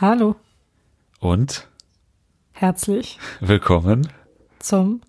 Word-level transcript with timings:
Hallo, 0.00 0.36
Und? 1.18 1.66
Herzlich 2.52 3.18
willkommen 3.40 4.08
zum 4.60 5.00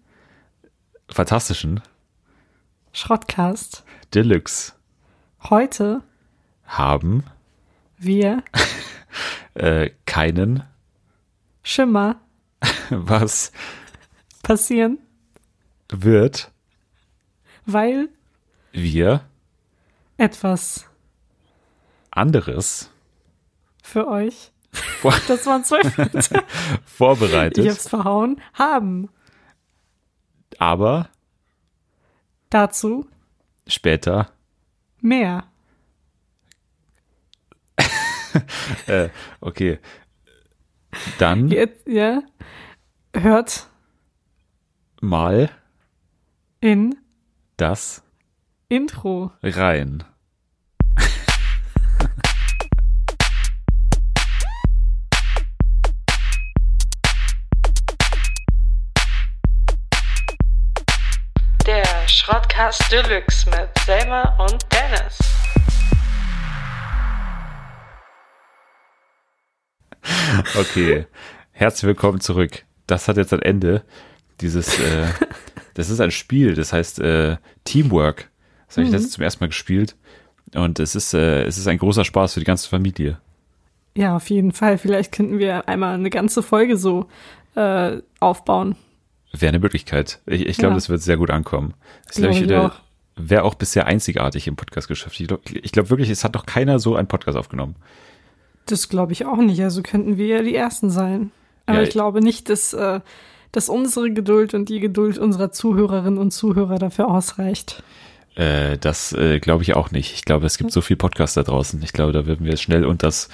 fantastischen 1.07 1.83
Schrottcast. 2.91 3.83
Deluxe. 4.15 4.73
Heute 5.43 6.01
haben 6.65 7.23
wir 7.99 8.41
äh, 9.53 9.91
keinen 10.07 10.63
Schimmer. 11.61 12.19
Was 12.89 13.51
passieren, 14.41 14.97
wird 15.89 16.51
weil 17.67 18.09
wir 18.71 19.23
etwas 20.17 20.89
anderes 22.09 22.89
für 23.83 24.07
euch, 24.07 24.51
vor 24.71 25.13
das 25.27 25.45
waren 25.45 25.63
zwölf 25.63 25.97
Minuten, 25.97 26.19
ich 26.19 26.91
vorbereitet, 26.91 27.69
hab's 27.69 27.87
verhauen, 27.89 28.41
haben. 28.53 29.09
aber 30.57 31.09
Dazu 32.49 33.07
später 33.67 34.31
mehr. 35.01 35.43
äh, 38.87 39.09
okay 39.41 39.79
dann 41.17 41.49
Jetzt, 41.49 41.87
ja, 41.87 42.21
hört 43.15 43.67
mal 45.01 45.49
in 46.61 46.97
das 47.57 48.03
Intro. 48.67 49.31
rein. 49.41 50.03
Schrottcast 62.59 62.91
Deluxe 62.91 63.49
mit 63.49 63.69
Selma 63.85 64.35
und 64.37 64.57
Dennis. 64.69 65.17
Okay, 70.59 71.05
herzlich 71.51 71.87
willkommen 71.87 72.19
zurück. 72.19 72.65
Das 72.85 73.07
hat 73.07 73.15
jetzt 73.15 73.31
ein 73.31 73.41
Ende. 73.41 73.83
Dieses, 74.41 74.77
äh, 74.77 75.07
das 75.73 75.89
ist 75.89 76.01
ein 76.01 76.11
Spiel, 76.11 76.53
das 76.53 76.73
heißt 76.73 76.99
äh, 76.99 77.37
Teamwork. 77.63 78.29
Das 78.67 78.75
habe 78.75 78.87
ich 78.87 78.91
letztens 78.91 79.13
zum 79.13 79.23
ersten 79.23 79.41
Mal 79.41 79.47
gespielt. 79.47 79.95
Und 80.53 80.79
es 80.79 80.95
ist, 80.95 81.13
äh, 81.13 81.43
es 81.43 81.57
ist 81.57 81.67
ein 81.67 81.77
großer 81.77 82.03
Spaß 82.03 82.33
für 82.33 82.41
die 82.41 82.45
ganze 82.45 82.67
Familie. 82.67 83.21
Ja, 83.95 84.17
auf 84.17 84.29
jeden 84.29 84.51
Fall. 84.51 84.77
Vielleicht 84.77 85.13
könnten 85.13 85.39
wir 85.39 85.69
einmal 85.69 85.93
eine 85.93 86.09
ganze 86.09 86.43
Folge 86.43 86.75
so 86.75 87.07
äh, 87.55 88.01
aufbauen. 88.19 88.75
Wäre 89.31 89.49
eine 89.49 89.59
Möglichkeit. 89.59 90.19
Ich, 90.25 90.45
ich 90.45 90.57
glaube, 90.57 90.71
Ja. 90.73 90.75
das 90.77 90.89
wird 90.89 91.01
sehr 91.01 91.17
gut 91.17 91.29
ankommen. 91.29 91.73
Das 92.07 92.15
Glaube 92.17 92.31
glaub 92.33 92.41
ich 92.41 92.47
der- 92.47 92.65
auch. 92.65 92.71
Wäre 93.21 93.43
auch 93.43 93.55
bisher 93.55 93.85
einzigartig 93.85 94.47
im 94.47 94.55
Podcastgeschäft. 94.55 95.19
Ich 95.19 95.27
glaube 95.27 95.43
ich 95.51 95.71
glaub 95.73 95.89
wirklich, 95.89 96.09
es 96.09 96.23
hat 96.23 96.33
noch 96.35 96.45
keiner 96.45 96.79
so 96.79 96.95
einen 96.95 97.07
Podcast 97.09 97.37
aufgenommen. 97.37 97.75
Das 98.65 98.87
glaube 98.87 99.11
ich 99.11 99.25
auch 99.25 99.37
nicht. 99.37 99.61
Also 99.61 99.81
könnten 99.83 100.17
wir 100.17 100.27
ja 100.27 100.41
die 100.41 100.55
Ersten 100.55 100.89
sein. 100.89 101.31
Aber 101.65 101.79
Ja, 101.79 101.83
ich 101.83 101.89
glaube 101.89 102.21
nicht, 102.21 102.47
dass, 102.49 102.71
äh, 102.73 103.01
dass 103.51 103.67
unsere 103.67 104.11
Geduld 104.11 104.53
und 104.53 104.69
die 104.69 104.79
Geduld 104.79 105.17
unserer 105.17 105.51
Zuhörerinnen 105.51 106.17
und 106.17 106.31
Zuhörer 106.31 106.79
dafür 106.79 107.09
ausreicht. 107.09 107.83
Äh, 108.35 108.77
das 108.77 109.11
äh, 109.11 109.39
glaube 109.39 109.63
ich 109.63 109.73
auch 109.75 109.91
nicht. 109.91 110.13
Ich 110.13 110.23
glaube, 110.23 110.45
es 110.45 110.57
gibt 110.57 110.71
so 110.71 110.79
viel 110.79 110.95
Podcasts 110.95 111.33
da 111.35 111.43
draußen. 111.43 111.81
Ich 111.83 111.91
glaube, 111.91 112.13
da 112.13 112.25
würden 112.25 112.45
wir 112.45 112.55
schnell 112.55 112.85
unters, 112.85 113.27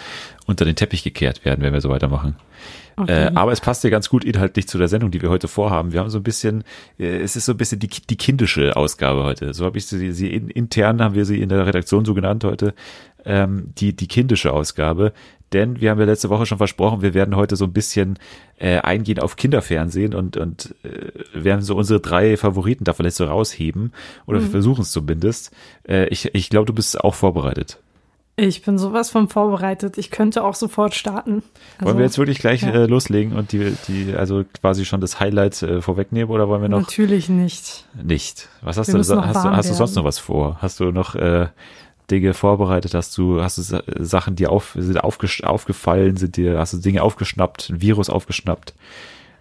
unter 0.48 0.66
den 0.66 0.76
Teppich 0.76 1.04
gekehrt 1.04 1.46
werden, 1.46 1.62
wenn 1.64 1.74
wir 1.74 1.82
so 1.82 1.90
weitermachen. 1.90 2.36
Äh, 2.98 3.02
Okay. 3.02 3.32
aber 3.36 3.52
es 3.52 3.60
passt 3.62 3.84
ja 3.84 3.90
ganz 3.90 4.10
gut 4.10 4.24
inhaltlich 4.24 4.68
zu 4.68 4.78
der 4.78 4.88
Sendung, 4.88 5.12
die 5.12 5.22
wir 5.22 5.30
heute 5.30 5.48
vorhaben. 5.48 5.92
Wir 5.92 6.00
haben 6.00 6.10
so 6.10 6.20
ein 6.20 6.24
bisschen, 6.24 6.64
äh, 6.98 7.18
es 7.18 7.36
ist 7.36 7.46
so 7.46 7.52
ein 7.52 7.58
bisschen 7.58 7.80
die, 7.80 7.90
die 7.90 8.16
kindische 8.16 8.76
Ausgabe 8.76 9.24
heute. 9.24 9.54
So 9.54 9.66
habe 9.66 9.78
ich 9.78 9.86
sie, 9.86 10.12
sie 10.12 10.34
in, 10.34 10.50
intern 10.50 11.02
haben 11.02 11.14
wir 11.16 11.26
sie 11.26 11.42
in 11.42 11.50
der 11.50 11.66
Redaktion 11.66 12.06
so 12.06 12.14
genannt 12.14 12.44
heute, 12.46 12.74
ähm, 13.26 13.74
die, 13.78 13.96
die 13.96 14.08
kindische 14.08 14.54
Ausgabe. 14.54 15.12
Denn 15.54 15.80
wir 15.80 15.92
haben 15.92 16.00
ja 16.00 16.06
letzte 16.06 16.30
Woche 16.30 16.46
schon 16.46 16.58
versprochen, 16.58 17.02
wir 17.02 17.14
werden 17.14 17.36
heute 17.36 17.56
so 17.56 17.66
ein 17.66 17.74
bisschen 17.74 18.18
äh, 18.58 18.78
eingehen 18.80 19.20
auf 19.20 19.36
Kinderfernsehen 19.36 20.14
und, 20.14 20.38
und 20.38 20.74
äh, 20.84 21.12
werden 21.34 21.62
so 21.62 21.76
unsere 21.76 22.00
drei 22.00 22.36
Favoriten 22.38 22.84
da 22.84 22.94
vielleicht 22.94 23.18
so 23.18 23.26
rausheben. 23.26 23.92
Oder 24.26 24.42
wir 24.42 24.50
versuchen 24.50 24.82
es 24.82 24.92
zumindest. 24.92 25.52
Äh, 25.88 26.08
ich 26.08 26.34
ich 26.34 26.50
glaube, 26.50 26.66
du 26.66 26.74
bist 26.74 27.00
auch 27.00 27.14
vorbereitet. 27.16 27.80
Ich 28.38 28.64
bin 28.64 28.78
sowas 28.78 29.10
von 29.12 29.30
vorbereitet. 29.30 29.98
Ich 29.98 30.12
könnte 30.12 30.44
auch 30.44 30.56
sofort 30.56 30.94
starten. 30.94 31.42
Also, 31.78 31.86
wollen 31.86 31.98
wir 32.00 32.06
jetzt 32.06 32.18
wirklich 32.18 32.40
gleich 32.40 32.64
ja. 32.64 32.72
äh, 32.72 32.86
loslegen 32.86 33.34
und 33.34 33.54
die, 33.54 33.74
die, 33.88 34.14
also 34.14 34.44
quasi 34.60 34.84
schon 34.84 35.00
das 35.00 35.22
Highlight 35.22 35.62
äh, 35.64 35.82
vorwegnehmen 35.82 36.30
oder 36.30 36.50
wollen 36.50 36.62
wir 36.62 36.68
noch 36.68 36.82
Natürlich 36.82 37.30
nicht. 37.30 37.86
nicht? 38.02 38.50
Was 38.62 38.78
hast 38.78 38.88
Wir 38.88 38.96
du, 38.96 39.00
hast 39.00 39.44
hast 39.46 39.70
du 39.70 39.74
sonst 39.74 39.96
noch 39.96 40.04
was 40.04 40.20
vor? 40.20 40.58
Hast 40.62 40.82
du 40.82 40.92
noch 40.92 41.16
äh, 41.16 41.48
Dinge 42.12 42.34
vorbereitet? 42.34 42.94
Hast 42.94 43.18
du, 43.18 43.42
hast 43.42 43.58
du 43.58 43.62
Sa- 43.62 43.84
Sachen, 44.00 44.36
die 44.36 44.48
auf, 44.48 44.76
sind 44.78 44.98
aufgefallen, 45.02 46.18
sind 46.18 46.36
dir, 46.36 46.60
hast 46.60 46.74
du 46.74 46.78
Dinge 46.78 47.04
aufgeschnappt, 47.04 47.70
ein 47.70 47.82
Virus 47.82 48.10
aufgeschnappt? 48.10 48.74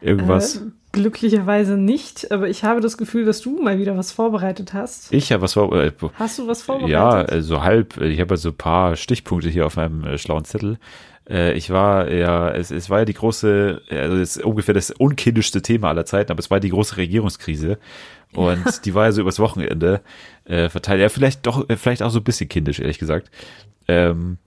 Irgendwas? 0.04 0.56
Äh, 0.56 0.60
glücklicherweise 0.92 1.76
nicht, 1.76 2.31
aber 2.31 2.48
ich 2.48 2.62
habe 2.62 2.81
das 2.81 2.97
Gefühl, 2.97 3.25
dass 3.25 3.41
du 3.41 3.60
mal 3.60 3.78
wieder 3.78 3.97
was 3.97 4.12
vorbereitet 4.12 4.72
hast. 4.75 5.12
ich 5.12 5.32
habe 5.32 5.42
was 5.42 5.54
vor, 5.54 5.75
äh, 5.75 5.91
Hast 6.15 6.38
du 6.38 6.47
was 6.47 6.60
Ja, 6.66 7.10
vorbereitet? 7.10 7.32
äh, 7.32 7.42
so 7.42 7.62
halb. 7.62 8.00
Ich 8.00 8.20
habe 8.20 8.34
also 8.34 8.50
ein 8.50 8.56
paar 8.56 8.94
Stichpunkte 8.97 9.48
hier 9.48 9.66
auf 9.66 9.76
meinem 9.76 10.04
äh, 10.04 10.19
schlauen 10.19 10.44
Zettel. 10.44 10.78
Äh, 11.28 11.54
ich 11.54 11.70
war 11.70 12.10
ja, 12.12 12.50
es, 12.50 12.70
es 12.70 12.91
war 12.91 13.00
ja 13.00 13.04
die 13.06 13.15
große, 13.15 13.81
also 13.91 14.16
es 14.16 14.37
ist 14.37 14.44
ungefähr 14.44 14.75
das 14.75 14.91
unkindischste 14.91 15.62
Thema 15.62 15.88
aller 15.88 16.04
Zeiten, 16.04 16.31
aber 16.31 16.41
es 16.41 16.50
war 16.50 16.60
die 16.60 16.69
große 16.71 16.97
Regierungskrise. 16.97 17.78
Und 18.34 18.84
die 18.84 18.94
war 18.94 19.04
ja 19.06 19.12
so 19.12 19.21
übers 19.21 19.38
Wochenende 19.38 20.00
äh, 20.44 20.69
verteilt. 20.69 21.00
Ja, 21.00 21.09
vielleicht 21.09 21.47
doch, 21.47 21.65
vielleicht 21.76 22.03
auch 22.03 22.10
so 22.10 22.19
ein 22.21 22.25
bisschen 22.25 22.48
kindisch, 22.48 22.78
ehrlich 22.81 22.98
gesagt. 22.98 23.31
Ähm, 23.88 24.38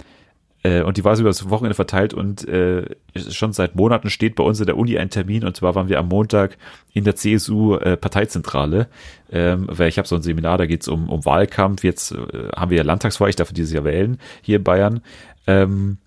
äh, 0.67 0.81
und 0.81 0.97
die 0.97 1.05
war 1.05 1.15
so 1.15 1.21
übers 1.21 1.49
Wochenende 1.49 1.75
verteilt 1.75 2.13
und 2.13 2.47
äh, 2.47 2.83
schon 3.15 3.53
seit 3.53 3.75
Monaten 3.75 4.09
steht 4.09 4.35
bei 4.35 4.43
uns 4.43 4.59
in 4.59 4.65
der 4.65 4.77
Uni 4.77 4.97
ein 4.97 5.09
Termin 5.09 5.45
und 5.45 5.55
zwar 5.55 5.75
waren 5.75 5.87
wir 5.87 5.99
am 5.99 6.09
Montag 6.09 6.57
in 6.93 7.03
der 7.05 7.15
CSU 7.15 7.75
äh, 7.75 7.95
Parteizentrale, 7.95 8.87
ähm, 9.31 9.67
weil 9.69 9.87
ich 9.87 9.97
habe 9.97 10.07
so 10.07 10.15
ein 10.15 10.21
Seminar, 10.21 10.57
da 10.57 10.65
geht's 10.65 10.87
um, 10.87 11.09
um 11.09 11.23
Wahlkampf. 11.25 11.83
Jetzt 11.83 12.13
haben 12.55 12.71
wir 12.71 12.77
ja 12.77 12.83
Landtagswahl, 12.83 13.29
ich 13.29 13.35
darf 13.35 13.53
dieses 13.53 13.71
Jahr 13.71 13.85
wählen 13.85 14.17
hier 14.41 14.57
in 14.57 14.63
Bayern. 14.63 15.01
Ähm, 15.45 15.97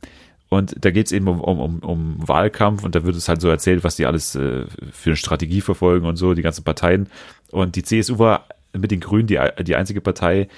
und 0.49 0.85
da 0.85 0.91
geht's 0.91 1.13
eben 1.13 1.29
um, 1.29 1.41
um, 1.41 1.61
um, 1.61 1.79
um 1.79 2.29
Wahlkampf 2.29 2.83
und 2.85 2.95
da 2.95 3.05
wird 3.05 3.15
es 3.15 3.29
halt 3.29 3.41
so 3.41 3.49
erzählt, 3.49 3.85
was 3.85 3.97
die 3.97 4.07
alles 4.07 4.33
für 4.33 4.67
eine 5.07 5.17
Strategie 5.17 5.61
verfolgen 5.61 6.07
und 6.07 6.17
so, 6.17 6.35
die 6.35 6.43
ganzen 6.43 6.65
Parteien. 6.65 7.09
Und 7.53 7.77
die 7.77 7.85
CSU 7.85 8.19
war 8.19 8.47
mit 8.73 8.91
den 8.91 8.99
Grünen 8.99 9.29
die, 9.29 9.39
die 9.63 9.77
einzige 9.77 10.01
Partei, 10.01 10.49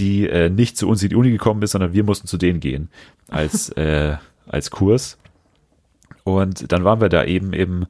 die 0.00 0.28
äh, 0.28 0.50
nicht 0.50 0.76
zu 0.76 0.88
uns 0.88 1.02
in 1.02 1.10
die 1.10 1.16
Uni 1.16 1.30
gekommen 1.30 1.62
ist, 1.62 1.72
sondern 1.72 1.92
wir 1.92 2.02
mussten 2.02 2.26
zu 2.26 2.38
denen 2.38 2.60
gehen 2.60 2.88
als, 3.28 3.68
äh, 3.76 4.16
als 4.48 4.70
Kurs. 4.70 5.18
Und 6.24 6.72
dann 6.72 6.84
waren 6.84 7.00
wir 7.00 7.08
da 7.08 7.24
eben 7.24 7.52
im 7.52 7.86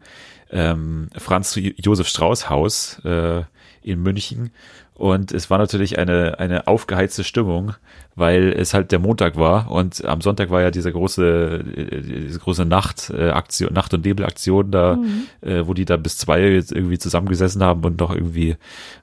ähm, 0.50 1.09
Franz 1.16 1.56
Josef 1.56 2.09
Strauß 2.09 2.50
Haus 2.50 2.98
äh, 3.04 3.43
in 3.82 4.02
München. 4.02 4.50
Und 4.94 5.32
es 5.32 5.48
war 5.48 5.56
natürlich 5.56 5.98
eine, 5.98 6.38
eine 6.38 6.66
aufgeheizte 6.66 7.24
Stimmung, 7.24 7.72
weil 8.16 8.52
es 8.52 8.74
halt 8.74 8.92
der 8.92 8.98
Montag 8.98 9.36
war 9.36 9.70
und 9.70 10.04
am 10.04 10.20
Sonntag 10.20 10.50
war 10.50 10.60
ja 10.60 10.70
diese 10.70 10.92
große, 10.92 11.64
äh, 11.74 12.02
diese 12.02 12.38
große 12.38 12.66
Nacht, 12.66 13.08
äh, 13.08 13.30
Aktion, 13.30 13.72
Nacht- 13.72 13.94
und 13.94 14.04
Nebelaktion 14.04 14.70
da, 14.70 14.98
äh, 15.41 15.66
wo 15.66 15.72
die 15.72 15.86
da 15.86 15.96
bis 15.96 16.18
zwei 16.18 16.42
jetzt 16.42 16.70
irgendwie 16.70 16.98
zusammengesessen 16.98 17.62
haben 17.62 17.82
und 17.84 17.98
noch 17.98 18.14
irgendwie, 18.14 18.56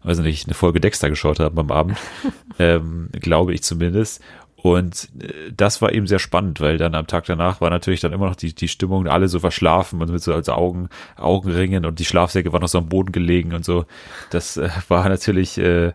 weiß 0.03 0.19
nicht, 0.19 0.45
eine 0.45 0.53
Folge 0.53 0.79
Dexter 0.79 1.09
geschaut 1.09 1.39
haben 1.39 1.57
am 1.57 1.71
Abend, 1.71 1.97
ähm, 2.59 3.09
glaube 3.13 3.55
ich 3.55 3.63
zumindest. 3.63 4.21
Und 4.57 5.09
äh, 5.21 5.51
das 5.55 5.81
war 5.81 5.93
eben 5.93 6.07
sehr 6.07 6.19
spannend, 6.19 6.59
weil 6.59 6.77
dann 6.77 6.95
am 6.95 7.07
Tag 7.07 7.25
danach 7.25 7.61
war 7.61 7.69
natürlich 7.69 8.01
dann 8.01 8.11
immer 8.11 8.25
noch 8.25 8.35
die, 8.35 8.53
die 8.53 8.67
Stimmung, 8.67 9.07
alle 9.07 9.27
so 9.27 9.39
verschlafen 9.39 10.01
und 10.01 10.11
mit 10.11 10.21
so 10.21 10.33
als 10.33 10.49
Augen, 10.49 10.89
Augenringen 11.15 11.85
und 11.85 11.99
die 11.99 12.05
Schlafsäcke 12.05 12.51
waren 12.51 12.61
noch 12.61 12.67
so 12.67 12.79
am 12.79 12.89
Boden 12.89 13.11
gelegen 13.11 13.53
und 13.53 13.63
so. 13.63 13.85
Das 14.31 14.57
äh, 14.57 14.69
war 14.89 15.07
natürlich 15.07 15.57
äh, 15.59 15.93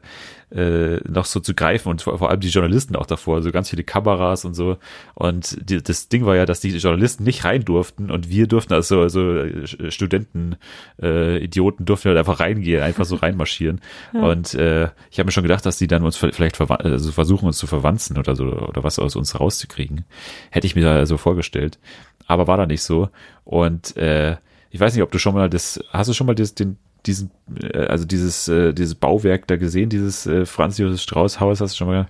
äh, 0.54 1.00
noch 1.08 1.24
so 1.24 1.40
zu 1.40 1.54
greifen 1.54 1.88
und 1.88 2.02
vor, 2.02 2.18
vor 2.18 2.30
allem 2.30 2.40
die 2.40 2.48
Journalisten 2.48 2.96
auch 2.96 3.06
davor, 3.06 3.36
also 3.36 3.50
ganz 3.50 3.70
viele 3.70 3.84
Kameras 3.84 4.44
und 4.44 4.54
so. 4.54 4.76
Und 5.14 5.56
die, 5.68 5.82
das 5.82 6.08
Ding 6.08 6.26
war 6.26 6.36
ja, 6.36 6.46
dass 6.46 6.60
die 6.60 6.70
Journalisten 6.70 7.24
nicht 7.24 7.44
rein 7.44 7.64
durften 7.64 8.10
und 8.10 8.28
wir 8.28 8.46
durften 8.46 8.74
also, 8.74 9.00
also 9.00 9.44
Studenten, 9.88 10.56
äh, 11.00 11.42
Idioten 11.42 11.84
durften 11.84 12.08
halt 12.08 12.18
einfach 12.18 12.40
reingehen, 12.40 12.82
einfach 12.82 13.04
so 13.04 13.16
reinmarschieren. 13.16 13.80
Und 14.12 14.54
äh, 14.54 14.88
ich 15.10 15.18
habe 15.18 15.26
mir 15.26 15.32
schon 15.32 15.42
gedacht, 15.42 15.64
dass 15.64 15.78
die 15.78 15.86
dann 15.86 16.04
uns 16.04 16.16
vielleicht 16.16 16.60
also 16.60 17.12
versuchen, 17.12 17.46
uns 17.46 17.58
zu 17.58 17.66
verwanzen 17.66 18.18
oder 18.18 18.36
so 18.36 18.44
oder 18.44 18.84
was 18.84 18.98
aus 18.98 19.16
uns 19.16 19.38
rauszukriegen. 19.38 20.04
Hätte 20.50 20.66
ich 20.66 20.76
mir 20.76 20.84
da 20.84 21.06
so 21.06 21.16
vorgestellt. 21.16 21.78
Aber 22.26 22.46
war 22.46 22.56
da 22.56 22.66
nicht 22.66 22.82
so. 22.82 23.08
Und 23.44 23.96
äh, 23.96 24.36
ich 24.70 24.80
weiß 24.80 24.94
nicht, 24.94 25.02
ob 25.02 25.10
du 25.10 25.18
schon 25.18 25.34
mal 25.34 25.50
das, 25.50 25.80
hast 25.90 26.08
du 26.08 26.14
schon 26.14 26.26
mal 26.26 26.34
das, 26.34 26.54
den, 26.54 26.78
diesen, 27.06 27.30
äh, 27.60 27.78
also 27.86 28.04
dieses, 28.04 28.48
äh, 28.48 28.72
dieses 28.72 28.94
Bauwerk 28.94 29.46
da 29.46 29.56
gesehen, 29.56 29.88
dieses 29.88 30.26
äh, 30.26 30.46
Franz 30.46 30.78
Josef 30.78 31.00
Strauß 31.00 31.40
Haus, 31.40 31.60
hast 31.60 31.74
du 31.74 31.78
schon 31.78 31.88
mal 31.88 32.08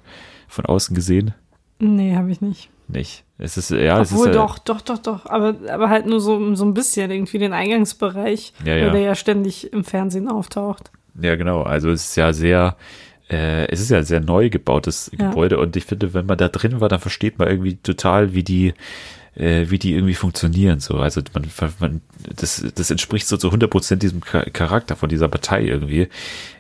von 0.48 0.66
außen 0.66 0.94
gesehen? 0.94 1.34
Nee, 1.78 2.14
habe 2.14 2.30
ich 2.30 2.40
nicht. 2.40 2.70
nicht. 2.88 3.24
Es 3.38 3.56
ist, 3.56 3.70
ja, 3.70 4.00
es 4.00 4.12
Obwohl 4.12 4.28
ist. 4.28 4.36
doch, 4.36 4.58
doch, 4.58 4.80
doch, 4.82 4.98
doch. 4.98 5.26
Aber, 5.26 5.54
aber 5.68 5.88
halt 5.90 6.06
nur 6.06 6.20
so, 6.20 6.54
so 6.54 6.64
ein 6.64 6.74
bisschen 6.74 7.10
irgendwie 7.10 7.38
den 7.38 7.52
Eingangsbereich, 7.52 8.52
Ja, 8.64 8.76
ja. 8.76 8.90
der 8.90 9.00
ja 9.00 9.14
ständig 9.16 9.72
im 9.72 9.82
Fernsehen 9.84 10.28
auftaucht. 10.28 10.90
Ja, 11.20 11.34
genau. 11.36 11.62
Also 11.62 11.90
es 11.90 12.10
ist 12.10 12.16
ja 12.16 12.32
sehr, 12.32 12.76
äh, 13.28 13.66
es 13.68 13.80
ist 13.80 13.90
ja 13.90 13.98
ein 13.98 14.04
sehr 14.04 14.20
neu 14.20 14.48
gebautes 14.48 15.10
Ja. 15.18 15.28
Gebäude 15.30 15.58
und 15.58 15.74
ich 15.76 15.84
finde, 15.84 16.14
wenn 16.14 16.26
man 16.26 16.38
da 16.38 16.48
drin 16.48 16.80
war, 16.80 16.88
dann 16.88 17.00
versteht 17.00 17.38
man 17.38 17.48
irgendwie 17.48 17.76
total, 17.76 18.32
wie 18.34 18.44
die, 18.44 18.74
äh, 19.34 19.66
wie 19.68 19.78
die 19.78 19.92
irgendwie 19.94 20.14
funktionieren. 20.14 20.80
So, 20.80 20.96
also 20.98 21.20
man, 21.32 21.46
man 21.80 22.00
das, 22.36 22.64
das 22.74 22.90
entspricht 22.90 23.26
so 23.26 23.36
zu 23.36 23.48
100 23.48 23.70
Prozent 23.70 24.02
diesem 24.02 24.20
Cha- 24.22 24.44
Charakter 24.50 24.96
von 24.96 25.08
dieser 25.08 25.28
Partei 25.28 25.64
irgendwie. 25.64 26.08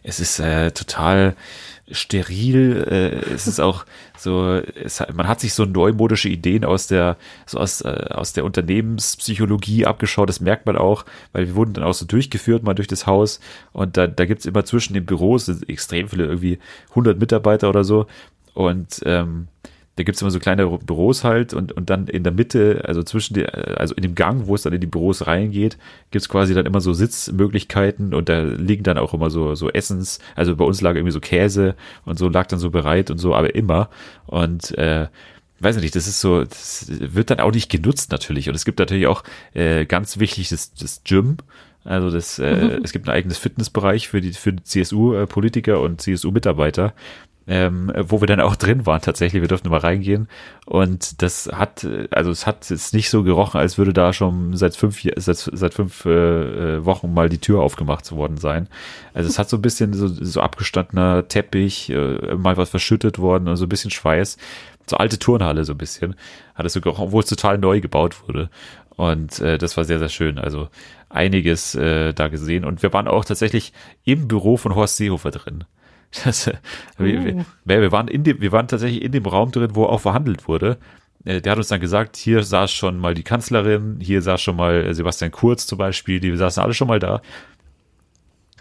Es 0.02 0.20
ist 0.20 0.38
äh, 0.40 0.70
total 0.70 1.36
steril. 1.90 2.86
Äh, 2.88 3.32
es 3.34 3.46
ist 3.46 3.60
auch 3.60 3.84
so, 4.16 4.54
es, 4.54 5.02
man 5.12 5.28
hat 5.28 5.40
sich 5.40 5.52
so 5.54 5.64
neumodische 5.64 6.28
Ideen 6.28 6.64
aus 6.64 6.86
der, 6.86 7.16
so 7.46 7.58
aus, 7.58 7.82
äh, 7.82 8.06
aus 8.10 8.32
der 8.32 8.44
Unternehmenspsychologie 8.44 9.86
abgeschaut. 9.86 10.28
Das 10.28 10.40
merkt 10.40 10.66
man 10.66 10.76
auch, 10.76 11.04
weil 11.32 11.48
wir 11.48 11.54
wurden 11.54 11.74
dann 11.74 11.84
auch 11.84 11.94
so 11.94 12.06
durchgeführt 12.06 12.62
mal 12.62 12.74
durch 12.74 12.88
das 12.88 13.06
Haus 13.06 13.40
und 13.72 13.96
da, 13.96 14.06
da 14.06 14.24
gibt's 14.24 14.46
immer 14.46 14.64
zwischen 14.64 14.94
den 14.94 15.04
Büros 15.04 15.48
extrem 15.68 16.08
viele, 16.08 16.24
irgendwie 16.26 16.58
100 16.90 17.18
Mitarbeiter 17.18 17.68
oder 17.68 17.84
so 17.84 18.06
und 18.54 19.00
ähm, 19.04 19.48
da 19.96 20.04
gibt's 20.04 20.22
immer 20.22 20.30
so 20.30 20.38
kleine 20.38 20.66
Büros 20.66 21.22
halt 21.22 21.52
und, 21.52 21.72
und 21.72 21.90
dann 21.90 22.06
in 22.06 22.22
der 22.22 22.32
Mitte, 22.32 22.82
also 22.86 23.02
zwischen 23.02 23.34
die, 23.34 23.46
also 23.46 23.94
in 23.94 24.02
dem 24.02 24.14
Gang, 24.14 24.46
wo 24.46 24.54
es 24.54 24.62
dann 24.62 24.72
in 24.72 24.80
die 24.80 24.86
Büros 24.86 25.26
reingeht, 25.26 25.76
gibt's 26.10 26.30
quasi 26.30 26.54
dann 26.54 26.64
immer 26.64 26.80
so 26.80 26.94
Sitzmöglichkeiten 26.94 28.14
und 28.14 28.30
da 28.30 28.40
liegen 28.40 28.84
dann 28.84 28.96
auch 28.96 29.12
immer 29.12 29.28
so, 29.28 29.54
so 29.54 29.70
Essens, 29.70 30.18
also 30.34 30.56
bei 30.56 30.64
uns 30.64 30.80
lag 30.80 30.94
irgendwie 30.94 31.12
so 31.12 31.20
Käse 31.20 31.74
und 32.06 32.18
so 32.18 32.28
lag 32.28 32.46
dann 32.46 32.58
so 32.58 32.70
bereit 32.70 33.10
und 33.10 33.18
so, 33.18 33.34
aber 33.34 33.54
immer. 33.54 33.90
Und 34.26 34.76
äh, 34.78 35.08
weiß 35.60 35.76
ich 35.76 35.82
nicht, 35.82 35.94
das 35.94 36.08
ist 36.08 36.20
so, 36.20 36.42
das 36.42 36.86
wird 36.88 37.30
dann 37.30 37.40
auch 37.40 37.52
nicht 37.52 37.70
genutzt 37.70 38.10
natürlich. 38.12 38.48
Und 38.48 38.54
es 38.54 38.64
gibt 38.64 38.78
natürlich 38.78 39.06
auch 39.06 39.22
äh, 39.52 39.84
ganz 39.84 40.18
wichtig 40.18 40.48
das, 40.48 40.72
das 40.72 41.02
Gym. 41.04 41.36
Also 41.84 42.10
das, 42.10 42.38
äh, 42.38 42.80
es 42.82 42.92
gibt 42.92 43.08
ein 43.08 43.14
eigenes 43.14 43.38
Fitnessbereich 43.38 44.08
für 44.08 44.20
die 44.20 44.32
für 44.32 44.54
CSU-Politiker 44.56 45.80
und 45.80 46.00
CSU-Mitarbeiter 46.00 46.94
ähm, 47.46 47.92
wo 47.96 48.20
wir 48.20 48.26
dann 48.26 48.40
auch 48.40 48.56
drin 48.56 48.86
waren 48.86 49.00
tatsächlich. 49.00 49.42
Wir 49.42 49.48
durften 49.48 49.68
mal 49.68 49.78
reingehen 49.78 50.28
und 50.66 51.22
das 51.22 51.50
hat, 51.52 51.86
also 52.10 52.30
es 52.30 52.46
hat 52.46 52.70
jetzt 52.70 52.94
nicht 52.94 53.10
so 53.10 53.22
gerochen, 53.22 53.58
als 53.58 53.78
würde 53.78 53.92
da 53.92 54.12
schon 54.12 54.56
seit 54.56 54.76
fünf, 54.76 55.02
seit, 55.16 55.36
seit 55.36 55.74
fünf 55.74 56.04
äh, 56.04 56.76
äh, 56.76 56.84
Wochen 56.84 57.12
mal 57.12 57.28
die 57.28 57.38
Tür 57.38 57.60
aufgemacht 57.60 58.10
worden 58.12 58.36
sein. 58.36 58.68
Also 59.14 59.28
es 59.28 59.38
hat 59.38 59.48
so 59.48 59.56
ein 59.56 59.62
bisschen 59.62 59.92
so, 59.92 60.06
so 60.08 60.40
abgestandener 60.40 61.26
Teppich, 61.28 61.90
äh, 61.90 62.34
mal 62.34 62.56
was 62.56 62.70
verschüttet 62.70 63.18
worden 63.18 63.48
und 63.48 63.56
so 63.56 63.66
ein 63.66 63.68
bisschen 63.68 63.90
Schweiß. 63.90 64.36
So 64.86 64.96
alte 64.96 65.18
Turnhalle 65.18 65.64
so 65.64 65.72
ein 65.72 65.78
bisschen. 65.78 66.16
Hat 66.54 66.66
es 66.66 66.72
so 66.72 66.80
gerochen, 66.80 67.04
obwohl 67.06 67.22
es 67.22 67.28
total 67.28 67.58
neu 67.58 67.80
gebaut 67.80 68.26
wurde. 68.26 68.50
Und 68.96 69.38
äh, 69.40 69.58
das 69.58 69.76
war 69.76 69.84
sehr, 69.84 69.98
sehr 69.98 70.08
schön. 70.08 70.38
Also 70.38 70.68
einiges 71.08 71.74
äh, 71.74 72.12
da 72.12 72.28
gesehen. 72.28 72.64
Und 72.64 72.82
wir 72.82 72.92
waren 72.92 73.08
auch 73.08 73.24
tatsächlich 73.24 73.72
im 74.04 74.28
Büro 74.28 74.56
von 74.56 74.74
Horst 74.74 74.96
Seehofer 74.96 75.30
drin. 75.30 75.64
Das, 76.24 76.46
äh, 76.46 76.54
wir, 76.98 77.24
wir, 77.64 77.80
wir, 77.80 77.92
waren 77.92 78.08
in 78.08 78.22
dem, 78.22 78.40
wir 78.40 78.52
waren 78.52 78.68
tatsächlich 78.68 79.02
in 79.02 79.12
dem 79.12 79.24
Raum 79.24 79.50
drin, 79.50 79.70
wo 79.74 79.86
auch 79.86 80.00
verhandelt 80.00 80.46
wurde. 80.46 80.78
Äh, 81.24 81.40
Der 81.40 81.52
hat 81.52 81.58
uns 81.58 81.68
dann 81.68 81.80
gesagt, 81.80 82.16
hier 82.16 82.42
saß 82.42 82.70
schon 82.70 82.98
mal 82.98 83.14
die 83.14 83.22
Kanzlerin, 83.22 83.98
hier 84.00 84.20
saß 84.22 84.40
schon 84.40 84.56
mal 84.56 84.86
äh, 84.86 84.94
Sebastian 84.94 85.30
Kurz 85.30 85.66
zum 85.66 85.78
Beispiel, 85.78 86.20
die 86.20 86.36
saßen 86.36 86.62
alle 86.62 86.74
schon 86.74 86.88
mal 86.88 86.98
da. 86.98 87.22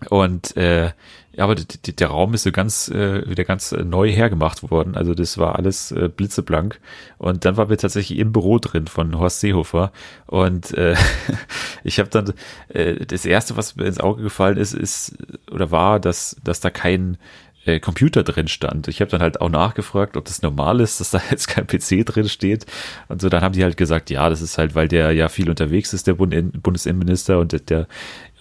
Und 0.09 0.55
äh, 0.57 0.91
ja, 1.33 1.45
aber 1.45 1.55
der 1.55 2.07
Raum 2.07 2.33
ist 2.33 2.43
so 2.43 2.51
ganz 2.51 2.89
äh, 2.89 3.27
wieder 3.29 3.45
ganz 3.45 3.71
äh, 3.71 3.83
neu 3.83 4.11
hergemacht 4.11 4.69
worden. 4.69 4.95
Also 4.95 5.13
das 5.13 5.37
war 5.37 5.55
alles 5.55 5.91
äh, 5.91 6.09
blitzeblank. 6.09 6.79
Und 7.17 7.45
dann 7.45 7.55
waren 7.55 7.69
wir 7.69 7.77
tatsächlich 7.77 8.19
im 8.19 8.33
Büro 8.33 8.59
drin 8.59 8.87
von 8.87 9.17
Horst 9.17 9.39
Seehofer. 9.39 9.93
Und 10.27 10.73
äh, 10.73 10.95
ich 11.83 11.99
habe 11.99 12.09
dann 12.09 12.33
äh, 12.67 13.05
das 13.05 13.25
erste, 13.25 13.55
was 13.55 13.77
mir 13.77 13.85
ins 13.85 13.99
Auge 14.01 14.23
gefallen 14.23 14.57
ist, 14.57 14.73
ist 14.73 15.15
oder 15.49 15.71
war, 15.71 16.01
dass 16.01 16.35
dass 16.43 16.59
da 16.59 16.69
kein 16.69 17.17
äh, 17.65 17.79
Computer 17.79 18.23
drin 18.23 18.47
stand. 18.47 18.87
Ich 18.87 19.01
habe 19.01 19.11
dann 19.11 19.21
halt 19.21 19.39
auch 19.39 19.49
nachgefragt, 19.49 20.17
ob 20.17 20.25
das 20.25 20.41
normal 20.41 20.79
ist, 20.79 20.99
dass 20.99 21.11
da 21.11 21.21
jetzt 21.31 21.47
kein 21.47 21.67
PC 21.67 22.05
drin 22.05 22.27
steht. 22.27 22.65
Und 23.07 23.21
so, 23.21 23.29
dann 23.29 23.41
haben 23.41 23.53
die 23.53 23.63
halt 23.63 23.77
gesagt, 23.77 24.09
ja, 24.09 24.29
das 24.29 24.41
ist 24.41 24.57
halt, 24.57 24.75
weil 24.75 24.87
der 24.87 25.11
ja 25.11 25.29
viel 25.29 25.49
unterwegs 25.49 25.93
ist, 25.93 26.07
der 26.07 26.15
Bund 26.15 26.33
Bundesinnenminister 26.63 27.39
und 27.39 27.51
der, 27.51 27.59
der 27.59 27.87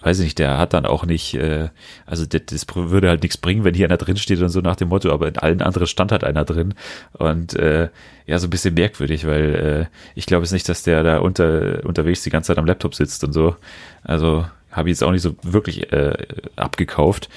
weiß 0.01 0.19
ich 0.19 0.25
nicht, 0.25 0.39
der 0.39 0.57
hat 0.57 0.73
dann 0.73 0.85
auch 0.85 1.05
nicht, 1.05 1.35
äh, 1.35 1.69
also 2.05 2.25
das, 2.25 2.41
das 2.47 2.65
würde 2.75 3.09
halt 3.09 3.23
nichts 3.23 3.37
bringen, 3.37 3.63
wenn 3.63 3.73
hier 3.73 3.85
einer 3.87 3.97
drin 3.97 4.17
steht 4.17 4.41
und 4.41 4.49
so 4.49 4.61
nach 4.61 4.75
dem 4.75 4.89
Motto, 4.89 5.11
aber 5.11 5.27
in 5.27 5.37
allen 5.37 5.61
anderen 5.61 5.87
stand 5.87 6.11
halt 6.11 6.23
einer 6.23 6.45
drin. 6.45 6.73
Und 7.13 7.53
äh, 7.55 7.89
ja, 8.25 8.39
so 8.39 8.47
ein 8.47 8.49
bisschen 8.49 8.73
merkwürdig, 8.73 9.25
weil 9.25 9.55
äh, 9.55 9.97
ich 10.15 10.25
glaube 10.25 10.43
es 10.43 10.51
nicht, 10.51 10.67
dass 10.69 10.83
der 10.83 11.03
da 11.03 11.19
unter, 11.19 11.85
unterwegs 11.85 12.23
die 12.23 12.29
ganze 12.29 12.47
Zeit 12.47 12.57
am 12.57 12.65
Laptop 12.65 12.95
sitzt 12.95 13.23
und 13.23 13.33
so. 13.33 13.55
Also 14.03 14.45
habe 14.71 14.89
ich 14.89 14.95
jetzt 14.95 15.03
auch 15.03 15.11
nicht 15.11 15.21
so 15.21 15.35
wirklich 15.43 15.91
äh, 15.91 16.15
abgekauft. 16.55 17.29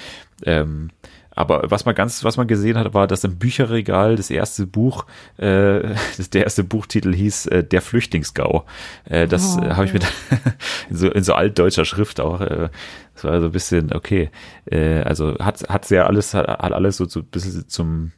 Ähm, 0.43 0.89
aber 1.35 1.69
was 1.69 1.85
man 1.85 1.93
ganz, 1.95 2.23
was 2.23 2.37
man 2.37 2.47
gesehen 2.47 2.77
hat, 2.77 2.93
war, 2.93 3.07
dass 3.07 3.23
im 3.23 3.35
Bücherregal 3.37 4.15
das 4.15 4.29
erste 4.29 4.65
Buch, 4.65 5.05
äh, 5.37 5.81
das, 6.17 6.29
der 6.29 6.43
erste 6.45 6.63
Buchtitel 6.63 7.13
hieß 7.13 7.47
äh, 7.47 7.63
Der 7.63 7.81
Flüchtlingsgau. 7.81 8.65
Äh, 9.05 9.27
das 9.27 9.57
Oh, 9.57 9.61
äh, 9.63 9.71
habe 9.71 9.85
ich 9.85 9.93
mir 9.93 9.99
da 9.99 10.07
in 10.89 10.95
so, 10.95 11.11
in 11.11 11.23
so 11.23 11.33
altdeutscher 11.33 11.85
Schrift 11.85 12.19
auch. 12.19 12.41
Äh, 12.41 12.69
das 13.13 13.23
war 13.23 13.39
so 13.39 13.47
ein 13.47 13.51
bisschen 13.51 13.93
okay. 13.93 14.29
Äh, 14.65 15.01
also 15.01 15.37
hat 15.39 15.67
hat 15.69 15.85
sehr 15.85 16.07
alles 16.07 16.33
hat, 16.33 16.47
hat 16.47 16.73
alles 16.73 16.97
so, 16.97 17.05
ein 17.19 17.25
bisschen 17.25 17.67
zum 17.67 18.11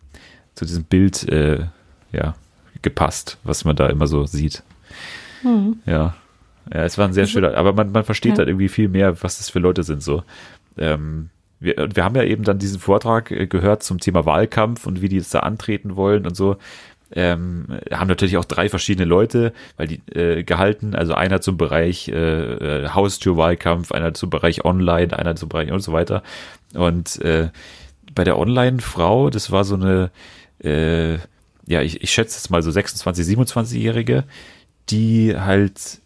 zu 0.55 0.65
diesem 0.65 0.83
Bild 0.85 1.27
äh, 1.29 1.65
ja 2.11 2.35
gepasst, 2.81 3.37
was 3.43 3.65
man 3.65 3.75
da 3.75 3.87
immer 3.87 4.07
so 4.07 4.25
sieht. 4.25 4.63
Ja. 5.85 6.15
Ja, 6.73 6.83
es 6.83 6.97
war 6.97 7.07
ein 7.07 7.13
sehr 7.13 7.27
schöner, 7.27 7.55
aber 7.55 7.71
man, 7.73 7.91
man 7.91 8.03
versteht 8.03 8.33
Ja. 8.33 8.39
halt 8.39 8.49
irgendwie 8.49 8.67
viel 8.67 8.89
mehr, 8.89 9.23
was 9.23 9.37
das 9.37 9.49
für 9.49 9.59
Leute 9.59 9.83
sind 9.83 10.03
so. 10.03 10.23
Ähm, 10.77 11.29
wir, 11.59 11.77
und 11.79 11.95
wir 11.95 12.03
haben 12.03 12.15
ja 12.15 12.23
eben 12.23 12.43
dann 12.43 12.59
diesen 12.59 12.79
Vortrag 12.79 13.31
äh, 13.31 13.47
gehört 13.47 13.83
zum 13.83 13.99
Thema 13.99 14.25
Wahlkampf 14.25 14.85
und 14.85 15.01
wie 15.01 15.09
die 15.09 15.17
jetzt 15.17 15.33
da 15.33 15.39
antreten 15.39 15.95
wollen 15.95 16.25
und 16.25 16.35
so. 16.35 16.57
Ähm, 17.09 17.67
haben 17.89 18.09
natürlich 18.09 18.35
auch 18.35 18.45
drei 18.45 18.67
verschiedene 18.67 19.05
Leute, 19.05 19.53
weil 19.77 19.87
die 19.87 20.01
äh, 20.13 20.43
gehalten, 20.43 20.93
also 20.93 21.13
einer 21.13 21.39
zum 21.39 21.55
Bereich 21.55 22.09
äh, 22.09 22.13
äh, 22.83 22.89
Haustürwahlkampf, 22.89 23.93
einer 23.93 24.13
zum 24.13 24.29
Bereich 24.29 24.65
Online, 24.65 25.17
einer 25.17 25.35
zum 25.37 25.47
Bereich 25.47 25.71
und 25.71 25.79
so 25.79 25.93
weiter. 25.93 26.21
Und 26.73 27.21
äh, 27.21 27.49
bei 28.13 28.25
der 28.25 28.37
Online-Frau, 28.37 29.29
das 29.29 29.51
war 29.51 29.63
so 29.63 29.75
eine, 29.75 30.11
äh, 30.61 31.13
ja, 31.65 31.81
ich, 31.81 32.01
ich 32.03 32.11
schätze 32.11 32.37
jetzt 32.37 32.49
mal 32.49 32.61
so 32.61 32.71
26, 32.71 33.37
27-Jährige, 33.37 34.25
die 34.89 35.33
halt 35.37 36.01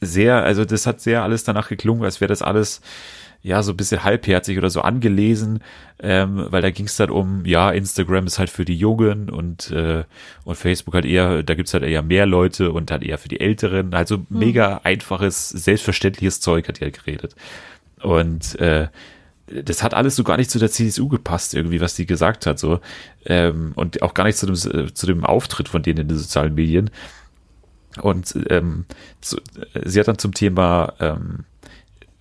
sehr, 0.00 0.42
also 0.44 0.64
das 0.64 0.86
hat 0.86 1.00
sehr 1.00 1.24
alles 1.24 1.42
danach 1.44 1.68
geklungen, 1.68 2.04
als 2.04 2.20
wäre 2.20 2.28
das 2.28 2.42
alles 2.42 2.80
ja 3.42 3.62
so 3.62 3.72
ein 3.72 3.76
bisschen 3.76 4.04
halbherzig 4.04 4.58
oder 4.58 4.70
so 4.70 4.82
angelesen, 4.82 5.60
ähm, 6.02 6.46
weil 6.50 6.62
da 6.62 6.70
ging 6.70 6.86
es 6.86 6.96
dann 6.96 7.10
um, 7.10 7.44
ja, 7.46 7.70
Instagram 7.70 8.26
ist 8.26 8.38
halt 8.38 8.50
für 8.50 8.64
die 8.64 8.76
Jungen 8.76 9.30
und, 9.30 9.70
äh, 9.70 10.04
und 10.44 10.56
Facebook 10.56 10.94
halt 10.94 11.06
eher, 11.06 11.42
da 11.42 11.54
gibt's 11.54 11.72
halt 11.72 11.84
eher 11.84 12.02
mehr 12.02 12.26
Leute 12.26 12.72
und 12.72 12.90
halt 12.90 13.02
eher 13.02 13.18
für 13.18 13.28
die 13.28 13.40
Älteren. 13.40 13.94
Also 13.94 14.26
mega 14.28 14.80
einfaches, 14.84 15.48
selbstverständliches 15.48 16.40
Zeug 16.40 16.68
hat 16.68 16.80
die 16.80 16.84
halt 16.84 17.02
geredet. 17.02 17.34
Und 18.02 18.58
äh, 18.60 18.88
das 19.46 19.82
hat 19.82 19.94
alles 19.94 20.16
so 20.16 20.22
gar 20.22 20.36
nicht 20.36 20.50
zu 20.50 20.58
der 20.58 20.70
CSU 20.70 21.08
gepasst, 21.08 21.54
irgendwie, 21.54 21.80
was 21.80 21.94
die 21.94 22.06
gesagt 22.06 22.46
hat, 22.46 22.58
so. 22.58 22.80
Ähm, 23.24 23.72
und 23.74 24.02
auch 24.02 24.14
gar 24.14 24.24
nicht 24.24 24.38
zu 24.38 24.46
dem, 24.46 24.54
äh, 24.54 24.92
zu 24.92 25.06
dem 25.06 25.24
Auftritt 25.24 25.68
von 25.68 25.82
denen 25.82 26.00
in 26.00 26.08
den 26.08 26.18
sozialen 26.18 26.54
Medien. 26.54 26.90
Und 28.00 28.38
ähm, 28.48 28.84
zu, 29.20 29.38
sie 29.84 29.98
hat 29.98 30.06
dann 30.06 30.18
zum 30.18 30.32
Thema 30.32 30.94
ähm, 31.00 31.44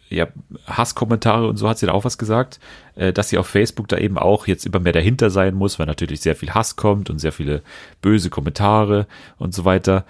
ja, 0.10 0.28
Hasskommentare 0.66 1.48
und 1.48 1.58
so 1.58 1.70
hat 1.70 1.78
sie 1.78 1.86
da 1.86 1.94
auch 1.94 2.06
was 2.06 2.18
gesagt, 2.18 2.60
äh, 2.96 3.14
dass 3.14 3.30
sie 3.30 3.38
auf 3.38 3.48
Facebook 3.48 3.88
da 3.88 3.98
eben 3.98 4.18
auch 4.18 4.48
jetzt 4.48 4.66
immer 4.66 4.80
mehr 4.80 4.94
dahinter 4.94 5.30
sein 5.30 5.56
muss, 5.56 5.80
weil 5.80 5.86
natürlich 5.86 6.22
sehr 6.22 6.36
viel 6.36 6.52
Hass 6.52 6.76
kommt 6.76 7.10
und 7.10 7.20
sehr 7.20 7.32
viele 7.32 7.62
böse 8.02 8.30
Kommentare 8.30 9.08
und 9.38 9.54
so 9.54 9.66
weiter. 9.66 10.06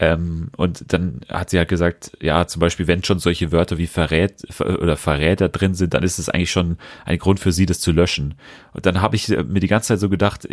Ähm, 0.00 0.48
und 0.56 0.94
dann 0.94 1.20
hat 1.28 1.50
sie 1.50 1.58
halt 1.58 1.68
gesagt, 1.68 2.12
ja, 2.22 2.46
zum 2.46 2.60
Beispiel, 2.60 2.86
wenn 2.86 3.04
schon 3.04 3.18
solche 3.18 3.52
Wörter 3.52 3.76
wie 3.76 3.86
Verrät 3.86 4.46
ver- 4.48 4.80
oder 4.80 4.96
Verräter 4.96 5.50
drin 5.50 5.74
sind, 5.74 5.92
dann 5.92 6.02
ist 6.02 6.18
es 6.18 6.30
eigentlich 6.30 6.50
schon 6.50 6.78
ein 7.04 7.18
Grund 7.18 7.38
für 7.38 7.52
sie, 7.52 7.66
das 7.66 7.80
zu 7.80 7.92
löschen. 7.92 8.34
Und 8.72 8.86
dann 8.86 9.02
habe 9.02 9.16
ich 9.16 9.28
äh, 9.28 9.42
mir 9.42 9.60
die 9.60 9.68
ganze 9.68 9.88
Zeit 9.88 10.00
so 10.00 10.08
gedacht, 10.08 10.48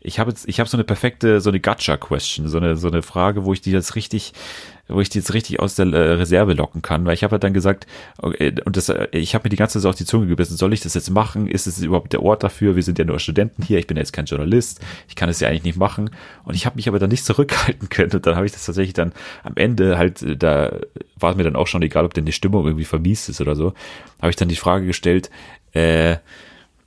ich 0.00 0.20
habe 0.20 0.30
jetzt, 0.30 0.48
ich 0.48 0.60
habe 0.60 0.70
so 0.70 0.76
eine 0.76 0.84
perfekte, 0.84 1.40
so 1.40 1.50
eine 1.50 1.58
Gotcha-Question, 1.58 2.46
so 2.46 2.58
eine, 2.58 2.76
so 2.76 2.86
eine 2.86 3.02
Frage, 3.02 3.44
wo 3.44 3.52
ich 3.52 3.60
die 3.60 3.72
jetzt 3.72 3.96
richtig, 3.96 4.34
wo 4.92 5.00
ich 5.00 5.08
die 5.08 5.18
jetzt 5.18 5.34
richtig 5.34 5.60
aus 5.60 5.74
der 5.74 5.86
äh, 5.86 6.12
Reserve 6.12 6.54
locken 6.54 6.82
kann, 6.82 7.04
weil 7.04 7.14
ich 7.14 7.24
habe 7.24 7.32
halt 7.32 7.44
dann 7.44 7.52
gesagt, 7.52 7.86
okay, 8.18 8.54
und 8.64 8.76
das, 8.76 8.88
äh, 8.88 9.08
ich 9.12 9.34
habe 9.34 9.44
mir 9.44 9.50
die 9.50 9.56
ganze 9.56 9.80
Zeit 9.80 9.88
auf 9.88 9.94
die 9.94 10.04
Zunge 10.04 10.26
gebissen, 10.26 10.56
soll 10.56 10.72
ich 10.72 10.80
das 10.80 10.94
jetzt 10.94 11.10
machen? 11.10 11.46
Ist 11.46 11.66
es 11.66 11.82
überhaupt 11.82 12.12
der 12.12 12.22
Ort 12.22 12.42
dafür? 12.42 12.76
Wir 12.76 12.82
sind 12.82 12.98
ja 12.98 13.04
nur 13.04 13.18
Studenten 13.18 13.62
hier, 13.62 13.78
ich 13.78 13.86
bin 13.86 13.96
ja 13.96 14.02
jetzt 14.02 14.12
kein 14.12 14.26
Journalist, 14.26 14.80
ich 15.08 15.16
kann 15.16 15.28
es 15.28 15.40
ja 15.40 15.48
eigentlich 15.48 15.64
nicht 15.64 15.78
machen. 15.78 16.10
Und 16.44 16.54
ich 16.54 16.66
habe 16.66 16.76
mich 16.76 16.88
aber 16.88 16.98
dann 16.98 17.10
nicht 17.10 17.24
zurückhalten 17.24 17.88
können 17.88 18.12
und 18.12 18.26
dann 18.26 18.36
habe 18.36 18.46
ich 18.46 18.52
das 18.52 18.66
tatsächlich 18.66 18.94
dann 18.94 19.12
am 19.42 19.54
Ende 19.56 19.98
halt, 19.98 20.22
äh, 20.22 20.36
da 20.36 20.78
war 21.16 21.34
mir 21.34 21.44
dann 21.44 21.56
auch 21.56 21.66
schon 21.66 21.82
egal, 21.82 22.04
ob 22.04 22.14
denn 22.14 22.24
die 22.24 22.32
Stimmung 22.32 22.64
irgendwie 22.64 22.84
vermiest 22.84 23.28
ist 23.28 23.40
oder 23.40 23.56
so, 23.56 23.74
habe 24.20 24.30
ich 24.30 24.36
dann 24.36 24.48
die 24.48 24.56
Frage 24.56 24.86
gestellt, 24.86 25.30
äh, 25.72 26.16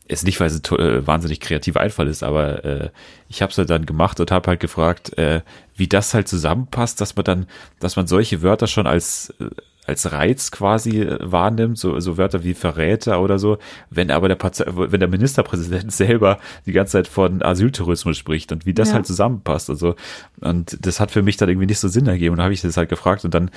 ist 0.08 0.24
nicht, 0.26 0.40
weil 0.40 0.48
es 0.48 0.62
ein 0.72 0.80
äh, 0.80 1.08
wahnsinnig 1.08 1.40
kreativer 1.40 1.80
Einfall 1.80 2.08
ist, 2.08 2.24
aber 2.24 2.64
äh, 2.64 2.90
ich 3.28 3.42
habe 3.42 3.52
es 3.52 3.58
halt 3.58 3.70
dann 3.70 3.86
gemacht 3.86 4.20
und 4.20 4.32
habe 4.32 4.48
halt 4.50 4.60
gefragt, 4.60 5.18
äh, 5.18 5.42
wie 5.76 5.88
das 5.88 6.14
halt 6.14 6.28
zusammenpasst, 6.28 7.02
dass 7.02 7.16
man 7.16 7.26
dann, 7.26 7.46
dass 7.80 7.96
man 7.96 8.06
solche 8.08 8.42
Wörter 8.42 8.68
schon 8.68 8.88
als 8.88 9.34
äh, 9.40 9.46
als 9.88 10.12
Reiz 10.12 10.50
quasi 10.50 11.02
äh, 11.02 11.20
wahrnimmt, 11.22 11.78
so, 11.78 12.00
so 12.00 12.18
Wörter 12.18 12.44
wie 12.44 12.56
Verräter 12.56 13.22
oder 13.22 13.38
so, 13.38 13.60
wenn 13.92 14.10
aber 14.10 14.28
der 14.28 14.36
Partei, 14.36 14.66
wenn 14.68 15.00
der 15.00 15.10
Ministerpräsident 15.10 15.92
selber 15.94 16.40
die 16.66 16.72
ganze 16.72 16.94
Zeit 16.94 17.08
von 17.08 17.44
Asyltourismus 17.44 18.18
spricht 18.18 18.52
und 18.52 18.66
wie 18.66 18.74
das 18.74 18.90
Ja. 18.90 18.96
halt 18.96 19.06
zusammenpasst. 19.06 19.70
Also, 19.70 19.96
und 20.42 20.78
das 20.86 21.00
hat 21.00 21.12
für 21.12 21.22
mich 21.22 21.38
dann 21.38 21.50
irgendwie 21.50 21.68
nicht 21.68 21.80
so 21.80 21.88
Sinn 21.88 22.08
ergeben. 22.08 22.36
Und 22.36 22.42
habe 22.42 22.54
ich 22.54 22.62
das 22.62 22.78
halt 22.78 22.90
gefragt 22.90 23.26
und 23.26 23.34
dann, 23.36 23.52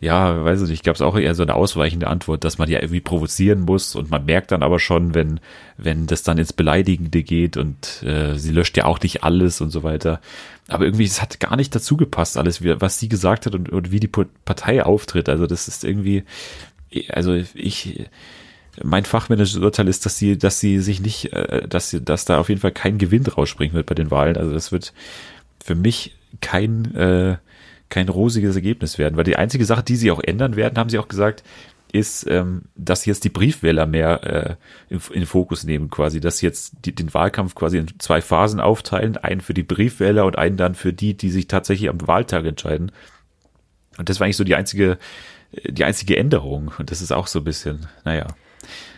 ja, 0.00 0.44
weiß 0.44 0.62
ich 0.62 0.70
nicht, 0.70 0.84
gab 0.84 0.94
es 0.94 1.02
auch 1.02 1.16
eher 1.16 1.34
so 1.34 1.42
eine 1.42 1.54
ausweichende 1.54 2.06
Antwort, 2.06 2.42
dass 2.44 2.56
man 2.56 2.70
ja 2.70 2.80
irgendwie 2.80 3.02
provozieren 3.02 3.60
muss 3.60 3.94
und 3.94 4.10
man 4.10 4.24
merkt 4.24 4.50
dann 4.50 4.62
aber 4.62 4.78
schon, 4.78 5.14
wenn, 5.14 5.40
wenn 5.76 6.06
das 6.06 6.22
dann 6.22 6.38
ins 6.38 6.54
Beleidigende 6.54 7.22
geht 7.22 7.58
und 7.58 8.02
äh, 8.02 8.38
sie 8.38 8.52
löscht 8.52 8.78
ja 8.78 8.86
auch 8.86 8.98
nicht 9.00 9.24
alles 9.24 9.60
und 9.60 9.70
so 9.70 9.82
weiter. 9.82 10.20
Aber 10.68 10.86
irgendwie, 10.86 11.04
es 11.04 11.20
hat 11.20 11.38
gar 11.38 11.54
nicht 11.56 11.74
dazu 11.74 11.98
gepasst, 11.98 12.38
alles, 12.38 12.64
was 12.64 12.98
sie 12.98 13.10
gesagt 13.10 13.44
hat 13.44 13.54
und, 13.54 13.68
und 13.68 13.92
wie 13.92 14.00
die 14.00 14.08
Partei 14.08 14.82
auftritt. 14.82 15.28
Also 15.28 15.46
das 15.46 15.68
ist 15.68 15.84
irgendwie, 15.84 16.24
also 17.10 17.34
ich, 17.34 18.06
mein 18.82 19.04
fachmännisches 19.04 19.58
Urteil 19.58 19.88
ist, 19.88 20.06
dass 20.06 20.16
sie, 20.16 20.38
dass 20.38 20.60
sie 20.60 20.78
sich 20.78 21.00
nicht, 21.00 21.32
äh, 21.34 21.68
dass 21.68 21.90
sie, 21.90 22.00
dass 22.00 22.24
da 22.24 22.38
auf 22.38 22.48
jeden 22.48 22.62
Fall 22.62 22.72
kein 22.72 22.96
Gewinn 22.96 23.26
rausspringen 23.26 23.74
wird 23.74 23.86
bei 23.86 23.94
den 23.94 24.10
Wahlen. 24.10 24.38
Also 24.38 24.54
das 24.54 24.72
wird 24.72 24.94
für 25.62 25.74
mich 25.74 26.16
kein, 26.40 26.94
äh, 26.94 27.36
kein 27.90 28.08
rosiges 28.08 28.56
Ergebnis 28.56 28.98
werden, 28.98 29.16
weil 29.16 29.24
die 29.24 29.36
einzige 29.36 29.64
Sache, 29.64 29.82
die 29.82 29.96
sie 29.96 30.10
auch 30.10 30.20
ändern 30.20 30.56
werden, 30.56 30.78
haben 30.78 30.88
sie 30.88 30.98
auch 30.98 31.08
gesagt, 31.08 31.42
ist, 31.92 32.26
ähm, 32.28 32.62
dass 32.76 33.04
jetzt 33.04 33.24
die 33.24 33.30
Briefwähler 33.30 33.86
mehr 33.86 34.58
äh, 34.88 34.94
in, 34.94 35.00
in 35.12 35.26
Fokus 35.26 35.64
nehmen, 35.64 35.90
quasi, 35.90 36.20
dass 36.20 36.38
sie 36.38 36.46
jetzt 36.46 36.74
die, 36.84 36.94
den 36.94 37.12
Wahlkampf 37.12 37.54
quasi 37.54 37.78
in 37.78 37.88
zwei 37.98 38.20
Phasen 38.20 38.60
aufteilen, 38.60 39.16
einen 39.16 39.40
für 39.40 39.54
die 39.54 39.62
Briefwähler 39.62 40.24
und 40.24 40.38
einen 40.38 40.56
dann 40.56 40.74
für 40.74 40.92
die, 40.92 41.16
die 41.16 41.30
sich 41.30 41.48
tatsächlich 41.48 41.90
am 41.90 42.06
Wahltag 42.06 42.44
entscheiden. 42.44 42.92
Und 43.98 44.08
das 44.08 44.20
war 44.20 44.24
eigentlich 44.24 44.36
so 44.36 44.44
die 44.44 44.54
einzige, 44.54 44.98
äh, 45.52 45.72
die 45.72 45.84
einzige 45.84 46.16
Änderung. 46.16 46.72
Und 46.78 46.90
das 46.90 47.02
ist 47.02 47.12
auch 47.12 47.26
so 47.26 47.40
ein 47.40 47.44
bisschen, 47.44 47.88
naja. 48.04 48.28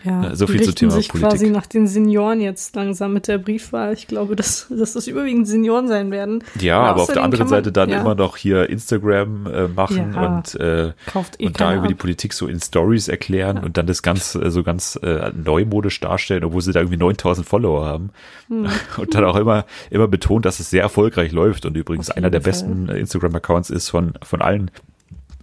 Ja, 0.05 0.23
Ja, 0.25 0.35
so 0.37 0.47
die 0.47 0.53
viel 0.53 0.61
richten 0.63 0.75
Thema 0.75 0.91
sich 0.93 1.09
Politik. 1.09 1.31
quasi 1.31 1.51
nach 1.51 1.67
den 1.67 1.87
Senioren 1.87 2.41
jetzt 2.41 2.75
langsam 2.75 3.13
mit 3.13 3.29
der 3.29 3.39
Briefwahl. 3.39 3.93
Ich 3.93 4.09
glaube, 4.09 4.35
dass, 4.37 4.67
dass 4.71 4.95
das 4.95 5.07
überwiegend 5.07 5.47
Senioren 5.47 5.87
sein 5.89 6.11
werden. 6.11 6.43
Ja, 6.61 6.81
aber 6.81 7.03
auf 7.03 7.13
der 7.13 7.23
anderen 7.23 7.45
man- 7.45 7.51
Seite 7.51 7.71
dann 7.73 7.89
ja, 7.91 8.01
immer 8.01 8.15
noch 8.17 8.37
hier 8.37 8.69
Instagram 8.69 9.47
äh, 9.47 9.69
machen 9.69 10.13
Ja. 10.15 10.27
und, 10.39 10.55
äh, 10.61 10.89
eh 10.89 11.47
und 11.47 11.61
da 11.61 11.75
über 11.77 11.87
die 11.87 11.95
ab. 11.95 12.01
Politik 12.01 12.33
so 12.33 12.49
in 12.49 12.61
Stories 12.61 13.07
erklären 13.09 13.59
und 13.59 13.77
dann 13.77 13.87
das 13.87 14.03
ganz 14.03 14.35
äh, 14.35 14.51
so 14.51 14.63
ganz 14.65 14.99
äh, 15.03 15.31
neumodisch 15.33 16.01
darstellen, 16.01 16.45
obwohl 16.45 16.63
sie 16.63 16.73
da 16.73 16.81
irgendwie 16.81 16.99
9000 16.99 17.47
Follower 17.47 17.87
haben. 17.87 18.11
Hm. 18.49 18.67
Und 18.97 19.15
dann 19.15 19.25
auch 19.25 19.37
immer 19.37 19.65
immer 19.91 20.09
betont, 20.09 20.45
dass 20.45 20.59
es 20.61 20.71
sehr 20.71 20.83
erfolgreich 20.83 21.33
läuft 21.33 21.65
und 21.65 21.77
übrigens 21.77 22.11
einer 22.11 22.29
der 22.31 22.41
jeden 22.41 22.45
besten 22.51 22.89
äh, 22.89 22.99
Instagram 22.99 23.35
Accounts 23.37 23.71
ist 23.71 23.89
von 23.89 24.15
von 24.23 24.43
allen 24.43 24.71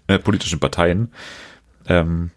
äh, 0.07 0.19
politischen 0.19 0.59
Parteien. 0.59 1.11
Ähm, 1.87 2.31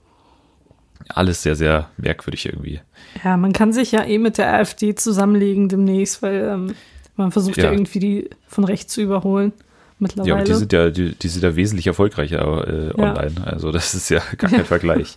alles 1.08 1.42
sehr 1.42 1.56
sehr 1.56 1.88
merkwürdig 1.96 2.46
irgendwie. 2.46 2.80
Ja, 3.24 3.36
man 3.36 3.52
kann 3.52 3.72
sich 3.72 3.92
ja 3.92 4.04
eh 4.04 4.18
mit 4.18 4.38
der 4.38 4.52
AfD 4.52 4.94
zusammenlegen 4.94 5.68
demnächst, 5.68 6.22
weil 6.22 6.48
ähm, 6.48 6.74
man 7.16 7.32
versucht 7.32 7.58
ja. 7.58 7.64
Ja. 7.64 7.72
irgendwie 7.72 7.98
die 7.98 8.30
von 8.46 8.64
rechts 8.64 8.92
zu 8.92 9.00
überholen 9.00 9.52
mittlerweile. 9.98 10.30
Ja, 10.34 10.38
und 10.40 10.48
die 10.48 10.54
sind 10.54 10.72
ja, 10.72 10.90
die, 10.90 11.14
die 11.14 11.28
sind 11.28 11.42
ja 11.42 11.56
wesentlich 11.56 11.86
erfolgreicher 11.86 12.66
äh, 12.66 12.86
Ja. 12.88 13.10
online. 13.10 13.46
Also 13.46 13.72
das 13.72 13.94
ist 13.94 14.08
ja 14.08 14.20
gar 14.36 14.50
kein 14.50 14.64
Vergleich. 14.64 15.16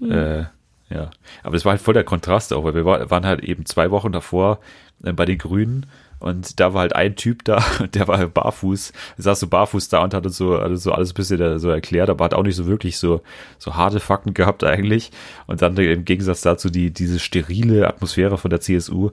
äh, 0.00 0.44
ja. 0.90 1.10
Aber 1.42 1.56
es 1.56 1.64
war 1.64 1.72
halt 1.72 1.80
voll 1.80 1.94
der 1.94 2.04
Kontrast 2.04 2.52
auch, 2.52 2.64
weil 2.64 2.74
wir 2.74 2.84
war, 2.84 3.10
waren 3.10 3.26
halt 3.26 3.42
eben 3.42 3.66
zwei 3.66 3.90
Wochen 3.90 4.12
davor 4.12 4.60
äh, 5.02 5.12
bei 5.12 5.24
den 5.24 5.38
Grünen 5.38 5.86
und 6.18 6.58
da 6.60 6.72
war 6.72 6.80
halt 6.82 6.94
ein 6.94 7.16
Typ 7.16 7.44
da, 7.44 7.64
der 7.94 8.08
war 8.08 8.26
barfuß, 8.26 8.92
saß 9.18 9.40
so 9.40 9.46
barfuß 9.46 9.88
da 9.88 10.02
und 10.02 10.14
hat 10.14 10.24
uns 10.24 10.36
so, 10.36 10.60
hat 10.60 10.68
uns 10.68 10.82
so 10.82 10.92
alles 10.92 11.10
ein 11.10 11.14
bisschen 11.14 11.58
so 11.58 11.70
erklärt, 11.70 12.10
aber 12.10 12.24
hat 12.24 12.34
auch 12.34 12.42
nicht 12.42 12.56
so 12.56 12.66
wirklich 12.66 12.98
so, 12.98 13.22
so 13.58 13.74
harte 13.74 14.00
Fakten 14.00 14.34
gehabt 14.34 14.64
eigentlich. 14.64 15.10
Und 15.46 15.62
dann 15.62 15.76
im 15.76 16.04
Gegensatz 16.04 16.40
dazu 16.40 16.70
die, 16.70 16.90
diese 16.90 17.18
sterile 17.18 17.86
Atmosphäre 17.86 18.38
von 18.38 18.50
der 18.50 18.60
CSU 18.60 19.10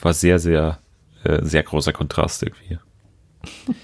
war 0.00 0.12
sehr, 0.12 0.38
sehr, 0.38 0.78
äh, 1.24 1.40
sehr 1.42 1.62
großer 1.62 1.92
Kontrast 1.92 2.42
irgendwie. 2.42 2.78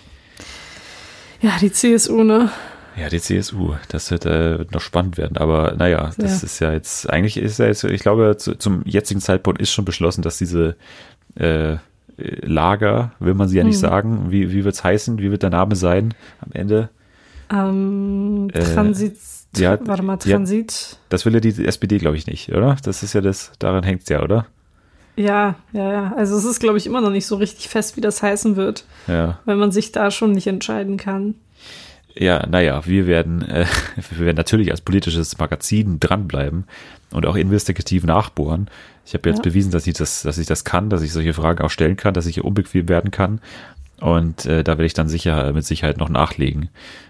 ja, 1.41 1.57
die 1.61 1.73
CSU, 1.73 2.23
ne? 2.23 2.51
Ja, 2.99 3.09
die 3.09 3.21
CSU, 3.21 3.75
das 3.89 4.11
wird, 4.11 4.27
äh, 4.27 4.67
noch 4.73 4.81
spannend 4.81 5.19
werden. 5.19 5.37
Aber 5.37 5.75
naja, 5.77 6.11
das 6.19 6.41
Sehr. 6.41 6.47
ist 6.47 6.59
ja 6.59 6.73
jetzt, 6.73 7.09
eigentlich 7.09 7.37
ist 7.37 7.59
ja 7.61 7.67
jetzt, 7.67 7.85
ich 7.85 8.03
glaube, 8.03 8.37
zu, 8.37 8.57
zum 8.57 8.83
jetzigen 8.87 9.21
Zeitpunkt 9.21 9.61
ist 9.61 9.71
schon 9.71 9.85
beschlossen, 9.85 10.23
dass 10.23 10.39
diese 10.39 10.75
äh, 11.37 11.77
Lager, 12.17 13.12
will 13.21 13.35
man 13.35 13.49
sie 13.49 13.59
ja 13.59 13.65
nicht 13.65 13.77
Hm. 13.77 13.81
sagen, 13.81 14.27
wie, 14.31 14.53
wie 14.53 14.65
wird's 14.65 14.83
heißen, 14.83 15.19
wie 15.19 15.31
wird 15.31 15.43
der 15.43 15.50
Name 15.50 15.77
sein 15.77 16.15
am 16.41 16.50
Ende? 16.53 16.88
Ähm, 17.53 18.49
Äh, 18.53 18.61
Transit, 18.75 19.17
ja, 19.57 19.79
warte 19.87 20.03
mal, 20.03 20.19
ja. 20.25 20.37
Transit. 20.37 20.99
Das 21.09 21.25
will 21.25 21.35
ja 21.35 21.41
die 21.41 21.65
SPD, 21.65 21.99
glaube 21.99 22.17
ich, 22.17 22.27
nicht, 22.27 22.53
oder? 22.53 22.77
Das 22.83 23.03
ist 23.03 23.12
ja 23.15 23.21
das, 23.21 23.53
daran 23.59 23.85
hängt's 23.85 24.09
ja, 24.09 24.23
oder? 24.23 24.47
Ja, 25.17 25.57
ja, 25.73 25.93
ja. 25.93 26.12
Also 26.17 26.37
es 26.37 26.45
ist, 26.45 26.61
glaube 26.61 26.79
ich, 26.79 26.87
immer 26.87 27.00
noch 27.00 27.11
nicht 27.11 27.27
so 27.27 27.37
richtig 27.37 27.69
fest, 27.69 27.97
wie 27.97 28.00
das 28.00 28.23
heißen 28.23 28.57
wird, 28.57 28.85
Ja. 29.09 29.38
weil 29.47 29.57
man 29.57 29.73
sich 29.73 29.91
da 29.93 30.11
schon 30.11 30.33
nicht 30.33 30.47
entscheiden 30.47 30.97
kann. 30.97 31.35
Ja, 32.15 32.47
naja, 32.47 32.85
wir 32.87 33.07
werden, 33.07 33.43
äh, 33.43 33.67
wir 34.11 34.27
werden 34.27 34.37
natürlich 34.37 34.71
als 34.71 34.81
politisches 34.81 35.38
Magazin 35.38 36.00
dranbleiben 36.00 36.65
und 37.12 37.27
auch 37.27 37.37
investigativ 37.37 38.05
nachbohren. 38.05 38.69
Ich 39.07 39.15
habe 39.15 39.29
jetzt 39.29 39.38
Ja. 39.38 39.43
bewiesen, 39.43 39.71
dass 39.71 39.87
ich 39.87 39.95
das, 39.95 40.23
dass 40.23 40.38
ich 40.38 40.47
das 40.47 40.65
kann, 40.65 40.91
dass 40.91 41.03
ich 41.03 41.12
solche 41.12 41.33
Fragen 41.33 41.62
auch 41.62 41.71
stellen 41.71 41.97
kann, 41.97 42.15
dass 42.15 42.27
ich 42.27 42.35
hier 42.35 42.45
unbequem 42.45 42.88
werden 42.88 43.11
kann. 43.11 43.41
Und 44.00 44.47
äh, 44.47 44.62
da 44.62 44.73
werde 44.73 44.85
ich 44.87 44.95
dann 44.95 45.09
sicher 45.09 45.53
mit 45.53 45.65
Sicherheit 45.65 45.97
noch 45.99 46.09
nachlegen. 46.09 46.69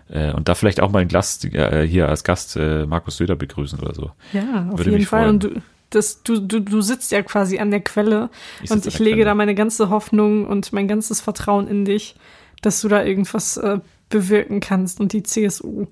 Äh, 0.09 0.33
und 0.33 0.49
da 0.49 0.55
vielleicht 0.55 0.81
auch 0.81 0.90
mal 0.90 1.00
einen 1.00 1.09
Gast, 1.11 1.45
äh, 1.45 1.87
hier 1.87 2.09
als 2.09 2.25
Gast 2.25 2.57
äh, 2.57 2.87
Markus 2.87 3.19
Söder 3.19 3.37
begrüßen 3.37 3.78
oder 3.81 3.95
so. 3.95 4.11
Ja, 4.33 4.69
auf 4.71 4.78
Würde 4.78 4.85
jeden 4.90 5.00
mich 5.00 5.09
Fall. 5.09 5.23
freuen. 5.25 5.35
Und 5.35 5.45
du, 5.45 5.50
das, 5.90 6.23
du, 6.23 6.40
du, 6.40 6.61
du 6.61 6.81
sitzt 6.81 7.12
ja 7.12 7.23
quasi 7.23 7.59
an 7.59 7.71
der 7.71 7.81
Quelle 7.81 8.31
Ich 8.62 8.71
und 8.71 8.87
ich 8.87 8.99
lege 8.99 9.17
Quelle. 9.17 9.25
da 9.26 9.35
meine 9.35 9.55
ganze 9.55 9.90
Hoffnung 9.90 10.47
und 10.47 10.73
mein 10.73 10.88
ganzes 10.88 11.21
Vertrauen 11.21 11.67
in 11.69 11.85
dich, 11.85 12.14
dass 12.62 12.81
du 12.81 12.88
da 12.88 13.05
irgendwas 13.05 13.57
äh, 13.59 13.81
bewirken 14.09 14.61
kannst 14.61 15.00
und 15.00 15.12
die 15.12 15.23
CSU. 15.23 15.87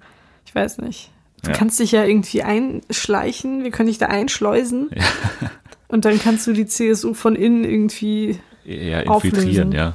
Ich 0.44 0.54
weiß 0.54 0.78
nicht. 0.78 1.10
Du 1.42 1.50
Ja. 1.50 1.56
kannst 1.56 1.78
dich 1.80 1.92
ja 1.92 2.04
irgendwie 2.04 2.42
einschleichen, 2.42 3.62
wir 3.62 3.70
können 3.70 3.88
dich 3.88 3.98
da 3.98 4.06
einschleusen. 4.06 4.90
Und 5.88 6.04
dann 6.04 6.18
kannst 6.18 6.44
du 6.48 6.52
die 6.52 6.66
CSU 6.66 7.14
von 7.14 7.36
innen 7.36 7.62
irgendwie. 7.62 8.40
Ja, 8.64 9.00
infiltrieren, 9.02 9.68
Auflösen. 9.68 9.72
ja. 9.72 9.94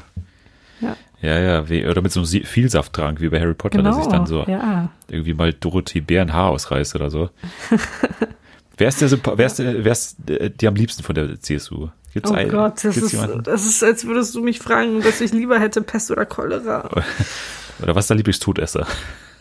Ja. 0.79 0.95
Ja, 1.21 1.39
ja, 1.39 1.69
wie, 1.69 1.85
oder 1.85 2.01
mit 2.01 2.13
so 2.13 2.21
einem 2.21 2.45
Vielsafttrank 2.45 3.19
wie 3.19 3.27
bei 3.27 3.41
Harry 3.41 3.53
Potter, 3.53 3.81
dass 3.83 3.97
ich 3.99 4.05
dann 4.07 4.25
so 4.25 4.43
Genau, 4.45 4.57
ja. 4.57 4.89
irgendwie 5.09 5.33
mal 5.33 5.51
Dorothee 5.51 5.99
Bären 5.99 6.31
Haar 6.31 6.51
ausreißt 6.51 6.95
oder 6.95 7.09
so. 7.09 7.29
wer 8.77 8.87
ist 8.87 9.01
der, 9.01 9.11
wer 9.37 9.45
ist, 9.45 9.59
der- 9.59 9.83
wer 9.83 9.91
ist 9.91 10.29
äh, 10.29 10.49
dir 10.49 10.69
am 10.69 10.75
liebsten 10.75 11.03
von 11.03 11.13
der 11.13 11.39
CSU? 11.41 11.89
Gibt's 12.13 12.31
Oh 12.31 12.33
einen? 12.33 12.49
Gott, 12.51 12.83
das 12.83 12.97
ist, 12.97 13.11
jemanden? 13.11 13.43
das 13.43 13.65
ist, 13.65 13.83
als 13.83 14.05
würdest 14.05 14.33
du 14.35 14.41
mich 14.41 14.59
fragen, 14.59 15.01
dass 15.01 15.19
ich 15.21 15.31
lieber 15.33 15.59
hätte 15.59 15.81
Pest 15.81 16.09
oder 16.11 16.25
Cholera. 16.25 16.89
Oder 17.81 17.95
was 17.95 18.05
ist 18.05 18.09
dein 18.09 18.17
Lieblingstodesser? 18.17 18.87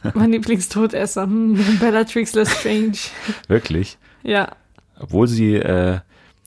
mein 0.15 0.33
Lieblingstodesser, 0.33 1.25
hm, 1.25 1.79
Bellatrix 1.81 2.35
Lestrange. 2.35 2.99
Wirklich? 3.49 3.99
Ja. 4.23 4.53
Obwohl 4.99 5.27
sie 5.27 5.55
äh, 5.55 6.01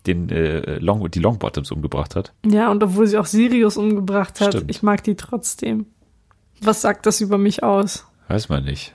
den 0.05 0.29
äh, 0.29 0.77
Long, 0.79 1.09
die 1.09 1.19
Longbottoms 1.19 1.71
umgebracht 1.71 2.15
hat. 2.15 2.33
Ja, 2.45 2.69
und 2.71 2.83
obwohl 2.83 3.07
sie 3.07 3.17
auch 3.17 3.25
Sirius 3.25 3.77
umgebracht 3.77 4.41
hat, 4.41 4.53
Stimmt. 4.53 4.69
ich 4.69 4.83
mag 4.83 5.03
die 5.03 5.15
trotzdem. 5.15 5.87
Was 6.61 6.81
sagt 6.81 7.05
das 7.05 7.21
über 7.21 7.37
mich 7.37 7.63
aus? 7.63 8.05
Weiß 8.27 8.49
man 8.49 8.63
nicht. 8.63 8.93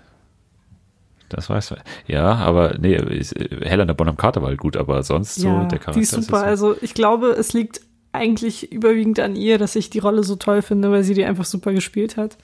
Das 1.28 1.50
weiß 1.50 1.72
man. 1.72 1.80
Ja, 2.06 2.36
aber 2.36 2.76
nee, 2.78 2.96
ist, 2.96 3.36
äh, 3.36 3.60
Helena 3.62 3.92
Bonham 3.92 4.16
Carter 4.16 4.40
war 4.40 4.48
halt 4.48 4.60
gut, 4.60 4.76
aber 4.76 5.02
sonst 5.02 5.36
so 5.36 5.48
ja, 5.48 5.64
der 5.64 5.78
Charakter. 5.78 5.92
die 5.92 6.00
ist 6.00 6.12
super. 6.12 6.40
so. 6.40 6.44
Also 6.44 6.76
ich 6.80 6.94
glaube, 6.94 7.28
es 7.28 7.52
liegt 7.52 7.82
eigentlich 8.12 8.72
überwiegend 8.72 9.20
an 9.20 9.36
ihr, 9.36 9.58
dass 9.58 9.76
ich 9.76 9.90
die 9.90 9.98
Rolle 9.98 10.24
so 10.24 10.36
toll 10.36 10.62
finde, 10.62 10.90
weil 10.90 11.04
sie 11.04 11.14
die 11.14 11.24
einfach 11.24 11.44
super 11.44 11.72
gespielt 11.72 12.16
hat. 12.16 12.38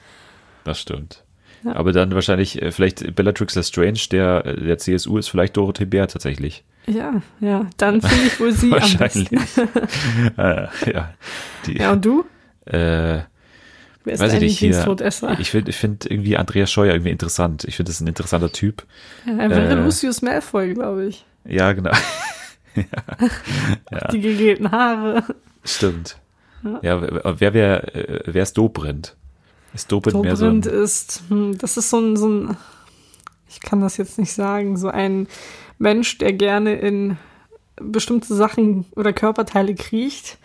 Das 0.65 0.81
stimmt. 0.81 1.25
Ja. 1.65 1.77
Aber 1.77 1.93
dann 1.93 2.15
wahrscheinlich, 2.15 2.61
äh, 2.61 2.71
vielleicht 2.73 3.15
Bellatrix 3.15 3.55
Lestrange, 3.55 3.99
der, 4.11 4.45
äh, 4.45 4.61
der 4.61 4.79
CSU 4.79 5.17
ist 5.19 5.29
vielleicht 5.29 5.57
Dorothee 5.57 5.87
Bär 5.87 6.09
tatsächlich. 6.09 6.65
Ja, 6.87 7.23
ja, 7.41 7.67
dann 7.79 8.03
finde 8.03 8.27
ich 8.27 8.39
wohl 8.41 8.53
sie 8.53 8.67
am 8.73 8.81
Wahrscheinlich. 8.81 9.33
äh, 10.37 10.67
ja. 10.93 11.15
Die, 11.67 11.79
Ja, 11.79 11.93
und 11.93 12.05
du? 12.05 12.25
äh, 12.67 13.21
Wer 14.07 14.13
ist 14.13 14.21
weiß 14.21 14.35
ich 14.35 14.41
nicht, 14.41 14.59
hier, 14.59 14.87
ich 15.39 15.51
finde 15.51 15.71
ich 15.71 15.77
find 15.79 16.05
irgendwie 16.05 16.37
Andreas 16.37 16.71
Scheuer 16.71 16.93
irgendwie 16.93 17.11
interessant. 17.11 17.65
Ich 17.65 17.77
finde, 17.77 17.89
das 17.89 17.97
ist 17.97 18.01
ein 18.03 18.07
interessanter 18.09 18.53
Typ. 18.53 18.85
Ja, 19.25 19.39
er 19.39 19.49
wäre 19.49 19.71
äh, 19.81 19.83
Lucius 19.83 20.21
Malfoy, 20.21 20.75
glaube 20.75 21.07
ich. 21.07 21.25
Ja, 21.47 21.73
genau. 21.73 21.93
ja, 22.77 24.09
Die 24.09 24.21
gegelten 24.21 24.71
Haare. 24.71 25.25
stimmt. 25.65 26.19
Ja, 26.83 27.01
wer, 27.01 27.41
wer, 27.41 27.55
wer, 27.55 28.23
wer 28.27 28.43
ist 28.43 28.59
Dobrindt? 28.59 29.17
Ist 29.75 29.91
Dobrindt 29.91 30.23
mehr 30.23 30.37
so 30.37 30.49
ist, 30.49 31.25
hm, 31.29 31.59
das 31.59 31.77
ist 31.77 31.91
so 31.91 31.99
ein, 31.99 32.17
so 32.17 32.29
ein, 32.29 32.57
ich 33.49 33.61
kann 33.61 33.81
das 33.81 33.97
jetzt 33.97 34.19
nicht 34.19 34.33
sagen, 34.33 34.77
so 34.77 34.89
ein 34.89 35.27
Mensch, 35.79 36.19
der 36.19 36.33
gerne 36.33 36.75
in 36.77 37.17
bestimmte 37.77 38.35
Sachen 38.35 38.87
oder 38.95 39.13
Körperteile 39.13 39.75
kriecht. 39.75 40.39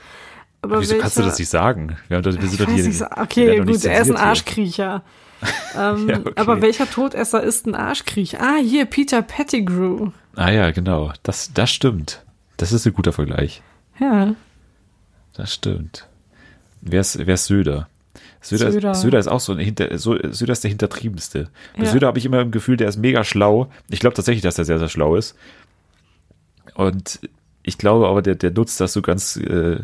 Aber 0.62 0.81
Wieso 0.81 0.98
kannst 0.98 1.15
du 1.15 1.19
welcher- 1.21 1.29
das 1.29 1.39
nicht 1.39 1.50
sagen? 1.50 1.98
Wir, 2.07 2.25
wir 2.25 2.31
sind 2.33 2.59
doch 2.59 2.69
hier, 2.69 2.86
nicht, 2.88 3.01
okay, 3.17 3.59
gut, 3.59 3.86
er 3.86 4.01
ist 4.01 4.09
ein. 4.09 4.17
Arschkriecher. 4.17 5.03
ähm, 5.77 6.09
Ja, 6.09 6.19
okay. 6.19 6.33
Aber 6.36 6.62
welcher 6.62 6.89
Todesser 6.89 7.41
ist 7.41 7.65
ein 7.65 7.75
Arschkriecher? 7.75 8.39
Ah, 8.41 8.57
hier, 8.57 8.86
Peter 8.86 9.21
Pettigrew. 9.21 10.09
Ah 10.36 10.50
ja, 10.50 10.71
genau. 10.71 11.13
Das, 11.24 11.53
das 11.53 11.69
stimmt. 11.69 12.25
Das 12.57 12.74
ist 12.74 12.86
ein 12.86 12.93
guter 12.93 13.13
Vergleich. 13.13 13.62
Ja, 14.00 14.36
Das 15.33 15.53
stimmt. 15.53 16.07
Wer 16.81 17.01
ist, 17.01 17.25
wer 17.25 17.36
ist 17.36 17.45
Söder? 17.45 17.88
Söder, 18.41 18.72
Söder. 18.72 18.96
Söder. 18.96 19.19
ist 19.19 19.27
auch 19.27 19.39
so 19.41 19.51
ein 19.53 19.60
Hinter, 19.60 19.98
so, 19.98 20.17
Söder 20.31 20.53
ist 20.53 20.63
der 20.63 20.69
Hintertriebenste. 20.69 21.50
Bei 21.77 21.84
Ja. 21.84 21.91
Söder 21.91 22.08
habe 22.08 22.19
ich 22.19 22.25
immer 22.25 22.39
im 22.41 22.51
Gefühl, 22.51 22.77
der 22.77 22.88
ist 22.88 22.98
mega 22.98 23.24
schlau. 23.24 23.69
Ich 23.89 24.00
glaube 24.00 24.15
tatsächlich, 24.15 24.41
dass 24.43 24.58
er 24.58 24.65
sehr, 24.65 24.79
sehr 24.79 24.89
schlau 24.89 25.15
ist. 25.15 25.36
Und 26.75 27.19
ich 27.63 27.77
glaube 27.77 28.08
aber, 28.08 28.22
der, 28.22 28.36
der 28.36 28.51
nutzt 28.51 28.79
das 28.79 28.93
so 28.93 29.01
ganz, 29.01 29.36
äh, 29.36 29.81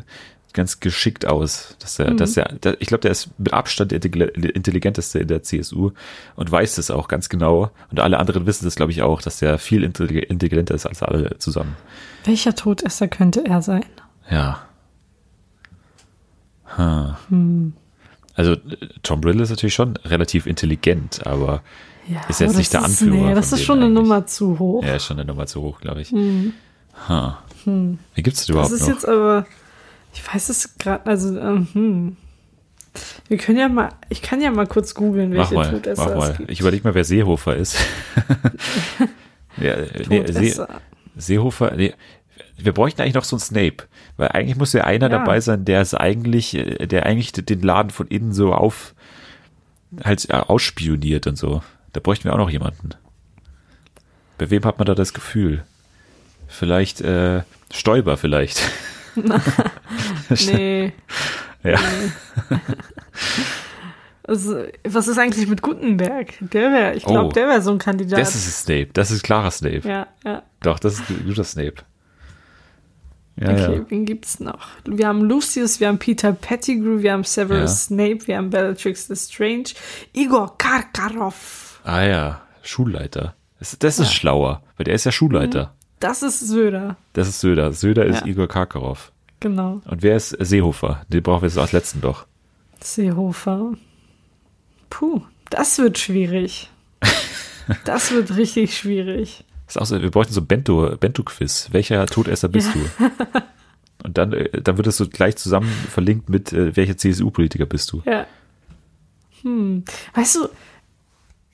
ganz 0.54 0.80
geschickt 0.80 1.26
aus. 1.26 1.76
Dass 1.80 2.00
er, 2.00 2.12
Mhm. 2.12 2.18
dass 2.18 2.38
er, 2.38 2.46
der, 2.46 2.80
ich 2.82 2.88
glaube, 2.88 3.02
der 3.02 3.12
ist 3.12 3.30
mit 3.38 3.52
Abstand 3.52 3.92
der 3.92 4.00
intelli- 4.02 4.32
intelligenteste 4.52 5.20
in 5.20 5.28
der 5.28 5.44
CSU 5.44 5.92
und 6.38 6.50
weiß 6.50 6.76
das 6.76 6.90
auch 6.92 7.10
ganz 7.10 7.28
genau. 7.28 7.72
Und 7.92 8.00
alle 8.00 8.18
anderen 8.18 8.46
wissen 8.46 8.64
das, 8.64 8.76
glaube 8.76 8.94
ich, 8.94 9.02
auch, 9.02 9.22
dass 9.22 9.40
der 9.40 9.58
viel 9.60 9.84
intelli- 9.84 10.24
intelligenter 10.24 10.74
ist 10.76 10.86
als 10.86 11.04
alle 11.04 11.38
zusammen. 11.40 11.76
welcher 12.24 12.56
Todesser 12.56 13.10
könnte 13.10 13.44
er 13.46 13.62
sein? 13.62 13.84
Ja. 14.32 14.62
Hm. 16.78 17.16
Hm. 17.30 17.74
Also 18.36 18.54
äh, 18.54 18.58
Tom 19.04 19.22
Riddle 19.24 19.44
ist 19.44 19.50
natürlich 19.50 19.74
schon 19.76 19.98
relativ 20.06 20.46
intelligent, 20.46 21.26
aber 21.26 21.62
Ja, 22.08 22.22
Ist 22.30 22.40
jetzt 22.42 22.56
nicht 22.58 22.72
der 22.74 22.82
ist- 22.82 22.86
Anführer 23.02 23.30
Nee, 23.30 23.34
das 23.36 23.52
ist 23.52 23.64
schon 23.64 23.78
eine 23.80 23.86
eigentlich. 23.88 24.04
Nummer 24.04 24.26
zu 24.28 24.60
hoch. 24.60 24.84
er 24.84 24.98
ist 24.98 25.06
schon 25.06 25.18
eine 25.18 25.26
Nummer 25.26 25.48
zu 25.48 25.62
hoch, 25.62 25.80
glaube 25.82 26.02
ich. 26.02 26.10
Hm. 26.12 26.54
Ha. 27.10 27.40
Wie 27.66 28.22
gibt's 28.22 28.42
das 28.42 28.50
überhaupt 28.50 28.72
Das 28.72 28.80
ist 28.80 28.88
noch? 28.88 28.94
jetzt 28.94 29.08
aber, 29.08 29.48
ich 30.14 30.22
weiß 30.34 30.50
es 30.50 30.78
gerade, 30.78 31.06
also, 31.08 31.38
ähm, 31.40 31.68
hm. 31.74 32.18
Wir 33.28 33.38
können 33.38 33.58
ja 33.58 33.68
mal, 33.68 33.90
ich 34.10 34.22
kann 34.22 34.40
ja 34.40 34.52
mal 34.52 34.68
kurz 34.68 34.94
googeln, 34.94 35.30
mach 35.32 35.38
welche 35.52 35.56
mal, 35.56 35.70
Todesser 35.72 36.06
mach 36.10 36.16
mal. 36.16 36.32
es 36.32 36.38
gibt. 36.38 36.52
Ich 36.52 36.60
überlege 36.62 36.84
mal, 36.88 36.94
wer 36.94 37.04
Seehofer 37.04 37.56
ist. 37.58 37.76
ja, 39.58 39.74
äh, 39.74 40.04
nee, 40.08 40.26
See. 40.32 40.54
Seehofer, 41.18 41.74
nee, 41.76 41.94
wir 42.58 42.74
bräuchten 42.74 43.02
eigentlich 43.02 43.14
noch 43.16 43.24
so 43.24 43.36
einen 43.36 43.42
Snape, 43.42 43.84
weil 44.18 44.30
eigentlich 44.30 44.56
muss 44.58 44.74
ja 44.74 44.84
einer 44.84 45.10
Ja. 45.10 45.18
dabei 45.20 45.40
sein, 45.42 45.66
der 45.66 45.82
es 45.82 45.94
eigentlich, 45.94 46.56
äh, 46.56 46.88
der 46.88 47.06
eigentlich 47.06 47.32
den 47.34 47.62
Laden 47.62 47.90
von 47.92 48.08
innen 48.08 48.34
so 48.34 48.54
auf, 48.54 48.94
halt 50.04 50.30
äh, 50.30 50.34
ausspioniert 50.34 51.28
und 51.28 51.38
so. 51.38 51.62
Da 51.94 52.00
bräuchten 52.00 52.26
wir 52.26 52.34
auch 52.34 52.38
noch 52.38 52.50
jemanden. 52.50 52.90
Bei 54.38 54.50
wem 54.50 54.64
hat 54.66 54.78
man 54.80 54.86
da 54.86 54.96
das 54.96 55.14
Gefühl? 55.14 55.64
Vielleicht, 56.48 57.02
äh, 57.02 57.42
Stoiber 57.74 58.18
vielleicht. 58.18 58.62
Nee. 60.48 60.92
Ja. 61.64 61.80
Also, 64.28 64.64
was 64.84 65.08
ist 65.08 65.20
eigentlich 65.20 65.48
mit 65.48 65.62
Gutenberg? 65.62 66.34
Der 66.40 66.72
wäre, 66.72 66.96
ich 66.96 67.06
glaube, 67.06 67.30
Oh. 67.30 67.32
der 67.32 67.48
wäre 67.48 67.62
so 67.62 67.72
ein 67.72 67.78
Kandidat. 67.78 68.20
Das 68.20 68.34
ist 68.34 68.62
Snape, 68.64 68.90
das 68.94 69.12
ist 69.12 69.22
klarer 69.24 69.52
Snape. 69.52 69.88
ja, 69.88 70.08
ja. 70.24 70.42
Doch, 70.62 70.80
das 70.80 70.96
ist 70.96 71.04
guter 71.28 71.44
Snape. 71.44 71.76
Ja, 73.38 73.50
Okay, 73.52 73.76
ja. 73.78 73.86
wen 73.90 74.06
gibt's 74.06 74.40
noch? 74.40 74.68
Wir 74.86 75.08
haben 75.08 75.22
Lucius, 75.22 75.80
wir 75.82 75.90
haben 75.90 76.00
Peter 76.00 76.32
Pettigrew, 76.32 77.02
wir 77.02 77.12
haben 77.12 77.24
Severus 77.26 77.90
Ja. 77.90 77.96
Snape, 77.96 78.28
wir 78.28 78.38
haben 78.38 78.50
Bellatrix 78.50 79.10
Lestrange, 79.10 79.66
Igor 80.14 80.58
Karkaroff. 80.58 81.82
Ah 81.84 82.04
ja, 82.04 82.42
Schulleiter. 82.64 83.36
Das, 83.60 83.78
das 83.78 84.00
ist 84.00 84.14
schlauer, 84.14 84.62
weil 84.78 84.86
der 84.86 84.96
ist 84.96 85.04
ja 85.06 85.12
Schulleiter. 85.12 85.74
Das 86.00 86.24
ist 86.24 86.40
Söder, 86.42 86.98
Das 87.14 87.28
ist 87.28 87.40
Söder. 87.42 87.72
Söder 87.74 88.06
ist 88.06 88.24
Mhm. 88.26 88.32
Igor 88.32 88.48
Karkaroff. 88.48 89.12
genau. 89.40 89.82
Und 89.86 90.02
wer 90.02 90.16
ist 90.16 90.30
Seehofer? 90.30 91.06
Den 91.10 91.24
brauchen 91.24 91.42
wir 91.44 91.48
jetzt 91.50 91.58
als 91.58 91.72
letzten 91.74 92.02
doch. 92.02 92.26
Seehofer. 92.82 93.74
Puh, 94.90 95.22
das 95.50 95.78
wird 95.78 95.98
schwierig. 95.98 96.70
Das 97.84 98.12
wird 98.12 98.36
richtig 98.38 98.78
schwierig. 98.78 99.44
Ist 99.68 99.80
auch 99.82 99.86
so, 99.86 100.02
wir 100.02 100.12
bräuchten 100.12 100.34
so 100.34 100.42
ein 100.42 100.48
Bento, 100.48 100.96
Bento-Quiz. 101.00 101.70
Welcher 101.72 102.06
Todesser 102.06 102.48
bist 102.50 102.70
du? 102.76 102.80
Und 104.04 104.18
dann, 104.18 104.34
äh, 104.34 104.62
dann 104.62 104.78
wird 104.78 104.88
es 104.88 104.98
so 104.98 105.08
gleich 105.08 105.36
zusammen 105.38 105.70
verlinkt 105.90 106.30
mit, 106.30 106.54
äh, 106.54 106.76
welcher 106.76 106.98
CSU-Politiker 106.98 107.66
bist 107.66 107.92
du? 107.92 108.04
Ja. 108.06 108.28
Hm. 109.42 109.84
Weißt 110.14 110.36
du, 110.36 110.48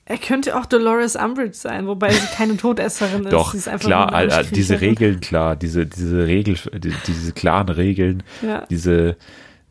er 0.04 0.18
könnte 0.18 0.56
auch 0.58 0.66
Dolores 0.66 1.16
Umbridge 1.16 1.54
sein, 1.54 1.86
wobei 1.86 2.10
sie 2.12 2.26
keine 2.36 2.56
Todesserin 2.56 3.24
ist. 3.24 3.32
Doch, 3.32 3.52
sie 3.52 3.58
ist 3.58 3.68
einfach 3.68 3.86
klar, 3.86 4.22
äh, 4.22 4.44
diese. 4.52 4.80
Regeln, 4.80 5.20
klar, 5.20 5.56
diese, 5.56 5.86
diese 5.86 6.26
Regel, 6.26 6.56
die, 6.78 6.92
diese 7.06 7.32
klaren 7.32 7.68
Regeln, 7.70 8.22
Ja. 8.42 8.66
diese, 8.68 9.16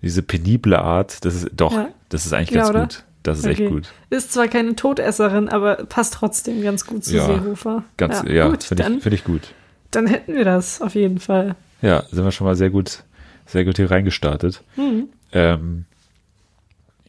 diese 0.02 0.24
penible 0.24 0.80
Art, 0.80 1.24
das 1.26 1.36
ist, 1.36 1.50
doch, 1.54 1.74
Ja. 1.74 1.90
das 2.10 2.26
ist 2.26 2.34
eigentlich 2.34 2.52
Ja, 2.52 2.62
ganz 2.62 2.70
oder? 2.70 2.82
gut. 2.82 3.04
Das 3.24 3.38
ist 3.40 3.46
Okay. 3.46 3.64
echt 3.64 3.72
gut. 3.72 3.94
Ist 4.10 4.34
zwar 4.34 4.48
keine 4.48 4.76
Todesserin, 4.76 5.48
aber 5.50 5.76
passt 5.86 6.16
trotzdem 6.16 6.62
ganz 6.64 6.86
gut 6.86 7.06
zu 7.06 7.16
Ja, 7.16 7.26
Seehofer. 7.26 7.84
Ganz, 7.98 8.24
ja, 8.28 8.48
gut, 8.50 8.64
finde 8.64 8.84
ich, 8.84 9.04
finde 9.04 9.16
ich 9.16 9.24
gut. 9.24 9.54
dann 9.92 10.08
hätten 10.08 10.34
wir 10.34 10.46
das 10.46 10.82
auf 10.82 10.96
jeden 10.96 11.20
Fall. 11.20 11.56
Ja, 11.82 12.04
sind 12.12 12.24
wir 12.24 12.32
schon 12.32 12.48
mal 12.48 12.56
sehr 12.56 12.70
gut, 12.72 13.04
sehr 13.46 13.64
gut 13.66 13.78
hier 13.78 13.92
reingestartet. 13.92 14.64
Hm. 14.76 15.10
Ähm, 15.34 15.86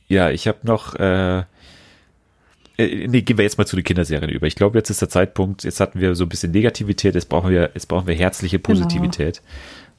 ja, 0.09 0.31
ich 0.31 0.46
habe 0.48 0.59
noch, 0.64 0.94
äh, 0.96 1.40
äh, 2.79 3.07
nee, 3.09 3.22
gehen 3.22 3.38
wir 3.38 3.44
jetzt 3.44 3.59
mal 3.59 3.66
zu 3.66 3.77
den 3.77 3.85
Kinderserien 3.85 4.31
über. 4.31 4.46
Ich 4.46 4.55
glaube, 4.57 4.79
jetzt 4.79 4.90
ist 4.90 5.01
der 5.01 5.09
Zeitpunkt, 5.09 5.64
jetzt 5.64 5.81
hatten 5.81 6.01
wir 6.01 6.14
so 6.14 6.25
ein 6.25 6.29
bisschen 6.29 6.53
Negativität, 6.53 7.14
jetzt 7.14 7.29
brauchen 7.29 7.51
wir, 7.51 7.70
jetzt 7.75 7.87
brauchen 7.88 8.07
wir 8.07 8.14
herzliche 8.14 8.59
Genau. 8.59 8.79
Positivität. 8.81 9.42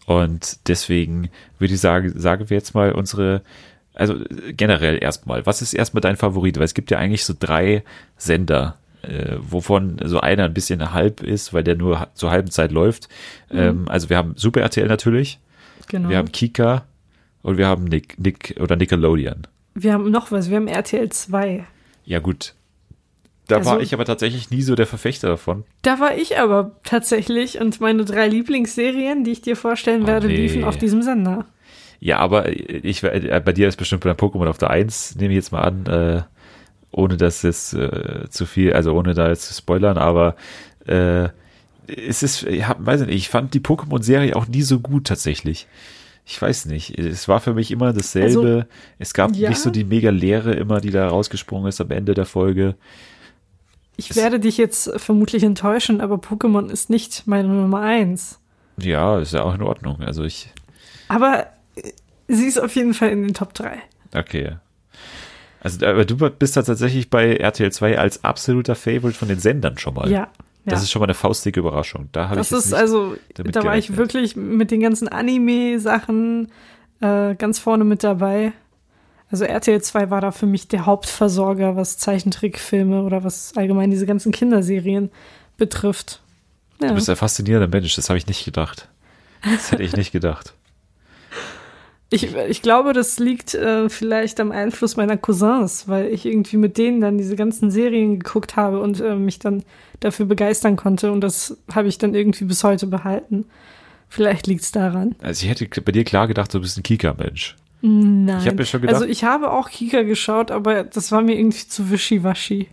Und 0.06 0.60
deswegen 0.68 1.30
würde 1.60 1.74
ich 1.74 1.80
sagen, 1.80 2.14
sagen 2.20 2.50
wir 2.50 2.58
jetzt 2.58 2.76
mal 2.76 2.92
unsere, 2.92 3.42
also 3.94 4.16
generell 4.56 4.98
erstmal, 5.02 5.46
was 5.46 5.62
ist 5.62 5.74
erstmal 5.74 6.02
dein 6.02 6.16
Favorit? 6.18 6.58
Weil 6.58 6.66
es 6.66 6.74
gibt 6.74 6.92
ja 6.92 6.98
eigentlich 6.98 7.26
so 7.26 7.34
drei 7.38 7.84
Sender, 8.18 8.78
äh, 9.04 9.36
wovon 9.40 9.98
so 10.04 10.20
einer 10.20 10.46
ein 10.46 10.54
bisschen 10.54 10.94
halb 10.94 11.22
ist, 11.24 11.54
weil 11.54 11.64
der 11.64 11.76
nur 11.76 12.08
zur 12.14 12.32
halben 12.32 12.50
Zeit 12.52 12.72
läuft. 12.72 13.10
Ähm, 13.52 13.88
also 13.88 14.10
wir 14.10 14.18
haben 14.18 14.34
Super 14.36 14.62
RTL 14.62 14.88
natürlich, 14.88 15.40
Genau. 15.90 16.10
wir 16.10 16.18
haben 16.18 16.32
Kika 16.32 16.86
und 17.42 17.58
wir 17.58 17.68
haben 17.68 17.84
Nick, 17.86 18.18
Nick 18.20 18.56
oder 18.60 18.76
Nickelodeon. 18.76 19.48
Wir 19.76 19.94
haben 19.94 20.10
noch 20.12 20.32
was, 20.32 20.50
wir 20.50 20.58
haben 20.58 20.68
RTL 20.68 21.10
2. 21.10 21.66
Ja, 22.06 22.20
gut. 22.20 22.54
Da 23.48 23.58
Also- 23.58 23.72
war 23.72 23.82
ich 23.82 23.94
aber 23.94 24.06
tatsächlich 24.06 24.50
nie 24.52 24.62
so 24.62 24.76
der 24.76 24.88
Verfechter 24.88 25.28
davon. 25.28 25.66
Da 25.82 26.00
war 26.00 26.16
ich 26.16 26.40
aber 26.40 26.78
tatsächlich 26.86 27.60
und 27.60 27.82
meine 27.82 28.06
drei 28.06 28.28
Lieblingsserien, 28.28 29.24
die 29.26 29.32
ich 29.32 29.42
dir 29.42 29.58
vorstellen 29.58 30.04
Oh, 30.04 30.08
werde, 30.08 30.28
nee. 30.28 30.38
liefen 30.38 30.64
auf 30.64 30.78
diesem 30.78 31.02
Sender. 31.02 31.46
Ja, 32.06 32.20
aber 32.20 32.50
ich 32.50 33.02
äh, 33.04 33.42
bei 33.46 33.54
dir 33.54 33.70
ist 33.70 33.78
bestimmt 33.78 34.04
bei 34.04 34.12
Pokémon 34.12 34.50
auf 34.50 34.58
der 34.58 34.72
Eins, 34.72 35.16
nehme 35.16 35.30
ich 35.34 35.38
jetzt 35.38 35.52
mal 35.54 35.62
an, 35.62 35.86
äh, 35.86 36.22
ohne 36.92 37.16
dass 37.16 37.44
jetzt 37.44 37.74
äh, 37.74 38.28
zu 38.30 38.46
viel, 38.46 38.74
also 38.74 38.94
ohne 38.94 39.14
da 39.14 39.30
jetzt 39.30 39.48
zu 39.48 39.54
spoilern, 39.54 39.98
aber 39.98 40.36
äh, 40.86 41.30
es 41.88 42.22
ist, 42.22 42.44
ich 42.44 42.68
hab, 42.68 42.86
weiß 42.86 43.02
nicht, 43.02 43.16
ich 43.16 43.30
fand 43.30 43.54
die 43.54 43.62
Pokémon-Serie 43.62 44.36
auch 44.36 44.48
nie 44.48 44.64
so 44.64 44.80
gut 44.82 45.08
tatsächlich. 45.08 45.68
Ich 46.26 46.42
weiß 46.42 46.66
nicht, 46.66 46.98
es 47.00 47.28
war 47.30 47.40
für 47.40 47.54
mich 47.54 47.72
immer 47.72 47.94
dasselbe. 47.94 48.68
es 49.00 49.14
gab 49.14 49.30
Also, 49.32 49.42
ja. 49.42 49.50
nicht 49.50 49.60
so 49.62 49.70
die 49.70 49.84
mega 49.86 50.10
Leere 50.10 50.54
immer, 50.54 50.82
die 50.82 50.92
da 50.92 51.08
rausgesprungen 51.08 51.68
ist 51.70 51.80
am 51.82 51.92
Ende 51.92 52.14
der 52.14 52.26
Folge. 52.26 52.76
Ich 53.96 54.10
Es- 54.12 54.18
werde 54.18 54.40
dich 54.42 54.58
jetzt 54.58 54.92
vermutlich 54.98 55.44
enttäuschen, 55.44 56.02
aber 56.02 56.16
Pokémon 56.16 56.70
ist 56.70 56.90
nicht 56.90 57.28
meine 57.28 57.48
Nummer 57.48 57.82
eins. 57.82 58.40
Ja, 58.78 59.20
ist 59.20 59.34
ja 59.34 59.44
auch 59.44 59.54
in 59.56 59.62
Ordnung. 59.62 60.02
Also 60.02 60.24
ich, 60.24 60.50
Aber 61.08 61.48
sie 62.28 62.46
ist 62.46 62.60
auf 62.60 62.76
jeden 62.76 62.94
Fall 62.94 63.10
in 63.10 63.24
den 63.24 63.34
Top 63.34 63.54
3. 63.54 63.78
Okay. 64.16 64.58
Also, 65.62 65.86
aber 65.86 66.06
du 66.06 66.18
bist 66.18 66.58
da 66.58 66.64
tatsächlich 66.64 67.10
bei 67.10 67.38
RTL 67.38 67.72
2 67.72 67.98
als 67.98 68.24
absoluter 68.24 68.76
Favorite 68.76 69.18
von 69.18 69.30
den 69.30 69.40
Sendern 69.40 69.78
schon 69.78 69.94
mal. 69.94 70.12
Ja. 70.12 70.28
Das 70.66 70.80
ja. 70.80 70.84
ist 70.84 70.92
schon 70.92 71.00
mal 71.02 71.06
eine 71.06 71.14
faustdicke 71.14 71.60
Überraschung. 71.60 72.10
Da 72.12 72.30
habe 72.30 72.40
ich 72.40 72.50
Das 72.50 72.66
ist 72.66 72.74
also, 72.74 73.16
da 73.36 73.64
war 73.64 73.78
ich 73.78 73.98
wirklich 73.98 74.36
mit 74.36 74.72
den 74.72 74.80
ganzen 74.80 75.08
Anime-Sachen 75.10 76.52
äh, 77.02 77.36
ganz 77.36 77.60
vorne 77.60 77.84
mit 77.84 78.04
dabei. 78.04 78.54
Also 79.30 79.46
RTL 79.46 79.82
2 79.82 80.10
war 80.10 80.22
da 80.22 80.32
für 80.32 80.46
mich 80.46 80.68
der 80.68 80.86
Hauptversorger, 80.86 81.76
was 81.76 81.98
Zeichentrickfilme 81.98 83.04
oder 83.04 83.24
was 83.24 83.58
allgemein 83.58 83.90
diese 83.90 84.06
ganzen 84.06 84.32
Kinderserien 84.32 85.12
betrifft. 85.58 86.22
Ja. 86.82 86.90
Du 86.90 86.96
bist 86.96 87.10
ein 87.10 87.16
faszinierender 87.16 87.68
Mensch, 87.68 87.96
das 87.96 88.10
habe 88.10 88.18
ich 88.18 88.28
nicht 88.28 88.46
gedacht. 88.46 88.90
Das 89.44 89.72
hätte 89.72 89.84
ich 89.84 89.96
nicht 89.96 90.12
gedacht. 90.12 90.54
Ich, 92.14 92.36
ich 92.36 92.62
glaube, 92.62 92.94
das 92.94 93.20
liegt 93.20 93.54
äh, 93.56 93.90
vielleicht 93.90 94.40
am 94.40 94.52
Einfluss 94.52 94.96
meiner 94.98 95.18
Cousins, 95.18 95.88
weil 95.88 96.08
ich 96.08 96.26
irgendwie 96.26 96.58
mit 96.58 96.78
denen 96.78 97.02
dann 97.02 97.18
diese 97.18 97.36
ganzen 97.36 97.72
Serien 97.72 98.20
geguckt 98.20 98.56
habe 98.56 98.80
und 98.82 99.00
äh, 99.00 99.16
mich 99.16 99.40
dann 99.40 99.64
dafür 100.00 100.26
begeistern 100.26 100.76
konnte. 100.76 101.12
Und 101.12 101.22
das 101.22 101.58
habe 101.74 101.88
ich 101.88 101.98
dann 101.98 102.14
irgendwie 102.16 102.46
bis 102.46 102.64
heute 102.64 102.88
behalten. 102.88 103.46
Vielleicht 104.10 104.48
liegt 104.48 104.62
es 104.62 104.72
daran. 104.72 105.16
Also 105.22 105.44
ich 105.46 105.50
hätte 105.50 105.82
bei 105.82 105.92
dir 105.92 106.04
klar 106.04 106.28
gedacht, 106.28 106.54
du 106.54 106.60
bist 106.62 106.78
ein 106.78 106.84
Kika-Mensch. 106.84 107.56
Nein. 107.82 108.40
Ich 108.40 108.48
hab 108.48 108.56
mir 108.56 108.66
schon 108.66 108.82
gedacht- 108.82 108.96
Also 108.96 109.08
ich 109.08 109.24
habe 109.24 109.52
auch 109.52 109.70
Kika 109.70 110.04
geschaut, 110.04 110.52
aber 110.52 110.84
das 110.84 111.12
war 111.12 111.22
mir 111.22 111.38
irgendwie 111.38 111.68
zu 111.68 111.90
wischiwaschi. 111.90 112.68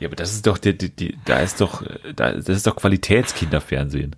Ja, 0.00 0.08
aber 0.08 0.16
das 0.16 0.32
ist 0.34 0.46
doch, 0.46 0.58
die, 0.58 0.76
die, 0.76 0.90
die, 0.90 1.16
da 1.24 1.38
ist 1.40 1.60
doch, 1.60 1.84
da, 2.16 2.32
das 2.32 2.48
ist 2.48 2.66
doch 2.66 2.74
Qualitätskinderfernsehen. 2.76 4.16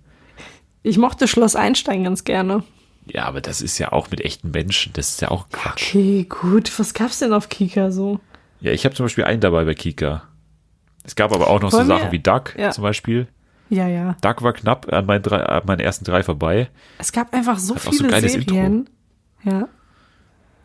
Ich 0.83 0.97
mochte 0.97 1.27
Schloss 1.27 1.55
Einstein 1.55 2.03
ganz 2.03 2.23
gerne. 2.23 2.63
Ja, 3.07 3.25
aber 3.25 3.41
das 3.41 3.61
ist 3.61 3.77
ja 3.77 3.91
auch 3.91 4.09
mit 4.11 4.21
echten 4.21 4.51
Menschen. 4.51 4.93
Das 4.93 5.09
ist 5.09 5.21
ja 5.21 5.29
auch 5.31 5.49
Quatsch. 5.49 5.89
Okay, 5.95 6.25
gut. 6.27 6.71
Was 6.79 6.93
gab's 6.93 7.19
denn 7.19 7.33
auf 7.33 7.49
Kika 7.49 7.91
so? 7.91 8.19
Ja, 8.61 8.71
ich 8.71 8.83
habe 8.85 8.95
zum 8.95 9.05
Beispiel 9.05 9.23
einen 9.25 9.41
dabei 9.41 9.63
bei 9.65 9.75
Kika. 9.75 10.23
Es 11.03 11.15
gab 11.15 11.33
aber 11.33 11.47
auch 11.47 11.61
noch 11.61 11.71
Wollen 11.71 11.85
so 11.87 11.93
wir- 11.93 11.99
Sachen 11.99 12.11
wie 12.11 12.19
Duck 12.19 12.55
Ja. 12.57 12.71
zum 12.71 12.81
Beispiel. 12.81 13.27
Ja, 13.69 13.87
ja. 13.87 14.15
Duck 14.21 14.41
war 14.41 14.53
knapp 14.53 14.91
an 14.91 15.05
meinen, 15.05 15.21
drei, 15.23 15.37
an 15.43 15.63
meinen 15.65 15.79
ersten 15.81 16.05
drei 16.05 16.23
vorbei. 16.23 16.69
Es 16.97 17.11
gab 17.11 17.33
einfach 17.33 17.57
so 17.59 17.75
Hat 17.75 17.81
so 17.83 17.91
viele 17.91 18.09
geiles 18.09 18.33
Serien. 18.33 18.89
Ja. 19.43 19.67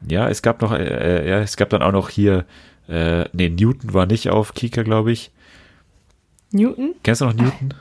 Ja, 0.09 0.29
es 0.31 0.40
gab 0.40 0.62
noch, 0.62 0.72
äh, 0.72 1.29
ja, 1.29 1.40
es 1.40 1.57
gab 1.59 1.68
dann 1.70 1.83
auch 1.83 1.92
noch 1.92 2.09
hier, 2.09 2.46
äh, 2.88 3.24
nee, 3.35 3.50
Newton 3.50 3.92
war 3.92 4.07
nicht 4.07 4.31
auf 4.31 4.55
Kika, 4.55 4.83
glaube 4.83 5.12
ich. 5.12 5.31
Newton? 6.53 6.94
Kennst 7.03 7.20
du 7.20 7.26
noch 7.26 7.35
Newton? 7.35 7.74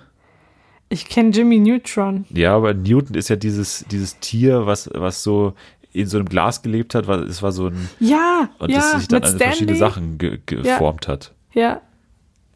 Ich 0.89 1.07
kenne 1.07 1.29
Jimmy 1.29 1.59
Neutron. 1.59 2.25
Ja, 2.31 2.55
aber 2.55 2.73
Newton 2.73 3.15
ist 3.15 3.29
ja 3.29 3.35
dieses, 3.35 3.85
dieses 3.91 4.17
Tier, 4.19 4.65
was, 4.65 4.89
was 4.93 5.21
so 5.23 5.53
in 5.91 6.07
so 6.07 6.17
einem 6.17 6.27
Glas 6.27 6.61
gelebt 6.61 6.95
hat, 6.95 7.07
weil 7.07 7.23
es 7.23 7.41
war 7.43 7.51
so 7.51 7.67
ein, 7.67 7.89
Ja, 7.99 8.49
und 8.59 8.69
ja, 8.71 8.77
das 8.77 8.91
sich 8.93 9.07
dann 9.07 9.23
an 9.23 9.29
Stanley. 9.29 9.45
verschiedene 9.45 9.77
Sachen 9.77 10.17
ge 10.17 10.39
geformt 10.45 11.07
hat. 11.07 11.33
Ja, 11.53 11.81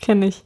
kenne 0.01 0.27
ich. 0.27 0.43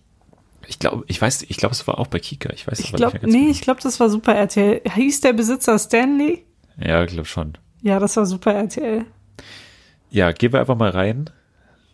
Ich 0.67 0.79
glaube, 0.79 1.05
ich 1.07 1.21
weiß, 1.21 1.43
ich 1.47 1.55
glaube, 1.57 1.73
es 1.73 1.87
war 1.87 1.97
auch 1.97 2.07
bei 2.07 2.19
Kika. 2.19 2.49
Ich 2.53 2.67
weiß 2.67 2.79
Ich 2.79 2.89
aber 2.89 2.97
glaube, 2.97 3.13
nicht 3.13 3.23
mehr 3.23 3.31
ganz 3.33 3.45
nee, 3.45 3.49
ich 3.51 3.61
glaube, 3.61 3.79
das 3.81 3.99
war 4.01 4.09
Super 4.09 4.35
RTL. 4.35 4.81
Hieß 4.95 5.21
der 5.21 5.31
Besitzer 5.33 5.79
Stanley? 5.79 6.43
genau. 6.77 6.89
Ja, 6.89 7.03
ich 7.03 7.11
glaube 7.11 7.25
schon. 7.25 7.53
Ja, 7.81 7.99
das 7.99 8.17
war 8.17 8.25
Super 8.25 8.53
RTL. 8.53 9.05
Ja, 10.09 10.31
gehen 10.33 10.51
wir 10.51 10.59
einfach 10.59 10.77
mal 10.77 10.89
rein. 10.89 11.29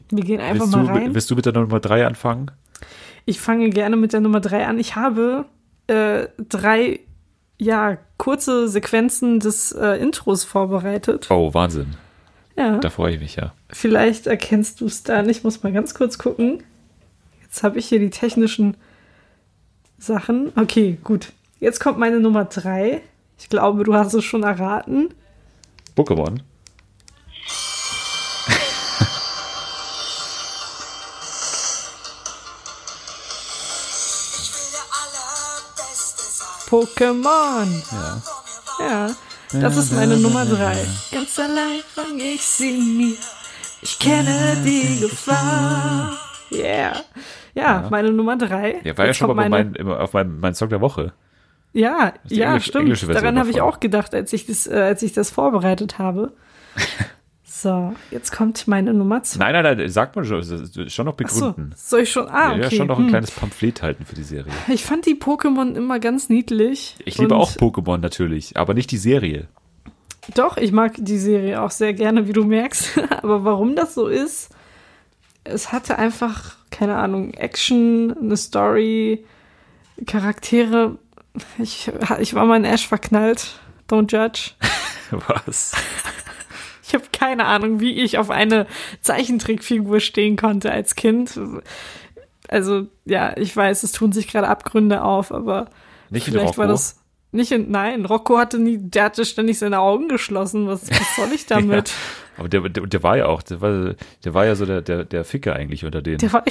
Wir 0.09 0.23
gehen 0.23 0.39
einfach 0.41 0.63
Willst 0.65 0.75
mal 0.75 0.85
du, 0.85 0.91
rein. 0.91 1.13
willst 1.15 1.29
du 1.31 1.35
mit 1.35 1.45
der 1.45 1.53
Nummer 1.53 1.79
drei 1.79 2.05
anfangen? 2.05 2.51
Ich 3.25 3.39
fange 3.39 3.69
gerne 3.69 3.95
mit 3.95 4.13
der 4.13 4.19
Nummer 4.21 4.39
drei 4.41 4.65
an. 4.65 4.77
Ich 4.79 4.95
habe 4.95 5.45
äh, 5.87 6.27
drei, 6.37 6.99
ja, 7.57 7.97
kurze 8.17 8.67
Sequenzen 8.67 9.39
des 9.39 9.71
äh, 9.71 10.01
Intros 10.01 10.43
vorbereitet. 10.43 11.29
Oh, 11.29 11.53
Wahnsinn. 11.53 11.95
Ja, 12.55 12.77
Da 12.77 12.89
freue 12.89 13.15
ich 13.15 13.19
mich 13.19 13.35
ja. 13.35 13.53
vielleicht 13.71 14.27
erkennst 14.27 14.81
du 14.81 14.85
es 14.85 15.03
dann. 15.03 15.27
Ich 15.27 15.43
muss 15.43 15.63
mal 15.63 15.71
ganz 15.73 15.93
kurz 15.95 16.17
gucken. 16.17 16.63
Jetzt 17.41 17.63
habe 17.63 17.79
ich 17.79 17.87
hier 17.87 17.99
die 17.99 18.11
technischen 18.11 18.77
Sachen. 19.97 20.51
Okay, 20.55 20.97
gut. 21.03 21.31
Jetzt 21.59 21.79
kommt 21.79 21.97
meine 21.97 22.19
Nummer 22.19 22.45
drei. 22.45 23.01
Ich 23.39 23.49
glaube, 23.49 23.83
du 23.83 23.95
hast 23.95 24.13
es 24.13 24.23
schon 24.23 24.43
erraten. 24.43 25.09
Pokémon. 25.95 26.39
Pokémon. 36.73 37.67
Ja. 38.79 39.07
Ja, 39.51 39.59
das 39.59 39.77
ist 39.77 39.93
meine 39.93 40.17
Nummer 40.17 40.43
drei. 40.43 40.75
Ganz 41.11 41.37
allein 41.37 41.81
fang 41.93 42.17
ich 42.17 42.41
sie 42.41 42.71
mir. 42.71 43.15
Ich 43.83 43.99
kenne 43.99 44.57
die 44.65 45.01
Gefahr. 45.01 46.17
Yeah. 46.51 46.93
Ja, 47.53 47.87
meine 47.91 48.11
Nummer 48.11 48.37
drei. 48.37 48.81
Ja, 48.83 48.97
war 48.97 49.05
ja 49.05 49.09
Jetzt 49.11 49.17
schon 49.17 49.27
mal 49.35 49.47
meine- 49.49 49.71
mein, 49.77 49.87
auf 49.87 50.13
meinem 50.13 50.39
mein 50.39 50.55
Song 50.55 50.69
der 50.69 50.81
Woche. 50.81 51.13
Ja, 51.73 52.13
ja, 52.27 52.55
Englisch- 52.55 52.65
stimmt. 52.69 53.15
Daran 53.15 53.37
habe 53.37 53.51
ich 53.51 53.61
auch 53.61 53.79
gedacht, 53.79 54.15
als 54.15 54.33
ich 54.33 54.47
das, 54.47 54.65
äh, 54.65 54.73
als 54.73 55.03
ich 55.03 55.13
das 55.13 55.29
vorbereitet 55.29 55.99
habe. 55.99 56.33
So, 57.63 57.93
jetzt 58.11 58.33
kommt 58.33 58.67
meine 58.67 58.93
Nummer 58.93 59.23
zwei. 59.23 59.51
Nein, 59.51 59.63
nein, 59.63 59.77
nein, 59.77 59.89
sagt 59.89 60.17
man 60.17 60.25
schon, 60.25 60.43
schon 60.89 61.05
noch 61.05 61.15
Ach 61.23 61.29
so, 61.29 61.53
begründen. 61.53 61.73
soll 61.77 62.01
ich 62.01 62.11
schon? 62.11 62.27
Ah, 62.27 62.57
Ja, 62.57 62.65
okay. 62.65 62.75
schon 62.75 62.87
noch 62.87 62.97
ein 62.97 63.05
hm. 63.05 63.09
kleines 63.09 63.31
Pamphlet 63.31 63.81
halten 63.81 64.05
für 64.05 64.15
die 64.15 64.23
Serie. 64.23 64.51
Ich 64.67 64.83
fand 64.83 65.05
die 65.05 65.15
Pokémon 65.15 65.73
immer 65.73 65.99
ganz 65.99 66.27
niedlich. 66.27 66.97
Ich 67.05 67.17
liebe 67.19 67.37
auch 67.37 67.51
Pokémon 67.53 67.99
natürlich, 67.99 68.57
aber 68.57 68.73
nicht 68.73 68.91
die 68.91 68.97
Serie. 68.97 69.47
Doch, 70.35 70.57
ich 70.57 70.73
mag 70.73 70.95
die 70.97 71.17
Serie 71.17 71.61
auch 71.61 71.71
sehr 71.71 71.93
gerne, 71.93 72.27
wie 72.27 72.33
du 72.33 72.43
merkst. 72.43 72.99
Aber 73.23 73.45
warum 73.45 73.75
das 73.77 73.93
so 73.93 74.07
ist, 74.07 74.49
es 75.45 75.71
hatte 75.71 75.97
einfach, 75.97 76.55
keine 76.69 76.95
Ahnung, 76.97 77.33
Action, 77.33 78.13
eine 78.21 78.35
Story, 78.35 79.23
Charaktere. 80.05 80.97
Ich, 81.59 81.89
ich 82.19 82.33
war 82.33 82.45
mal 82.45 82.57
in 82.57 82.65
Ash 82.65 82.87
verknallt. 82.87 83.59
Don't 83.89 84.11
judge. 84.11 84.51
Was? 85.27 85.73
Ich 86.93 86.99
habe 87.01 87.09
keine 87.11 87.45
Ahnung, 87.45 87.79
wie 87.79 88.03
ich 88.03 88.19
auf 88.19 88.29
eine 88.29 88.67
Zeichentrickfigur 89.01 89.99
stehen 89.99 90.35
konnte 90.35 90.71
als 90.71 90.93
Kind. 90.95 91.39
Also, 92.47 92.85
ja, 93.05 93.35
ich 93.35 93.55
weiß, 93.55 93.81
es 93.81 93.93
tun 93.93 94.11
sich 94.11 94.27
gerade 94.27 94.47
Abgründe 94.47 95.01
auf, 95.01 95.31
aber 95.31 95.71
Nicht 96.11 96.25
vielleicht 96.25 96.59
war 96.59 96.67
das 96.67 97.02
nicht 97.33 97.51
in, 97.51 97.69
nein, 97.71 98.05
Rocco 98.05 98.37
hatte 98.37 98.59
nie, 98.59 98.77
der 98.77 99.05
hatte 99.05 99.25
ständig 99.25 99.59
seine 99.59 99.79
Augen 99.79 100.07
geschlossen. 100.07 100.67
Was, 100.67 100.89
was 100.89 101.15
soll 101.15 101.29
ich 101.35 101.45
damit? 101.47 101.91
Aber 102.37 102.49
der, 102.49 102.61
der, 102.61 102.87
der 102.87 103.03
war 103.03 103.17
ja 103.17 103.25
auch, 103.27 103.43
der 103.43 103.61
war, 103.61 103.93
der 104.25 104.33
war 104.33 104.45
ja 104.45 104.55
so 104.55 104.65
der, 104.65 104.81
der, 104.81 105.03
der 105.05 105.23
Ficker 105.23 105.55
eigentlich 105.55 105.85
unter 105.85 106.01
denen. 106.01 106.17
Der 106.17 106.33
war, 106.33 106.43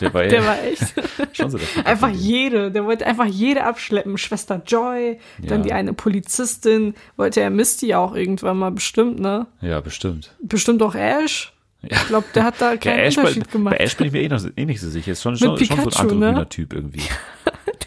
Der 0.00 0.14
war 0.14 0.22
ja- 0.24 0.28
der 0.30 0.46
war 0.46 0.62
echt. 0.62 0.94
schon 1.36 1.50
so 1.50 1.58
der 1.58 1.66
Ficker 1.66 1.86
Einfach 1.86 2.08
jede, 2.10 2.70
der 2.70 2.84
wollte 2.86 3.06
einfach 3.06 3.26
jede 3.26 3.64
abschleppen. 3.64 4.16
Schwester 4.16 4.62
Joy, 4.66 5.18
dann 5.42 5.58
Ja. 5.60 5.64
die 5.64 5.72
eine 5.74 5.92
Polizistin, 5.92 6.94
wollte 7.16 7.40
er 7.42 7.50
Misty 7.50 7.94
auch 7.94 8.14
irgendwann 8.14 8.58
mal 8.58 8.70
bestimmt, 8.70 9.18
ne? 9.20 9.46
Ja, 9.60 9.80
bestimmt. 9.80 10.30
Bestimmt 10.40 10.80
auch 10.82 10.94
Ash. 10.94 11.52
Ja. 11.82 11.88
Ich 11.98 12.06
glaube, 12.08 12.26
der 12.34 12.44
hat 12.44 12.54
da 12.58 12.70
Ja, 12.72 12.76
keinen 12.78 12.98
Ash, 13.00 13.16
bei, 13.16 13.20
Unterschied 13.22 13.50
gemacht. 13.52 13.76
bei 13.78 13.84
Ash 13.84 13.96
bin 13.96 14.06
ich 14.06 14.12
mir 14.14 14.22
eh, 14.22 14.28
noch, 14.28 14.40
eh 14.56 14.64
nicht 14.64 14.80
so 14.80 14.88
sicher. 14.88 15.12
Ist 15.12 15.22
schon, 15.22 15.36
schon, 15.36 15.56
schon 15.58 15.66
so 15.66 15.74
ein 15.74 15.84
Pikachu, 15.84 16.14
ne? 16.14 16.26
androgyner 16.28 16.48
Typ 16.48 16.72
irgendwie. 16.72 17.02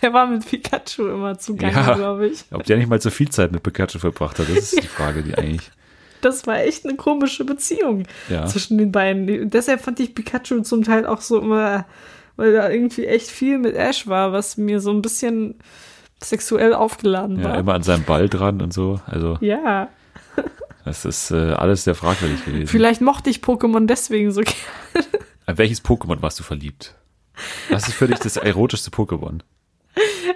Der 0.02 0.14
war 0.14 0.28
mit 0.28 0.46
Pikachu 0.48 1.08
immer 1.08 1.38
zugange, 1.38 1.74
Ja. 1.74 1.94
glaube 1.96 2.28
ich. 2.28 2.46
Ob 2.52 2.64
der 2.64 2.78
nicht 2.78 2.88
mal 2.90 3.02
so 3.02 3.10
viel 3.10 3.30
Zeit 3.30 3.52
mit 3.52 3.64
Pikachu 3.64 4.00
verbracht 4.00 4.40
hat, 4.40 4.48
das 4.50 4.58
ist 4.74 4.84
die 4.84 4.88
Frage, 4.98 5.24
die 5.24 5.36
eigentlich. 5.36 5.70
Das 6.22 6.48
war 6.48 6.60
echt 6.60 6.86
eine 6.86 6.96
komische 6.96 7.46
Beziehung 7.46 8.04
Ja. 8.30 8.46
zwischen 8.46 8.78
den 8.78 8.92
beiden. 8.92 9.50
Deshalb 9.50 9.82
fand 9.82 10.00
ich 10.00 10.16
Pikachu 10.16 10.62
zum 10.62 10.84
Teil 10.84 11.06
auch 11.06 11.22
so 11.22 11.40
immer, 11.40 11.86
weil 12.36 12.54
da 12.54 12.70
irgendwie 12.70 13.06
echt 13.06 13.28
viel 13.28 13.58
mit 13.58 13.76
Ash 13.76 14.08
war, 14.08 14.32
was 14.34 14.58
mir 14.58 14.80
so 14.82 14.92
ein 14.92 15.02
bisschen 15.02 15.56
sexuell 16.22 16.74
aufgeladen 16.74 17.40
Ja, 17.40 17.50
war. 17.50 17.58
immer 17.58 17.74
an 17.74 17.84
seinem 17.84 18.04
Ball 18.04 18.28
dran 18.28 18.62
und 18.62 18.74
so. 18.74 19.00
Also, 19.06 19.38
Ja, 19.42 19.88
das 20.86 21.06
ist 21.06 21.32
äh, 21.32 21.52
alles 21.54 21.84
sehr 21.86 21.96
fragwürdig 21.96 22.44
gewesen. 22.46 22.68
vielleicht 22.68 23.00
mochte 23.02 23.30
ich 23.30 23.38
Pokémon 23.40 23.86
deswegen 23.86 24.32
so 24.32 24.42
gerne. 24.42 25.08
An 25.46 25.58
welches 25.58 25.84
Pokémon 25.84 26.22
warst 26.22 26.40
du 26.40 26.44
verliebt? 26.44 26.96
Was 27.70 27.88
ist 27.88 27.94
für 27.96 28.08
dich 28.08 28.20
das 28.20 28.36
erotischste 28.38 28.92
Pokémon? 28.92 29.40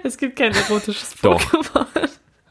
Es 0.02 0.16
gibt 0.18 0.36
kein 0.36 0.52
erotisches 0.54 1.14
Doch. 1.22 1.40
Pokémon. 1.40 1.86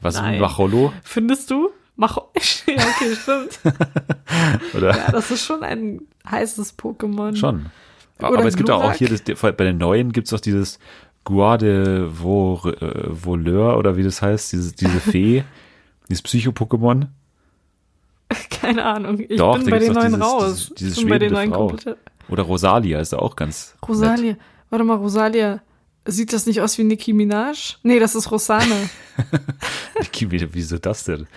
Was 0.01 0.15
Nein. 0.15 0.35
ein 0.35 0.41
Macholo? 0.41 0.93
Findest 1.03 1.49
du? 1.51 1.69
Mach. 1.95 2.17
Ja, 2.65 2.75
okay, 2.87 3.15
stimmt. 3.15 3.59
Oder? 4.73 4.95
Ja, 4.97 5.11
das 5.11 5.29
ist 5.31 5.45
schon 5.45 5.63
ein 5.63 6.01
heißes 6.29 6.77
Pokémon. 6.77 7.35
Schon. 7.35 7.65
Oder 8.19 8.27
Aber 8.39 8.45
es 8.45 8.55
gibt 8.55 8.69
auch 8.69 8.93
hier, 8.93 9.09
das, 9.09 9.21
bei 9.21 9.51
den 9.51 9.77
neuen 9.77 10.11
gibt 10.13 10.27
es 10.27 10.33
auch 10.33 10.39
dieses 10.39 10.79
Guade 11.25 12.09
äh, 12.09 12.19
Voleur 12.19 13.77
oder 13.77 13.97
wie 13.97 14.03
das 14.03 14.21
heißt, 14.21 14.51
diese, 14.53 14.73
diese 14.75 14.99
Fee, 14.99 15.43
dieses 16.09 16.21
Psycho-Pokémon. 16.23 17.07
Keine 18.49 18.85
Ahnung. 18.85 19.19
Ich 19.27 19.37
Doch, 19.37 19.57
bin 19.57 19.69
bei 19.69 19.79
den 19.79 19.93
doch 19.93 20.01
neuen 20.01 20.13
dieses- 20.13 20.25
raus. 20.25 20.43
dieses- 20.45 20.73
dieses 20.75 20.97
ich 20.97 21.03
bin 21.03 21.09
bei 21.09 21.19
den 21.19 21.33
neuen 21.33 21.53
Frau. 21.53 21.75
Oder 22.29 22.43
Rosalia 22.43 22.99
ist 22.99 23.13
auch 23.13 23.35
ganz. 23.35 23.73
Nett. 23.81 23.89
Rosalia. 23.89 24.35
Warte 24.69 24.85
mal, 24.85 24.95
Rosalia. 24.97 25.61
Sieht 26.05 26.33
das 26.33 26.45
nicht 26.45 26.59
aus 26.61 26.77
wie 26.77 26.83
Nicki 26.83 27.13
Minaj? 27.13 27.75
Nee, 27.83 27.99
das 27.99 28.15
ist 28.15 28.29
Rosane. 28.31 28.89
Wie- 30.19 30.47
Wieso 30.53 30.77
das 30.77 31.05
denn? 31.05 31.27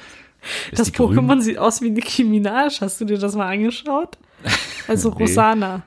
Ist 0.70 0.79
Das? 0.81 0.92
Pokémon 0.94 1.40
sieht 1.40 1.59
aus 1.59 1.81
wie 1.83 1.90
Nicki 1.90 2.24
Minaj. 2.24 2.79
Hast 2.81 3.00
du 3.00 3.05
dir 3.05 3.18
das 3.18 3.35
mal 3.37 3.48
angeschaut? 3.52 4.18
Also 4.88 5.11
Nee. 5.16 5.16
Rosana. 5.24 5.83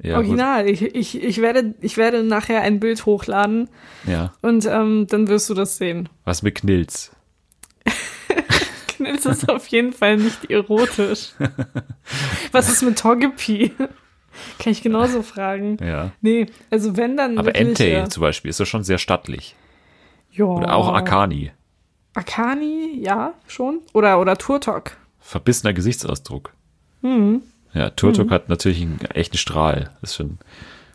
Ja, 0.00 0.16
Original. 0.16 0.68
Ich, 0.68 0.82
ich, 0.82 1.22
ich, 1.22 1.38
werde, 1.42 1.74
ich 1.80 1.96
werde 1.96 2.22
nachher 2.22 2.62
ein 2.62 2.78
Bild 2.80 3.04
hochladen. 3.04 3.68
Ja. 4.06 4.32
und 4.42 4.64
ähm, 4.66 5.06
dann 5.08 5.28
wirst 5.28 5.50
du 5.50 5.54
das 5.54 5.76
sehen. 5.76 6.08
Was 6.24 6.42
mit 6.42 6.54
Knilz? 6.54 7.10
Knilz 8.88 9.26
ist 9.26 9.48
auf 9.48 9.66
jeden 9.68 9.92
Fall 9.92 10.16
nicht 10.18 10.50
erotisch. 10.50 11.30
Was 12.52 12.68
ist 12.70 12.82
mit 12.82 12.98
Togepi? 12.98 13.72
Kann 14.58 14.72
ich 14.72 14.82
genauso 14.82 15.22
fragen. 15.22 15.76
Ja. 15.80 16.10
Nee, 16.20 16.46
also 16.70 16.96
wenn 16.96 17.16
dann 17.16 17.38
Aber 17.38 17.54
Entei 17.54 17.92
äh, 17.94 18.08
zum 18.08 18.20
Beispiel 18.22 18.48
ist 18.50 18.60
doch 18.60 18.66
schon 18.66 18.84
sehr 18.84 18.98
stattlich. 18.98 19.54
ja. 20.32 20.44
Oder 20.44 20.74
auch 20.74 20.92
Akani. 20.92 21.52
Akani, 22.14 22.98
ja, 23.02 23.34
schon. 23.46 23.80
Oder, 23.92 24.20
oder 24.20 24.36
Turtok. 24.36 24.96
Verbissener 25.20 25.72
Gesichtsausdruck. 25.72 26.52
Mhm. 27.02 27.42
Ja, 27.74 27.90
Turtok 27.90 28.30
hat 28.30 28.48
natürlich 28.48 28.80
einen 28.82 28.98
echten 29.14 29.36
Strahl. 29.36 29.90
Ist 30.02 30.16
schon 30.16 30.38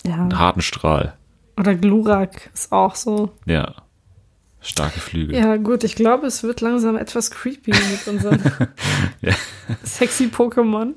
Ja. 0.05 0.15
einen 0.15 0.39
harten 0.39 0.61
Strahl. 0.61 1.13
Oder 1.57 1.75
Glurak 1.75 2.49
ist 2.53 2.71
auch 2.71 2.95
so. 2.95 3.29
Ja. 3.45 3.75
Starke 4.63 4.99
Flügel. 4.99 5.35
Ja, 5.35 5.57
gut, 5.57 5.83
ich 5.83 5.95
glaube, 5.95 6.25
es 6.25 6.41
wird 6.41 6.61
langsam 6.61 6.95
etwas 6.95 7.31
creepy 7.31 7.71
mit 7.71 8.07
unseren 8.07 8.41
Ja. 9.21 9.33
sexy 9.83 10.27
Pokémon. 10.27 10.93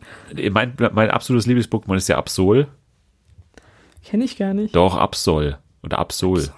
Mein, 0.50 0.74
mein 0.92 1.11
absolutes 1.11 1.46
Lieblings-Pokémon 1.46 1.96
ist 1.96 2.09
ja 2.09 2.16
Absol. 2.16 2.68
Kenne 4.05 4.24
ich 4.24 4.37
gar 4.38 4.55
nicht. 4.55 4.74
Doch, 4.76 4.96
Absol. 4.96 5.59
Oder 5.83 5.98
Absol. 5.98 6.48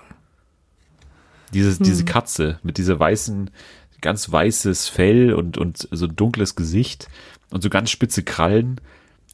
Dieses, 1.55 1.79
diese 1.79 2.05
Katze 2.05 2.59
mit 2.63 2.77
dieser 2.77 3.01
weißen, 3.01 3.51
ganz 4.03 4.31
weißes 4.31 4.89
Fell 4.89 5.33
und, 5.33 5.57
und 5.57 5.89
so 5.91 6.07
dunkles 6.07 6.57
Gesicht 6.57 7.09
und 7.51 7.63
so 7.63 7.71
ganz 7.71 7.91
spitze 7.91 8.23
Krallen. 8.23 8.81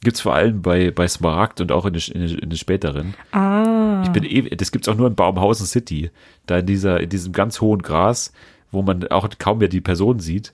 Gibt's 0.05 0.21
vor 0.21 0.35
allem 0.35 0.61
bei, 0.61 0.91
bei 0.91 1.07
Smaragd 1.07 1.61
und 1.61 1.71
auch 1.71 1.83
in 1.85 1.93
den, 1.93 2.01
in 2.11 2.49
den, 2.49 2.57
späteren. 2.57 3.15
Ah. 3.31 4.03
Ich 4.03 4.11
bin 4.11 4.23
eh, 4.23 4.55
das 4.55 4.71
gibt's 4.71 4.87
auch 4.87 4.93
nur 4.93 5.07
in 5.07 5.15
Baumhausen 5.15 5.65
City. 5.65 6.11
Da 6.45 6.59
in 6.59 6.67
dieser, 6.67 6.99
in 6.99 7.09
diesem 7.09 7.33
ganz 7.33 7.59
hohen 7.59 7.81
Gras, 7.81 8.31
wo 8.71 8.83
man 8.83 9.07
auch 9.07 9.27
kaum 9.39 9.57
mehr 9.57 9.67
die 9.67 9.81
Person 9.81 10.19
sieht, 10.19 10.53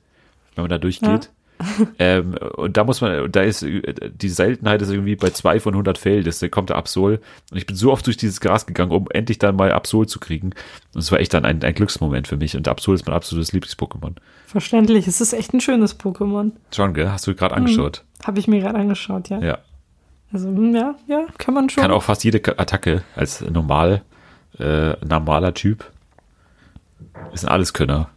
wenn 0.55 0.63
man 0.63 0.69
da 0.69 0.77
durchgeht. 0.77 1.31
ähm, 1.99 2.35
und 2.55 2.77
da 2.77 2.85
muss 2.85 3.01
man, 3.01 3.29
da 3.29 3.41
ist, 3.41 3.61
äh, 3.61 3.93
die 4.13 4.29
Seltenheit 4.29 4.81
ist 4.81 4.89
irgendwie 4.89 5.17
bei 5.17 5.31
zwei 5.31 5.59
von 5.59 5.73
100 5.73 5.97
Fällen, 5.97 6.23
das, 6.23 6.39
da 6.39 6.47
kommt 6.47 6.69
der 6.69 6.77
Absol. 6.77 7.19
Und 7.51 7.57
ich 7.57 7.65
bin 7.65 7.75
so 7.75 7.91
oft 7.91 8.07
durch 8.07 8.15
dieses 8.15 8.39
Gras 8.39 8.65
gegangen, 8.65 8.91
um 8.91 9.07
endlich 9.11 9.37
dann 9.37 9.57
mal 9.57 9.73
Absol 9.73 10.07
zu 10.07 10.21
kriegen. 10.21 10.51
Und 10.93 11.01
es 11.01 11.11
war 11.11 11.19
echt 11.19 11.33
dann 11.33 11.43
ein, 11.43 11.61
ein 11.61 11.73
Glücksmoment 11.73 12.29
für 12.29 12.37
mich. 12.37 12.55
Und 12.55 12.69
Absol 12.69 12.95
ist 12.95 13.05
mein 13.05 13.15
absolutes 13.15 13.51
Lieblings-Pokémon. 13.51 14.13
Verständlich. 14.47 15.07
Es 15.07 15.19
ist 15.19 15.33
echt 15.33 15.53
ein 15.53 15.59
schönes 15.59 15.99
Pokémon. 15.99 16.51
John, 16.71 16.93
gell? 16.93 17.09
Hast 17.09 17.27
du 17.27 17.35
gerade 17.35 17.55
angeschaut? 17.55 18.03
Habe 18.25 18.39
ich 18.39 18.47
mir 18.47 18.59
gerade 18.61 18.77
angeschaut, 18.79 19.29
ja. 19.29 19.39
Ja. 19.39 19.57
Also, 20.33 20.47
hm, 20.47 20.75
ja, 20.75 20.95
ja, 21.07 21.25
kann 21.37 21.53
man 21.53 21.69
schon. 21.69 21.81
Kann 21.81 21.91
auch 21.91 22.03
fast 22.03 22.23
jede 22.23 22.39
Attacke 22.57 23.03
als 23.15 23.41
normal, 23.41 24.01
äh, 24.59 24.93
normaler 25.05 25.53
Typ. 25.53 25.85
Ist 27.33 27.43
ein 27.45 27.49
Alleskönner. 27.51 28.09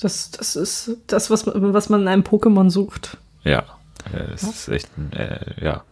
Das, 0.00 0.30
das 0.30 0.56
ist 0.56 0.96
das, 1.06 1.30
was, 1.30 1.46
man- 1.46 1.72
was 1.74 1.88
man 1.88 2.02
in 2.02 2.08
einem 2.08 2.22
Pokémon 2.22 2.70
sucht. 2.70 3.18
Ja. 3.44 3.64
Äh, 4.12 4.32
es 4.34 4.42
ist 4.42 4.68
echt 4.68 4.88
ein, 4.98 5.12
äh, 5.12 5.64
ja. 5.64 5.84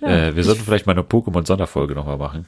Ja, 0.00 0.08
äh, 0.08 0.36
wir 0.36 0.44
sollten 0.44 0.62
vielleicht 0.62 0.86
mal 0.86 0.92
eine 0.92 1.02
Pokémon-Sonderfolge 1.02 1.94
nochmal 1.94 2.18
machen, 2.18 2.46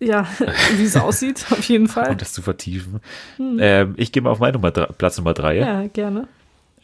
Ja, 0.00 0.26
wie 0.76 0.84
es 0.84 0.96
aussieht, 0.96 1.46
auf 1.50 1.62
jeden 1.64 1.88
Fall. 1.88 2.10
um 2.10 2.18
das 2.18 2.32
zu 2.32 2.42
vertiefen. 2.42 3.00
Ähm, 3.38 3.94
ich 3.96 4.12
gehe 4.12 4.22
mal 4.22 4.30
auf 4.30 4.38
meine 4.38 4.52
Nummer 4.54 4.70
drei, 4.70 4.86
Platz 4.86 5.16
Nummer 5.18 5.34
drei. 5.34 5.60
Hm. 5.60 5.66
Ja, 5.66 5.86
gerne. 5.88 6.28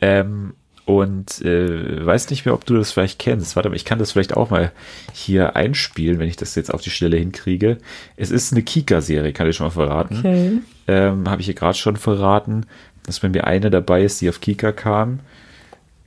Ähm, 0.01 0.55
und 0.87 1.41
äh, 1.43 2.05
weiß 2.05 2.31
nicht 2.31 2.45
mehr, 2.45 2.55
ob 2.55 2.67
du 2.67 2.77
das 2.77 2.93
vielleicht 2.93 3.19
kennst. 3.19 3.57
Warte 3.57 3.71
mal, 3.71 3.77
ich 3.77 3.85
kann 3.87 3.99
das 3.99 4.13
vielleicht 4.13 4.37
auch 4.37 4.51
mal 4.51 4.71
hier 5.13 5.57
einspielen, 5.57 6.19
wenn 6.19 6.29
ich 6.29 6.37
das 6.37 6.55
jetzt 6.55 6.73
auf 6.73 6.83
die 6.83 6.91
Stelle 6.91 7.17
hinkriege. 7.17 7.79
Es 8.17 8.31
ist 8.31 8.53
eine 8.53 8.63
Kika-Serie, 8.63 9.33
kann 9.33 9.49
ich 9.49 9.57
schon 9.57 9.67
mal 9.67 9.71
verraten. 9.71 10.19
Okay. 10.19 10.59
Ähm, 10.87 11.29
Habe 11.29 11.41
ich 11.41 11.47
hier 11.47 11.55
gerade 11.55 11.79
schon 11.79 11.97
verraten, 11.97 12.67
dass 13.07 13.21
bei 13.21 13.31
mir 13.31 13.47
eine 13.47 13.71
dabei 13.71 14.05
ist, 14.05 14.21
die 14.21 14.29
auf 14.29 14.41
Kika 14.41 14.73
kam. 14.73 15.21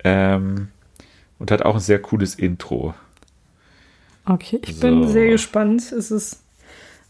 Ähm, 0.04 0.68
und 1.40 1.52
hat 1.52 1.64
auch 1.64 1.76
ein 1.76 1.82
sehr 1.82 2.00
cooles 2.00 2.36
Intro. 2.36 2.94
Okay, 4.26 4.60
ich 4.64 4.80
bin 4.80 5.04
So. 5.04 5.10
sehr 5.10 5.28
gespannt. 5.30 5.92
Es 5.92 6.12
ist. 6.12 6.44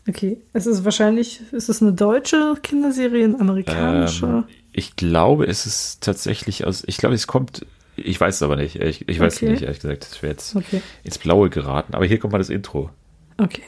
Okay, 0.07 0.37
es 0.53 0.65
ist 0.67 0.85
wahrscheinlich, 0.85 1.41
ist 1.51 1.67
es 1.67 1.81
eine 1.81 1.91
deutsche 1.91 2.55
Kinderserie, 2.63 3.25
eine 3.25 3.39
amerikanische? 3.41 4.25
Ähm, 4.25 4.43
ich 4.77 4.95
glaube, 4.95 5.45
es 5.47 5.65
ist 5.65 6.01
tatsächlich 6.01 6.65
aus, 6.65 6.83
ich 6.85 6.97
glaube, 6.97 7.15
es 7.15 7.25
kommt, 7.25 7.65
ich 7.95 8.21
weiß 8.21 8.35
es 8.35 8.43
aber 8.43 8.55
nicht. 8.57 8.75
Ich, 8.75 9.09
ich 9.09 9.19
weiß 9.19 9.33
es 9.33 9.41
Okay. 9.41 9.51
nicht, 9.51 9.63
ehrlich 9.63 9.79
gesagt. 9.79 10.03
Das 10.03 10.21
wäre 10.21 10.33
jetzt 10.33 10.55
Okay, 10.55 10.83
ins 11.03 11.17
Blaue 11.17 11.49
geraten. 11.49 11.95
Aber 11.95 12.05
hier 12.05 12.19
kommt 12.19 12.31
mal 12.33 12.37
das 12.37 12.51
Intro. 12.51 12.91
okay. 13.39 13.63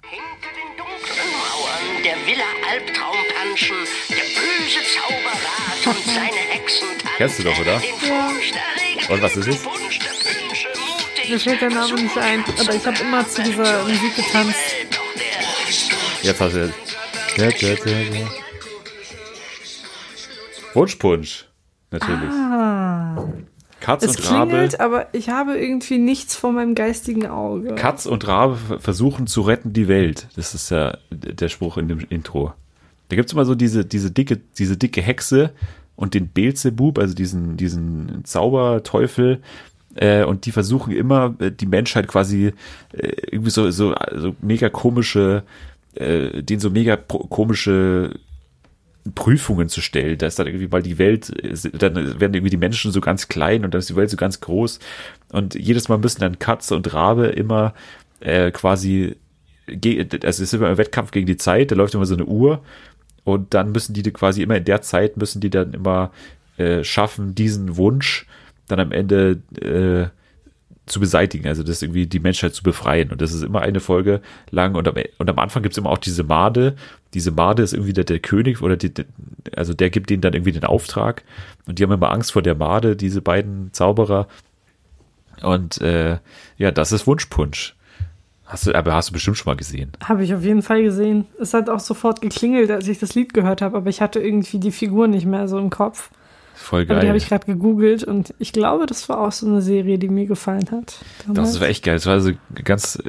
Hinter 0.00 0.48
den 0.56 0.76
dunklen 0.78 1.30
Mauern 1.36 2.02
der 2.02 2.16
Villa 2.26 2.48
Albtraumpanschen, 2.70 3.76
der 4.08 4.16
böse 4.16 4.80
Zauberrat 4.96 5.94
und 5.94 6.04
seine 6.06 6.36
Hexentante. 6.54 7.06
Kennst 7.18 7.38
du 7.38 7.42
doch, 7.42 7.58
oder? 7.58 7.80
Furchterregenden 7.80 9.10
Und 9.10 9.22
was 9.22 9.36
ist 9.36 9.46
es? 9.48 11.28
Mir 11.28 11.38
fällt 11.40 11.60
der 11.60 11.70
Name 11.70 12.00
nicht 12.02 12.16
ein, 12.16 12.44
aber 12.60 12.74
ich 12.74 12.86
habe 12.86 12.98
immer 13.02 13.28
zu 13.28 13.42
dieser 13.42 13.82
Musik 13.82 14.16
getanzt. 14.16 14.56
Jetzt 16.22 16.40
hast 16.40 16.54
du. 16.54 16.72
Ja, 17.36 17.48
ja, 17.50 17.68
ja, 17.68 17.98
ja. 17.98 18.26
Wunschpunsch. 20.74 21.46
Natürlich. 21.90 22.30
Ah, 22.30 23.28
Katz 23.80 24.02
es 24.02 24.16
und 24.16 24.30
Rabe. 24.30 24.50
klingelt, 24.50 24.80
aber 24.80 25.06
ich 25.12 25.28
habe 25.28 25.56
irgendwie 25.58 25.98
nichts 25.98 26.34
vor 26.34 26.52
meinem 26.52 26.74
geistigen 26.74 27.26
Auge. 27.26 27.74
Katz 27.74 28.06
und 28.06 28.26
Rabe 28.26 28.56
ver- 28.56 28.80
versuchen 28.80 29.26
zu 29.26 29.42
retten 29.42 29.72
die 29.72 29.88
Welt. 29.88 30.26
Das 30.36 30.54
ist 30.54 30.70
ja 30.70 30.96
der 31.10 31.48
Spruch 31.48 31.76
in 31.76 31.88
dem 31.88 32.00
Intro. 32.08 32.52
Da 33.08 33.16
gibt's 33.16 33.32
immer 33.32 33.44
so 33.44 33.54
diese, 33.54 33.84
diese 33.84 34.10
dicke, 34.10 34.40
diese 34.58 34.76
dicke 34.76 35.02
Hexe 35.02 35.50
und 35.96 36.14
den 36.14 36.28
Beelzebub, 36.28 36.98
also 36.98 37.14
diesen, 37.14 37.56
diesen 37.56 38.24
Zauberteufel, 38.24 39.40
äh, 39.96 40.24
und 40.24 40.46
die 40.46 40.50
versuchen 40.52 40.92
immer, 40.96 41.34
äh, 41.38 41.52
die 41.52 41.66
Menschheit 41.66 42.08
quasi 42.08 42.52
äh, 42.92 43.12
irgendwie 43.30 43.50
so, 43.50 43.70
so, 43.70 43.94
so 44.16 44.34
mega 44.40 44.68
komische, 44.70 45.44
äh, 45.94 46.42
den 46.42 46.58
so 46.58 46.70
mega 46.70 46.96
komische 46.96 48.14
Prüfungen 49.14 49.68
zu 49.68 49.80
stellen. 49.80 50.16
Da 50.18 50.26
ist 50.26 50.38
dann 50.38 50.46
irgendwie, 50.46 50.72
weil 50.72 50.82
die 50.82 50.98
Welt, 50.98 51.32
dann 51.74 51.94
werden 52.20 52.34
irgendwie 52.34 52.50
die 52.50 52.56
Menschen 52.56 52.90
so 52.90 53.00
ganz 53.00 53.28
klein 53.28 53.64
und 53.64 53.74
dann 53.74 53.80
ist 53.80 53.90
die 53.90 53.96
Welt 53.96 54.10
so 54.10 54.16
ganz 54.16 54.40
groß. 54.40 54.78
Und 55.32 55.54
jedes 55.54 55.88
Mal 55.88 55.98
müssen 55.98 56.20
dann 56.20 56.38
Katze 56.38 56.74
und 56.74 56.92
Rabe 56.94 57.26
immer 57.26 57.74
äh, 58.20 58.50
quasi, 58.50 59.16
also 59.66 60.28
es 60.28 60.40
ist 60.40 60.54
immer 60.54 60.68
ein 60.68 60.78
Wettkampf 60.78 61.10
gegen 61.10 61.26
die 61.26 61.36
Zeit, 61.36 61.70
da 61.70 61.74
läuft 61.74 61.94
immer 61.94 62.06
so 62.06 62.14
eine 62.14 62.24
Uhr 62.24 62.62
und 63.24 63.52
dann 63.54 63.72
müssen 63.72 63.92
die 63.92 64.02
quasi 64.10 64.42
immer 64.42 64.56
in 64.56 64.64
der 64.64 64.82
Zeit, 64.82 65.16
müssen 65.16 65.40
die 65.40 65.50
dann 65.50 65.74
immer 65.74 66.10
äh, 66.56 66.84
schaffen, 66.84 67.34
diesen 67.34 67.76
Wunsch 67.76 68.26
dann 68.68 68.80
am 68.80 68.92
Ende 68.92 69.42
äh, 69.60 70.08
zu 70.86 71.00
beseitigen, 71.00 71.48
also 71.48 71.62
das 71.62 71.82
irgendwie 71.82 72.06
die 72.06 72.20
Menschheit 72.20 72.54
zu 72.54 72.62
befreien. 72.62 73.10
Und 73.10 73.22
das 73.22 73.32
ist 73.32 73.42
immer 73.42 73.62
eine 73.62 73.80
Folge 73.80 74.20
lang. 74.50 74.74
Und 74.74 74.86
am, 74.86 74.94
und 75.18 75.30
am 75.30 75.38
Anfang 75.38 75.62
gibt's 75.62 75.78
immer 75.78 75.90
auch 75.90 75.98
diese 75.98 76.24
Made. 76.24 76.76
Diese 77.14 77.30
Made 77.30 77.62
ist 77.62 77.72
irgendwie 77.72 77.94
der, 77.94 78.04
der 78.04 78.18
König 78.18 78.60
oder 78.60 78.76
die, 78.76 78.92
also 79.56 79.72
der 79.72 79.90
gibt 79.90 80.10
denen 80.10 80.20
dann 80.20 80.34
irgendwie 80.34 80.52
den 80.52 80.64
Auftrag. 80.64 81.22
Und 81.66 81.78
die 81.78 81.82
haben 81.82 81.92
immer 81.92 82.10
Angst 82.10 82.32
vor 82.32 82.42
der 82.42 82.54
Made, 82.54 82.96
diese 82.96 83.22
beiden 83.22 83.72
Zauberer. 83.72 84.28
Und 85.42 85.80
äh, 85.80 86.18
ja, 86.58 86.70
das 86.70 86.92
ist 86.92 87.06
Wunschpunsch. 87.06 87.74
Hast 88.44 88.66
du, 88.66 88.74
aber 88.74 88.92
hast 88.92 89.08
du 89.08 89.14
bestimmt 89.14 89.38
schon 89.38 89.50
mal 89.50 89.56
gesehen. 89.56 89.92
Habe 90.04 90.22
ich 90.22 90.34
auf 90.34 90.42
jeden 90.42 90.62
Fall 90.62 90.82
gesehen. 90.82 91.26
Es 91.40 91.54
hat 91.54 91.70
auch 91.70 91.80
sofort 91.80 92.20
geklingelt, 92.20 92.70
als 92.70 92.86
ich 92.88 92.98
das 92.98 93.14
Lied 93.14 93.32
gehört 93.32 93.62
habe, 93.62 93.76
aber 93.78 93.88
ich 93.88 94.02
hatte 94.02 94.20
irgendwie 94.20 94.58
die 94.58 94.70
Figur 94.70 95.08
nicht 95.08 95.24
mehr 95.24 95.48
so 95.48 95.58
im 95.58 95.70
Kopf. 95.70 96.10
Voll 96.54 96.82
Aber 96.82 96.94
die 96.94 97.00
geil. 97.00 97.08
habe 97.08 97.18
ich 97.18 97.28
gerade 97.28 97.46
gegoogelt 97.46 98.04
und 98.04 98.32
ich 98.38 98.52
glaube, 98.52 98.86
das 98.86 99.08
war 99.08 99.20
auch 99.20 99.32
so 99.32 99.46
eine 99.46 99.60
Serie, 99.60 99.98
die 99.98 100.08
mir 100.08 100.26
gefallen 100.26 100.70
hat. 100.70 100.98
damals. 101.26 101.52
Das 101.52 101.60
war 101.60 101.68
echt 101.68 101.84
geil. 101.84 101.96
Es 101.96 102.06
war 102.06 102.20
so 102.20 102.32
ganz, 102.64 103.02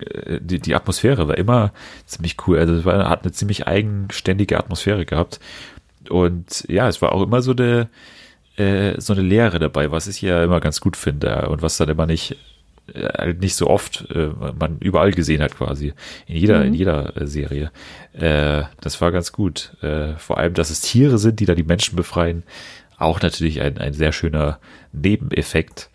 äh, 0.00 0.40
die, 0.40 0.58
die 0.58 0.74
Atmosphäre 0.74 1.28
war 1.28 1.38
immer 1.38 1.72
ziemlich 2.06 2.36
cool. 2.46 2.58
Also 2.58 2.74
es 2.74 2.84
war, 2.84 3.08
hat 3.08 3.22
eine 3.22 3.32
ziemlich 3.32 3.66
eigenständige 3.66 4.58
Atmosphäre 4.58 5.06
gehabt. 5.06 5.40
Und 6.10 6.64
ja, 6.68 6.88
es 6.88 7.00
war 7.02 7.12
auch 7.12 7.22
immer 7.22 7.42
so 7.42 7.52
eine, 7.52 7.88
äh, 8.56 9.00
so 9.00 9.12
eine 9.12 9.22
Lehre 9.22 9.58
dabei, 9.58 9.90
was 9.90 10.06
ich 10.06 10.20
ja 10.20 10.42
immer 10.42 10.60
ganz 10.60 10.80
gut 10.80 10.96
finde 10.96 11.48
und 11.48 11.62
was 11.62 11.76
dann 11.76 11.88
immer 11.88 12.06
nicht, 12.06 12.36
äh, 12.92 13.04
halt 13.04 13.40
nicht 13.40 13.54
so 13.54 13.68
oft 13.68 14.06
äh, 14.10 14.30
man 14.58 14.78
überall 14.80 15.12
gesehen 15.12 15.42
hat 15.42 15.56
quasi. 15.56 15.92
In 16.26 16.36
jeder, 16.36 16.64
in 16.64 16.74
jeder 16.74 17.16
äh, 17.16 17.26
Serie. 17.26 17.70
Äh, 18.14 18.64
das 18.80 19.00
war 19.00 19.12
ganz 19.12 19.32
gut. 19.32 19.76
Vor 20.16 20.38
allem, 20.38 20.54
dass 20.54 20.70
es 20.70 20.80
Tiere 20.80 21.18
sind, 21.18 21.40
die 21.40 21.46
da 21.46 21.54
die 21.54 21.62
Menschen 21.62 21.94
befreien. 21.94 22.42
Auch 22.98 23.20
natürlich 23.20 23.60
ein, 23.60 23.78
ein 23.78 23.92
sehr 23.92 24.12
schöner 24.12 24.58
Nebeneffekt. 24.92 25.90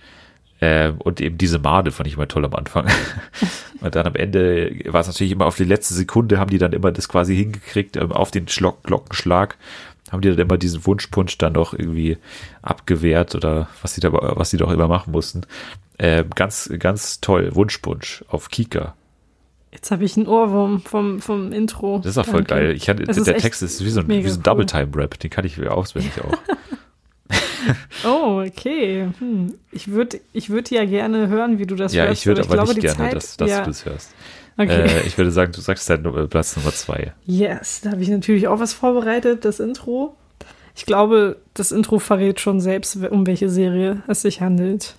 Ähm, 0.62 0.96
und 1.00 1.20
eben 1.20 1.38
diese 1.38 1.60
Made 1.60 1.92
fand 1.92 2.08
ich 2.08 2.16
immer 2.16 2.28
toll 2.28 2.46
am 2.46 2.56
Anfang. 2.56 2.88
und 3.82 3.94
dann 3.94 4.08
am 4.08 4.16
Ende 4.16 4.80
war 4.86 5.02
es 5.02 5.08
natürlich 5.08 5.34
immer 5.34 5.46
auf 5.46 5.58
die 5.58 5.66
letzte 5.66 5.94
Sekunde, 5.94 6.40
haben 6.40 6.50
die 6.50 6.58
dann 6.58 6.72
immer 6.72 6.92
das 6.92 7.10
quasi 7.10 7.36
hingekriegt, 7.36 7.98
ähm, 7.98 8.14
auf 8.14 8.32
den 8.32 8.48
Schlock, 8.48 8.84
Glockenschlag, 8.84 9.58
haben 10.10 10.22
die 10.22 10.30
dann 10.30 10.40
immer 10.40 10.58
diesen 10.58 10.86
Wunschpunsch 10.86 11.38
dann 11.38 11.54
noch 11.54 11.74
irgendwie 11.74 12.18
abgewehrt 12.62 13.36
oder 13.36 13.68
was 13.82 13.96
sie 13.96 14.02
da, 14.02 14.14
was 14.14 14.52
sie 14.52 14.58
doch 14.58 14.72
immer 14.72 14.88
machen 14.88 15.12
mussten. 15.12 15.42
Ähm, 16.00 16.30
ganz, 16.34 16.72
ganz 16.80 17.20
toll. 17.20 17.54
Wunschpunsch 17.54 18.24
auf 18.30 18.50
Kika. 18.50 18.96
Jetzt 19.74 19.90
habe 19.92 20.06
ich 20.06 20.16
einen 20.16 20.28
Ohrwurm 20.28 20.82
vom, 20.82 21.20
vom 21.20 21.52
Intro. 21.52 21.98
Das 21.98 22.12
ist 22.12 22.18
auch 22.20 22.26
voll 22.26 22.44
Danke. 22.44 22.68
geil. 22.68 22.76
Ich 22.76 22.88
hatte, 22.88 23.04
der 23.04 23.38
Text 23.38 23.64
ist 23.64 23.84
wie 23.84 23.90
so 23.90 24.02
ein, 24.02 24.08
wie 24.08 24.22
so 24.22 24.36
ein 24.36 24.38
cool. 24.38 24.44
Double-Time-Rap. 24.44 25.20
Den 25.20 25.32
kann 25.32 25.46
ich 25.46 25.60
auswendig 25.68 26.14
auch. 26.22 26.38
Oh, 28.06 28.44
okay. 28.46 29.10
Hm. 29.20 29.54
Ich 29.72 29.90
würde 29.90 30.20
ich 30.34 30.50
würd 30.50 30.70
ja 30.72 30.86
gerne 30.86 31.28
hören, 31.28 31.60
wie 31.60 31.66
du 31.66 31.76
das 31.76 31.94
ja, 31.94 32.06
hörst. 32.06 32.22
ich 32.22 32.26
würde 32.28 32.42
aber 32.42 32.54
glaube, 32.54 32.74
nicht 32.74 32.82
gerne, 32.82 32.98
Zeit, 32.98 33.16
dass, 33.16 33.38
dass 33.38 33.50
ja, 33.50 33.62
du 33.62 33.68
das 33.68 33.86
hörst. 33.86 34.12
Okay. 34.58 34.86
Äh, 34.86 35.08
ich 35.08 35.18
würde 35.18 35.32
sagen, 35.32 35.52
du 35.52 35.62
sagst 35.62 35.90
deinen 35.90 36.04
Nummer- 36.04 36.28
Platz 36.28 36.56
Nummer 36.56 36.72
zwei. 36.72 37.14
Yes, 37.26 37.82
da 37.82 37.92
habe 37.92 38.02
ich 38.02 38.10
natürlich 38.10 38.48
auch 38.48 38.60
was 38.60 38.74
vorbereitet, 38.74 39.46
das 39.46 39.60
Intro. 39.60 40.16
Ich 40.76 40.86
glaube, 40.86 41.38
das 41.54 41.72
Intro 41.72 42.00
verrät 42.00 42.40
schon 42.40 42.60
selbst, 42.60 42.96
um 42.96 43.28
welche 43.28 43.50
Serie 43.50 44.04
es 44.08 44.22
sich 44.22 44.42
handelt. 44.42 44.96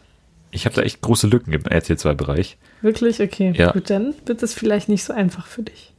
Ich 0.50 0.66
habe 0.66 0.74
da 0.76 0.82
echt 0.82 1.00
große 1.00 1.26
Lücken 1.26 1.52
im 1.52 1.64
RTL 1.64 1.96
2-Bereich. 1.96 2.58
Wirklich? 2.80 3.20
Okay. 3.20 3.52
Ja. 3.56 3.72
Gut, 3.72 3.90
dann 3.90 4.14
wird 4.26 4.42
es 4.42 4.54
vielleicht 4.54 4.88
nicht 4.88 5.02
so 5.04 5.12
einfach 5.12 5.46
für 5.46 5.62
dich. 5.62 5.92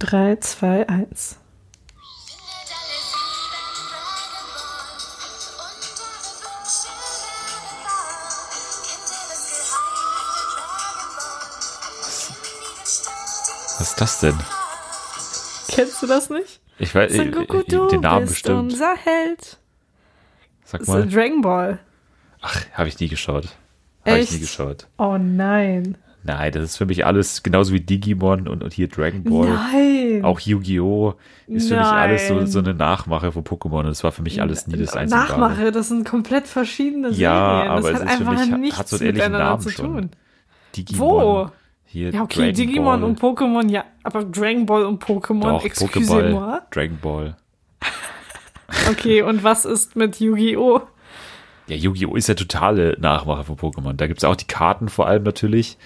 3, 0.00 0.36
2, 0.36 0.88
1. 0.88 1.38
Was 13.78 13.90
ist 13.90 14.00
das 14.00 14.20
denn? 14.20 14.34
Kennst 15.68 16.02
du 16.02 16.06
das 16.06 16.30
nicht? 16.30 16.60
Ich 16.78 16.94
weiß, 16.94 17.12
Son 17.12 17.30
Goku, 17.32 17.58
äh, 17.58 17.64
du 17.68 17.86
den 17.88 18.00
Namen 18.00 18.22
bist 18.22 18.34
bestimmt. 18.34 18.72
unser 18.72 18.94
Held. 18.96 19.58
Sag 20.64 20.80
Das 20.80 20.88
mal. 20.88 21.04
ist 21.04 21.14
Dragon 21.14 21.40
Ball. 21.42 21.78
Ach, 22.40 22.60
habe 22.74 22.88
ich 22.88 22.98
nie 23.00 23.08
geschaut. 23.08 23.48
Habe 24.06 24.18
ich 24.18 24.30
nie 24.32 24.40
geschaut. 24.40 24.86
Oh 24.98 25.16
nein. 25.18 25.96
Nein, 26.26 26.52
das 26.52 26.62
ist 26.64 26.76
für 26.78 26.86
mich 26.86 27.04
alles 27.04 27.42
genauso 27.42 27.72
wie 27.74 27.80
Digimon 27.80 28.48
und, 28.48 28.62
und 28.62 28.72
hier 28.72 28.88
Dragon 28.88 29.22
Ball. 29.24 29.48
Nein. 29.50 30.24
Auch 30.24 30.40
Yu-Gi-Oh! 30.40 31.14
ist 31.48 31.68
für 31.68 31.76
mich 31.76 31.84
alles 31.86 32.28
so, 32.28 32.34
Nein. 32.34 32.46
so 32.46 32.58
eine 32.60 32.72
Nachmache 32.74 33.30
von 33.30 33.44
Pokémon. 33.44 33.80
Und 33.80 33.86
das 33.88 34.02
war 34.04 34.12
für 34.12 34.22
mich 34.22 34.40
alles 34.40 34.66
nie 34.66 34.78
das 34.78 34.94
einzige. 34.96 35.20
Nachmache, 35.20 35.70
das 35.70 35.88
sind 35.88 36.08
komplett 36.08 36.46
verschiedene 36.46 37.08
Serien. 37.12 37.20
Ja, 37.20 37.64
aber 37.64 37.92
das 37.92 38.00
es 38.00 38.06
hat 38.06 38.10
ist 38.20 38.22
für 38.22 38.28
einfach 38.30 38.42
mich- 38.44 38.52
hat- 38.52 38.60
nichts 38.60 38.78
hat 38.78 38.88
so 38.88 38.96
einen 38.96 39.06
ähnlichen 39.08 39.32
miteinander 39.32 39.50
Namen 39.50 39.62
zu 39.62 39.70
tun. 39.70 40.10
Digimon. 40.76 41.08
Wo? 41.08 41.50
Hier 41.94 42.10
Ja, 42.10 42.22
okay, 42.22 42.40
Dragon 42.40 42.54
Digimon 42.54 43.00
Ball. 43.00 43.04
und 43.04 43.20
Pokémon, 43.20 43.70
ja, 43.70 43.84
aber 44.02 44.24
Dragon 44.24 44.66
Ball 44.66 44.84
und 44.84 45.00
Pokémon, 45.00 45.64
excusez-moi. 45.64 46.60
Dragon 46.70 46.98
Ball. 47.00 47.36
Okay, 48.90 49.22
und 49.22 49.44
was 49.44 49.64
ist 49.64 49.94
mit 49.94 50.18
Yu-Gi-Oh? 50.18 50.80
Ja, 51.68 51.76
Yu-Gi-Oh! 51.76 52.16
ist 52.16 52.28
ja 52.28 52.34
totale 52.34 52.96
Nachmache 52.98 53.44
von 53.44 53.56
Pokémon. 53.56 53.92
Da 53.92 54.08
gibt's 54.08 54.24
auch 54.24 54.34
die 54.34 54.46
Karten 54.46 54.88
vor 54.88 55.06
allem 55.06 55.22
natürlich. 55.22 55.76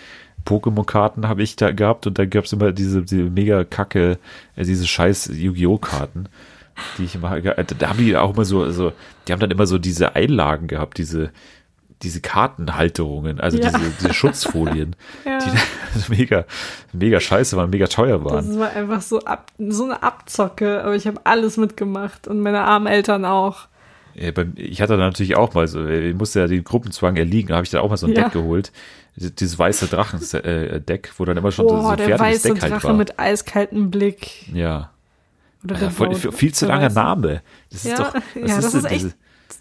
Pokémon-Karten 0.47 1.29
habe 1.29 1.43
ich 1.43 1.57
da 1.57 1.73
gehabt 1.73 2.07
und 2.07 2.19
da 2.19 2.25
gab's 2.25 2.53
immer 2.55 2.73
diese, 2.73 3.03
diese 3.03 3.25
mega 3.25 3.65
kacke, 3.65 4.19
äh, 4.57 4.65
diese 4.65 4.87
scheiß 4.87 5.31
Yu-Gi-Oh!-Karten, 5.35 6.31
die 6.97 7.05
ich 7.05 7.17
immer, 7.17 7.37
äh, 7.37 7.65
da 7.79 7.89
haben 7.91 7.99
die 7.99 8.17
auch 8.17 8.33
immer 8.33 8.47
so, 8.47 8.71
so, 8.71 8.93
die 9.27 9.33
haben 9.33 9.41
dann 9.41 9.51
immer 9.51 9.67
so 9.67 9.77
diese 9.77 10.17
Einlagen 10.17 10.69
gehabt, 10.69 10.97
diese, 10.97 11.33
diese 12.03 12.21
Kartenhalterungen, 12.21 13.41
also 13.41 13.59
Ja. 13.59 13.71
diese, 13.71 13.91
diese 14.01 14.15
Schutzfolien, 14.15 14.95
Ja. 15.25 15.39
die 15.39 15.51
mega, 16.17 16.45
mega 16.93 17.19
scheiße 17.21 17.57
waren, 17.57 17.71
mega 17.71 17.87
teuer 17.87 18.25
waren. 18.25 18.47
Das 18.49 18.59
war 18.59 18.71
einfach 18.71 19.03
so, 19.03 19.21
ab, 19.21 19.51
so 19.59 19.85
eine 19.85 20.03
Abzocke, 20.03 20.83
aber 20.85 20.95
ich 20.95 21.07
habe 21.07 21.21
alles 21.25 21.57
mitgemacht 21.57 22.29
und 22.29 22.41
meine 22.41 22.61
armen 22.63 22.87
Eltern 22.87 23.25
auch. 23.25 23.67
Ich 24.15 24.81
hatte 24.83 24.95
dann 24.97 25.01
natürlich 25.11 25.37
auch 25.37 25.55
mal 25.55 25.69
so, 25.69 25.87
ich 25.87 26.15
musste 26.15 26.41
ja 26.41 26.47
den 26.49 26.65
Gruppenzwang 26.65 27.17
erliegen, 27.17 27.49
da 27.49 27.55
habe 27.57 27.65
ich 27.65 27.71
dann 27.71 27.83
auch 27.83 27.91
mal 27.91 27.97
so 27.97 28.07
ein 28.07 28.13
Ja. 28.15 28.25
Deck 28.25 28.33
geholt. 28.33 28.73
Dieses- 29.17 29.59
weiße 29.59 29.87
Drachen-Deck, 29.89 31.13
wo 31.17 31.25
dann 31.25 31.37
immer 31.37 31.51
schon 31.53 31.67
Oh, 31.67 31.81
so 31.83 31.89
ein 31.89 31.97
der 31.97 32.07
fertiges 32.07 32.21
weiße 32.45 32.55
Deck 32.55 32.63
halt 32.63 32.73
Drache 32.73 32.89
war. 32.89 32.95
mit 32.95 33.19
eiskaltem 33.19 33.91
Blick. 33.91 34.49
ja. 34.53 34.91
Oder 35.65 35.75
ja 35.75 35.81
der 35.81 35.91
voll, 35.91 36.15
viel 36.15 36.55
zu 36.55 36.67
der 36.67 36.75
langer 36.77 36.87
weiße. 36.87 36.95
Name. 36.95 37.43
Das 37.71 37.85
ist 37.85 37.91
Ja, 37.91 37.97
doch, 37.97 38.15
was 38.15 38.23
ja, 38.37 38.59
ist 38.59 38.65
das 38.65 38.75
ist 38.75 38.85
echt 38.85 38.95
diese- 39.07 39.15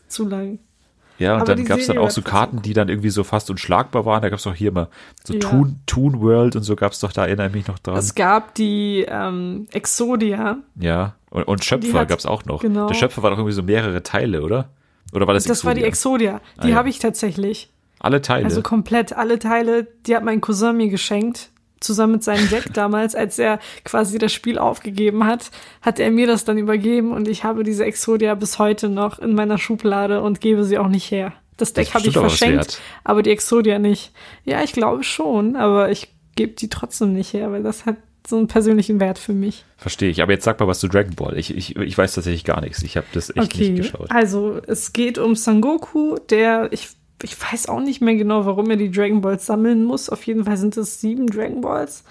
zu 0.07 0.27
lang. 0.27 0.59
Ja, 1.19 1.33
und 1.33 1.41
aber 1.41 1.45
dann 1.47 1.57
die 1.57 1.63
gab's 1.63 1.87
dann 1.87 1.97
auch 1.97 2.11
so 2.11 2.21
Karten, 2.21 2.61
die 2.61 2.73
dann 2.73 2.89
irgendwie 2.89 3.09
so 3.09 3.23
fast 3.23 3.49
unschlagbar 3.49 4.05
waren. 4.05 4.21
Da 4.21 4.29
gab's 4.29 4.43
doch 4.43 4.53
hier 4.53 4.71
mal 4.71 4.87
so 5.23 5.33
Ja. 5.33 5.39
Toon, 5.39 5.79
Toon 5.87 6.21
World 6.21 6.55
und 6.55 6.63
so 6.63 6.75
gab's 6.75 6.99
doch, 6.99 7.11
da 7.11 7.25
erinnere 7.25 7.47
ich 7.47 7.53
mich 7.53 7.67
noch 7.67 7.79
dran. 7.79 7.97
Es 7.97 8.13
gab 8.13 8.53
die 8.55 9.05
ähm, 9.07 9.67
Exodia. 9.71 10.57
ja. 10.79 11.13
Und, 11.29 11.43
und 11.43 11.65
Schöpfer 11.65 11.99
hat- 11.99 12.07
gab's 12.07 12.25
auch 12.25 12.45
noch. 12.45 12.61
genau. 12.61 12.87
Der 12.87 12.93
Schöpfer 12.95 13.21
war 13.21 13.31
doch 13.31 13.37
irgendwie 13.37 13.53
so 13.53 13.61
mehrere 13.63 14.01
Teile, 14.01 14.43
oder? 14.43 14.69
Oder 15.11 15.27
war 15.27 15.33
das 15.33 15.43
Das 15.43 15.65
war 15.65 15.73
die 15.73 15.83
Exodia? 15.83 16.35
Exodia. 16.37 16.51
Die 16.63 16.67
Ah, 16.67 16.69
ja. 16.69 16.75
habe 16.77 16.89
ich 16.89 16.99
tatsächlich. 16.99 17.69
Alle 17.99 18.21
Teile. 18.21 18.45
Also 18.45 18.61
komplett 18.61 19.11
alle 19.13 19.37
Teile, 19.39 19.87
die 20.05 20.15
hat 20.15 20.23
mein 20.23 20.39
Cousin 20.39 20.77
mir 20.77 20.87
geschenkt. 20.89 21.49
Zusammen 21.79 22.13
mit 22.13 22.23
seinem 22.23 22.49
Deck 22.49 22.65
damals, 22.73 23.15
als 23.15 23.39
er 23.39 23.59
quasi 23.83 24.17
das 24.17 24.33
Spiel 24.33 24.57
aufgegeben 24.57 25.25
hat, 25.25 25.51
hat 25.81 25.99
er 25.99 26.11
mir 26.11 26.27
das 26.27 26.45
dann 26.45 26.57
übergeben 26.57 27.11
und 27.11 27.27
ich 27.27 27.43
habe 27.43 27.63
diese 27.63 27.85
Exodia 27.85 28.35
bis 28.35 28.59
heute 28.59 28.89
noch 28.89 29.19
in 29.19 29.35
meiner 29.35 29.57
Schublade 29.57 30.21
und 30.21 30.41
gebe 30.41 30.63
sie 30.63 30.77
auch 30.77 30.89
nicht 30.89 31.11
her. 31.11 31.33
Das 31.57 31.73
Deck 31.73 31.93
habe 31.93 32.07
ich 32.07 32.13
verschenkt, 32.13 32.79
aber 33.03 33.23
die 33.23 33.31
Exodia 33.31 33.79
nicht. 33.79 34.11
Ja, 34.43 34.63
ich 34.63 34.73
glaube 34.73 35.03
schon, 35.03 35.55
aber 35.55 35.89
ich 35.89 36.09
gebe 36.35 36.53
die 36.53 36.69
trotzdem 36.69 37.13
nicht 37.13 37.33
her, 37.33 37.51
weil 37.51 37.63
das 37.63 37.85
hat 37.85 37.97
so 38.27 38.37
einen 38.37 38.47
persönlichen 38.47 38.99
Wert 38.99 39.17
für 39.17 39.33
mich. 39.33 39.63
Verstehe 39.77 40.09
ich. 40.09 40.21
Aber 40.21 40.33
jetzt 40.33 40.43
sag 40.43 40.59
mal 40.59 40.67
was 40.67 40.79
zu 40.79 40.87
Dragon 40.87 41.15
Ball. 41.15 41.37
Ich, 41.37 41.55
ich, 41.55 41.75
ich 41.77 41.97
weiß 41.97 42.13
tatsächlich 42.13 42.43
gar 42.43 42.61
nichts. 42.61 42.83
Ich 42.83 42.97
habe 42.97 43.07
das 43.13 43.35
echt 43.35 43.57
nicht 43.57 43.75
geschaut. 43.75 44.11
Also 44.11 44.59
es 44.67 44.91
geht 44.91 45.17
um 45.17 45.35
Sangoku, 45.35 46.17
der 46.29 46.67
ich 46.71 46.89
ich 47.23 47.35
weiß 47.41 47.67
auch 47.69 47.79
nicht 47.79 48.01
mehr 48.01 48.15
genau, 48.15 48.45
warum 48.45 48.69
er 48.69 48.77
die 48.77 48.91
Dragon 48.91 49.21
Balls 49.21 49.45
sammeln 49.45 49.83
muss. 49.83 50.09
Auf 50.09 50.23
jeden 50.23 50.45
Fall 50.45 50.57
sind 50.57 50.77
es 50.77 51.01
sieben 51.01 51.27
Dragon 51.27 51.61
Balls. 51.61 52.03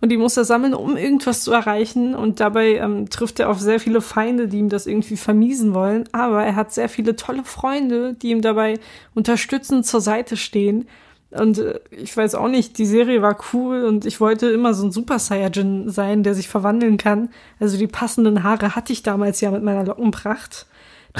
Und 0.00 0.10
die 0.10 0.18
muss 0.18 0.36
er 0.36 0.44
sammeln, 0.44 0.74
um 0.74 0.96
irgendwas 0.96 1.42
zu 1.42 1.52
erreichen. 1.52 2.14
Und 2.14 2.38
dabei 2.40 2.76
ähm, 2.76 3.08
trifft 3.08 3.40
er 3.40 3.50
auf 3.50 3.60
sehr 3.60 3.80
viele 3.80 4.00
Feinde, 4.00 4.46
die 4.46 4.58
ihm 4.58 4.68
das 4.68 4.86
irgendwie 4.86 5.16
vermiesen 5.16 5.74
wollen. 5.74 6.04
Aber 6.12 6.44
er 6.44 6.54
hat 6.54 6.72
sehr 6.72 6.88
viele 6.88 7.16
tolle 7.16 7.44
Freunde, 7.44 8.14
die 8.14 8.30
ihm 8.30 8.42
dabei 8.42 8.78
unterstützend 9.14 9.86
zur 9.86 10.00
Seite 10.00 10.36
stehen. 10.36 10.86
Und 11.30 11.58
äh, 11.58 11.80
ich 11.90 12.16
weiß 12.16 12.34
auch 12.34 12.48
nicht, 12.48 12.78
die 12.78 12.86
Serie 12.86 13.22
war 13.22 13.38
cool 13.52 13.84
und 13.84 14.06
ich 14.06 14.20
wollte 14.20 14.48
immer 14.48 14.74
so 14.74 14.86
ein 14.86 14.92
Super 14.92 15.18
Saiyajin 15.18 15.90
sein, 15.90 16.22
der 16.22 16.34
sich 16.34 16.48
verwandeln 16.48 16.98
kann. 16.98 17.30
Also 17.58 17.76
die 17.78 17.86
passenden 17.86 18.42
Haare 18.42 18.76
hatte 18.76 18.92
ich 18.92 19.02
damals 19.02 19.40
ja 19.40 19.50
mit 19.50 19.62
meiner 19.62 19.84
Lockenpracht. 19.84 20.66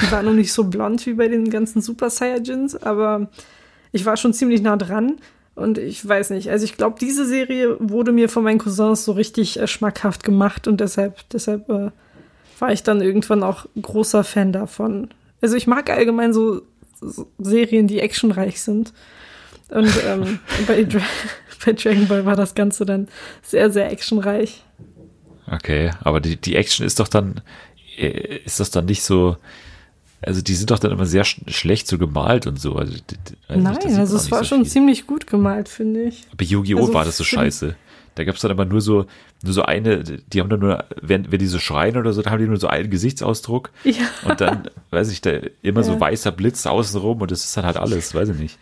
Die 0.01 0.11
war 0.11 0.23
noch 0.23 0.33
nicht 0.33 0.53
so 0.53 0.65
blond 0.65 1.05
wie 1.05 1.13
bei 1.13 1.27
den 1.27 1.49
ganzen 1.49 1.81
Super 1.81 2.09
Saiyajins, 2.09 2.75
aber 2.75 3.29
ich 3.91 4.05
war 4.05 4.17
schon 4.17 4.33
ziemlich 4.33 4.61
nah 4.61 4.77
dran. 4.77 5.17
Und 5.55 5.79
ich 5.79 6.07
weiß 6.07 6.29
nicht, 6.29 6.51
also 6.51 6.65
ich 6.65 6.77
glaube, 6.77 6.97
diese 7.01 7.25
Serie 7.25 7.77
wurde 7.79 8.11
mir 8.11 8.29
von 8.29 8.43
meinen 8.43 8.59
Cousins 8.59 9.05
so 9.05 9.13
richtig 9.13 9.59
äh, 9.59 9.65
schmackhaft 9.65 10.23
gemacht 10.23 10.67
und 10.67 10.79
deshalb, 10.79 11.27
deshalb 11.31 11.67
äh, 11.69 11.89
war 12.59 12.71
ich 12.71 12.83
dann 12.83 13.01
irgendwann 13.01 13.41
auch 13.41 13.65
großer 13.81 14.23
Fan 14.23 14.51
davon. 14.51 15.09
Also 15.41 15.55
ich 15.55 15.65
mag 15.65 15.89
allgemein 15.89 16.31
so, 16.31 16.61
so 17.01 17.27
Serien, 17.39 17.87
die 17.87 17.99
actionreich 18.01 18.61
sind. 18.61 18.93
Und 19.69 19.91
ähm, 20.05 20.39
bei, 20.67 20.83
Dra 20.83 21.01
bei 21.65 21.73
Dragon 21.73 22.07
Ball 22.07 22.23
war 22.23 22.35
das 22.35 22.53
Ganze 22.53 22.85
dann 22.85 23.07
sehr, 23.41 23.71
sehr 23.71 23.91
actionreich. 23.91 24.63
Okay, 25.51 25.91
aber 26.01 26.19
die, 26.19 26.35
die 26.35 26.55
Action 26.55 26.85
ist 26.85 26.99
doch 26.99 27.07
dann, 27.07 27.41
äh, 27.97 28.37
ist 28.45 28.59
das 28.59 28.69
dann 28.69 28.85
nicht 28.85 29.01
so, 29.01 29.37
also 30.21 30.41
die 30.41 30.55
sind 30.55 30.71
doch 30.71 30.79
dann 30.79 30.91
immer 30.91 31.05
sehr 31.05 31.23
sch 31.23 31.41
schlecht 31.47 31.87
so 31.87 31.97
gemalt 31.97 32.47
und 32.47 32.59
so. 32.59 32.75
Also, 32.75 32.93
die- 32.93 32.99
die- 33.01 33.53
nicht, 33.55 33.63
Nein, 33.63 33.75
sieht 33.81 33.91
man 33.91 33.99
also 34.01 34.15
es 34.15 34.23
nicht 34.23 34.31
war 34.31 34.39
so 34.39 34.45
schon 34.45 34.63
viel. 34.63 34.71
ziemlich 34.71 35.07
gut 35.07 35.27
gemalt, 35.27 35.69
finde 35.69 36.03
ich. 36.03 36.25
Bei 36.35 36.43
Yu-Gi-Oh! 36.45 36.79
also 36.79 36.93
war 36.93 37.05
das 37.05 37.17
so 37.17 37.23
scheiße. 37.23 37.75
Da 38.15 38.23
gab's 38.23 38.41
dann 38.41 38.49
immer 38.49 38.65
nur 38.65 38.81
so, 38.81 39.05
nur 39.43 39.53
so 39.53 39.61
eine, 39.61 40.03
die 40.03 40.39
haben 40.41 40.49
dann 40.49 40.59
nur, 40.59 40.85
wenn, 40.99 41.31
wenn 41.31 41.37
die 41.37 41.45
so 41.45 41.59
schreien 41.59 41.97
oder 41.97 42.13
so, 42.13 42.23
dann 42.23 42.33
haben 42.33 42.39
die 42.41 42.47
nur 42.47 42.57
so 42.57 42.65
einen 42.67 42.89
Gesichtsausdruck 42.89 43.69
Ja. 43.83 43.93
und 44.27 44.41
dann, 44.41 44.69
weiß 44.89 45.11
ich, 45.11 45.21
da 45.21 45.33
immer 45.61 45.83
so 45.83 45.91
Ja. 45.93 45.99
weißer 45.99 46.31
Blitz 46.31 46.65
außenrum 46.65 47.21
und 47.21 47.29
das 47.29 47.43
ist 47.45 47.55
dann 47.55 47.65
halt 47.65 47.77
alles, 47.77 48.15
weiß 48.15 48.29
ich 48.29 48.37
nicht. 48.39 48.57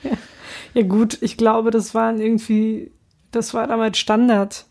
Ja 0.74 0.82
gut, 0.84 1.18
ich 1.22 1.38
glaube, 1.38 1.72
das 1.72 1.96
waren 1.96 2.20
irgendwie, 2.20 2.92
das 3.32 3.54
war 3.54 3.66
damals 3.68 3.98
Standard. 3.98 4.66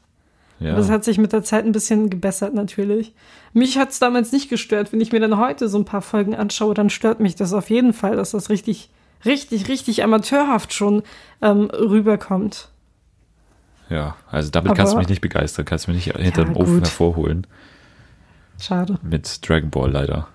Ja. 0.61 0.77
Das 0.77 0.89
hat 0.89 1.05
sich 1.05 1.19
mit 1.19 1.33
der 1.33 1.43
Zeit 1.43 1.65
ein 1.65 1.73
bisschen 1.73 2.11
gebessert 2.11 2.55
natürlich. 2.55 3.13
Mich 3.53 3.77
hat's 3.77 3.99
damals 3.99 4.33
nicht 4.33 4.49
gestört. 4.49 4.93
Wenn 4.93 5.01
ich 5.01 5.13
mir 5.13 5.21
dann 5.21 5.37
heute 5.39 5.69
so 5.69 5.79
ein 5.79 5.85
paar 5.85 6.01
Folgen 6.03 6.35
anschaue, 6.35 6.75
dann 6.75 6.91
stört 6.91 7.21
mich 7.21 7.35
das 7.35 7.53
auf 7.53 7.71
jeden 7.71 7.93
Fall, 7.93 8.17
dass 8.17 8.31
das 8.31 8.49
richtig, 8.51 8.91
richtig, 9.25 9.69
richtig 9.69 10.03
amateurhaft 10.05 10.73
schon 10.73 11.03
ähm, 11.43 11.65
rüberkommt. 11.71 12.69
ja, 13.91 14.17
also 14.31 14.51
damit 14.51 14.75
kannst 14.75 14.93
du 14.93 14.97
Aber- 14.97 15.01
mich 15.03 15.09
nicht 15.09 15.21
begeistern, 15.21 15.65
kannst 15.65 15.87
du 15.87 15.93
mich 15.93 16.07
nicht 16.07 16.17
hinter 16.17 16.43
Ja, 16.43 16.49
dem 16.49 16.57
Ofen 16.57 16.75
gut. 16.75 16.85
hervorholen. 16.85 17.47
Schade. 18.59 18.99
Mit 19.03 19.47
Dragon 19.49 19.71
Ball 19.71 19.91
leider. 19.91 20.29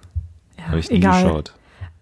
Ja, 0.57 0.65
Habe 0.67 0.79
ich 0.79 0.89
nie 0.91 0.97
egal. 0.97 1.23
geschaut. 1.23 1.53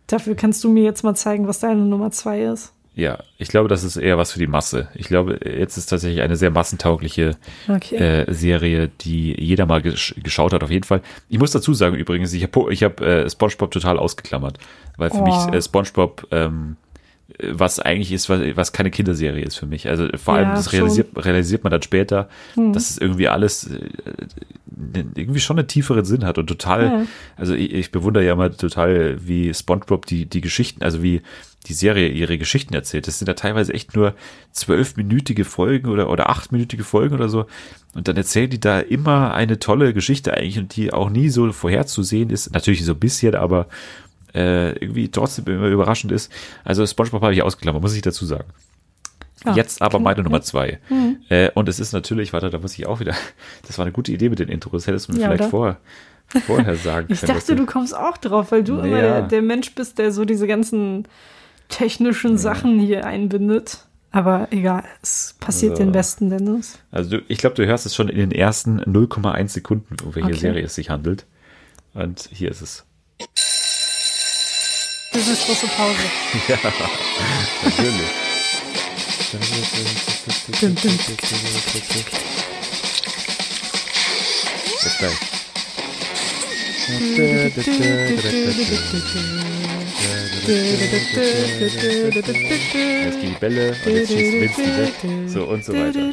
Dafür 0.07 0.35
kannst 0.35 0.63
du 0.63 0.69
mir 0.69 0.83
jetzt 0.83 1.03
mal 1.03 1.15
zeigen, 1.15 1.47
was 1.47 1.59
deine 1.59 1.81
Nummer 1.81 2.11
zwei 2.11 2.41
ist. 2.43 2.73
Ja, 2.99 3.19
ich 3.37 3.49
glaube, 3.49 3.69
das 3.69 3.83
ist 3.83 3.95
eher 3.95 4.17
was 4.17 4.31
für 4.31 4.39
die 4.39 4.47
Masse. 4.47 4.87
Ich 4.95 5.07
glaube, 5.07 5.39
jetzt 5.45 5.77
ist 5.77 5.85
tatsächlich 5.85 6.21
eine 6.23 6.35
sehr 6.35 6.49
massentaugliche 6.49 7.37
Okay. 7.69 7.95
äh, 7.95 8.33
Serie, 8.33 8.89
die 9.01 9.39
jeder 9.39 9.67
mal 9.67 9.83
gesch 9.83 10.15
geschaut 10.23 10.51
hat, 10.51 10.63
auf 10.63 10.71
jeden 10.71 10.83
Fall. 10.83 11.01
Ich 11.29 11.37
muss 11.37 11.51
dazu 11.51 11.75
sagen 11.75 11.95
übrigens, 11.95 12.33
ich 12.33 12.41
habe 12.41 12.73
ich 12.73 12.81
hab, 12.83 12.99
äh, 13.01 13.29
SpongeBob 13.29 13.69
total 13.69 13.99
ausgeklammert, 13.99 14.57
weil 14.97 15.11
für 15.11 15.17
Oh. 15.17 15.23
mich 15.23 15.35
äh, 15.53 15.61
SpongeBob 15.61 16.25
ähm, 16.31 16.75
äh, 17.37 17.49
was 17.51 17.79
eigentlich 17.79 18.11
ist, 18.11 18.29
was, 18.29 18.41
was 18.55 18.73
keine 18.73 18.89
Kinderserie 18.89 19.43
ist 19.45 19.57
für 19.57 19.67
mich. 19.67 19.87
Also 19.87 20.07
vor 20.17 20.33
allem, 20.33 20.49
Ja, 20.49 20.55
das 20.55 20.65
schon. 20.71 20.79
realisiert, 20.79 21.09
realisiert 21.23 21.63
man 21.63 21.69
dann 21.69 21.83
später, 21.83 22.29
dass 22.55 22.89
es 22.89 22.97
irgendwie 22.97 23.27
alles 23.27 23.69
äh, 23.69 23.89
irgendwie 25.15 25.39
schon 25.39 25.59
einen 25.59 25.67
tieferen 25.67 26.03
Sinn 26.05 26.25
hat 26.25 26.37
und 26.37 26.47
total, 26.47 26.83
Ja. 26.83 27.05
also 27.35 27.53
ich, 27.53 27.73
ich 27.73 27.91
bewundere 27.91 28.25
ja 28.25 28.33
immer 28.33 28.51
total, 28.55 29.17
wie 29.27 29.53
SpongeBob 29.53 30.05
die, 30.07 30.25
die 30.25 30.41
Geschichten, 30.41 30.83
also 30.83 31.03
wie 31.03 31.21
die 31.67 31.73
Serie 31.73 32.09
ihre 32.09 32.37
Geschichten 32.37 32.73
erzählt. 32.73 33.07
Das 33.07 33.19
sind 33.19 33.27
ja 33.27 33.33
teilweise 33.33 33.73
echt 33.73 33.95
nur 33.95 34.13
zwölfminütige 34.51 35.45
Folgen 35.45 35.89
oder, 35.89 36.09
oder 36.09 36.29
achtminütige 36.29 36.83
Folgen 36.83 37.15
oder 37.15 37.29
so. 37.29 37.45
Und 37.93 38.07
dann 38.07 38.17
erzählen 38.17 38.49
die 38.49 38.59
da 38.59 38.79
immer 38.79 39.33
eine 39.33 39.59
tolle 39.59 39.93
Geschichte 39.93 40.33
eigentlich 40.33 40.57
und 40.59 40.75
die 40.75 40.93
auch 40.93 41.09
nie 41.09 41.29
so 41.29 41.51
vorherzusehen 41.51 42.29
ist. 42.29 42.53
Natürlich 42.53 42.83
so 42.85 42.93
ein 42.93 42.99
bisschen, 42.99 43.35
aber 43.35 43.67
äh, 44.35 44.71
irgendwie 44.79 45.09
trotzdem 45.09 45.45
immer 45.47 45.67
überraschend 45.67 46.11
ist. 46.11 46.31
Also 46.63 46.85
SpongeBob 46.85 47.21
habe 47.21 47.33
ich 47.33 47.41
ausgeklammert, 47.43 47.81
muss 47.81 47.95
ich 47.95 48.01
dazu 48.01 48.25
sagen. 48.25 48.45
Ja, 49.45 49.53
Jetzt 49.55 49.81
aber 49.81 49.99
meine 49.99 50.23
Nummer 50.23 50.41
zwei. 50.41 50.79
Äh, 51.29 51.51
und 51.53 51.69
es 51.69 51.79
ist 51.79 51.93
natürlich, 51.93 52.33
warte, 52.33 52.49
da 52.49 52.57
muss 52.59 52.73
ich 52.77 52.87
auch 52.87 52.99
wieder, 52.99 53.13
das 53.67 53.77
war 53.77 53.85
eine 53.85 53.91
gute 53.93 54.11
Idee 54.11 54.29
mit 54.29 54.39
den 54.39 54.49
Intros, 54.49 54.87
hättest 54.87 55.07
du 55.09 55.13
mir 55.13 55.19
Ja, 55.19 55.27
vielleicht 55.27 55.43
oder? 55.43 55.49
vorher, 55.49 55.77
vorher 56.45 56.75
sagen 56.75 57.07
Ich 57.11 57.19
können. 57.21 57.33
dachte, 57.33 57.55
dass 57.55 57.57
du 57.57 57.65
kommst 57.65 57.95
auch 57.95 58.17
drauf, 58.17 58.51
weil 58.51 58.63
du 58.63 58.79
immer 58.79 58.87
Ja. 58.87 59.01
der, 59.01 59.21
der 59.23 59.41
Mensch 59.43 59.73
bist, 59.75 59.97
der 59.99 60.11
so 60.11 60.25
diese 60.25 60.47
ganzen 60.47 61.07
technischen 61.69 62.37
Sachen 62.37 62.79
hier 62.79 63.05
einbindet. 63.05 63.79
Aber 64.11 64.47
egal, 64.51 64.83
es 65.03 65.35
passiert 65.39 65.77
So. 65.77 65.83
den 65.83 65.91
Besten, 65.91 66.29
Dennis. 66.29 66.79
Also 66.91 67.09
du, 67.17 67.21
ich 67.27 67.37
glaube, 67.39 67.55
du 67.55 67.65
hörst 67.67 67.85
es 67.85 67.93
schon 67.93 68.09
in 68.09 68.17
den 68.17 68.31
ersten 68.31 68.79
0,1 68.81 69.49
Sekunden, 69.49 69.97
um 70.03 70.15
welche 70.15 70.29
Okay. 70.29 70.37
Serie 70.39 70.63
es 70.63 70.75
sich 70.75 70.89
handelt. 70.89 71.25
Und 71.93 72.29
hier 72.31 72.49
ist 72.49 72.61
es. 72.61 72.85
Das 75.13 75.27
ist 75.27 75.45
große 75.45 75.67
Pause. 75.67 75.95
Natürlich. 77.63 78.11
Dum, 80.61 80.75
dum. 80.75 80.97
Bis 84.83 84.97
gleich. 84.99 85.17
Jetzt 90.47 91.13
gehen 93.19 93.33
die 93.33 93.39
Bälle 93.39 93.75
und 93.85 93.93
jetzt 93.93 94.11
schießt 94.11 94.33
Vince 94.33 94.61
die 94.61 94.77
weg. 94.77 94.93
So 95.29 95.45
und 95.45 95.63
so 95.65 95.73
weiter. 95.73 96.11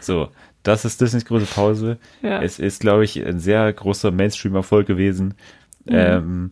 So, 0.00 0.28
das 0.62 0.84
ist 0.84 1.00
Disneys 1.00 1.24
große 1.24 1.46
Pause. 1.46 1.96
Ja. 2.22 2.42
Es 2.42 2.58
ist, 2.58 2.80
glaube 2.80 3.04
ich, 3.04 3.24
ein 3.24 3.38
sehr 3.38 3.72
großer 3.72 4.10
Mainstream-Erfolg 4.10 4.86
gewesen. 4.86 5.32
Ähm, 5.86 6.50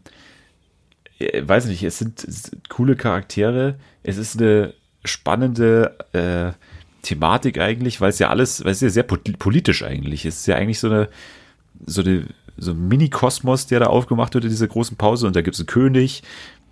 äh, 1.18 1.42
weiß 1.46 1.66
nicht, 1.66 1.82
es 1.82 1.98
sind, 1.98 2.24
es 2.24 2.44
sind 2.44 2.70
coole 2.70 2.96
Charaktere. 2.96 3.78
Es 4.02 4.16
ist 4.16 4.40
eine 4.40 4.72
spannende 5.04 5.96
äh, 6.12 6.52
Thematik 7.02 7.58
eigentlich, 7.58 8.00
weil 8.00 8.08
es 8.10 8.18
ja 8.18 8.30
alles, 8.30 8.64
weil 8.64 8.72
es 8.72 8.80
ja 8.80 8.88
sehr 8.88 9.04
pol- 9.04 9.36
politisch 9.38 9.82
eigentlich 9.82 10.24
ist. 10.24 10.36
Es 10.36 10.40
ist 10.40 10.46
ja 10.46 10.56
eigentlich 10.56 10.80
so 10.80 10.88
eine, 10.88 11.08
so 11.86 12.00
eine, 12.02 12.24
so 12.56 12.72
ein 12.72 12.88
Mini-Kosmos, 12.88 13.66
der 13.66 13.80
da 13.80 13.86
aufgemacht 13.86 14.34
wird 14.34 14.44
in 14.44 14.50
dieser 14.50 14.68
großen 14.68 14.96
Pause. 14.96 15.26
Und 15.26 15.36
da 15.36 15.42
gibt 15.42 15.54
es 15.54 15.60
einen 15.60 15.66
König, 15.66 16.22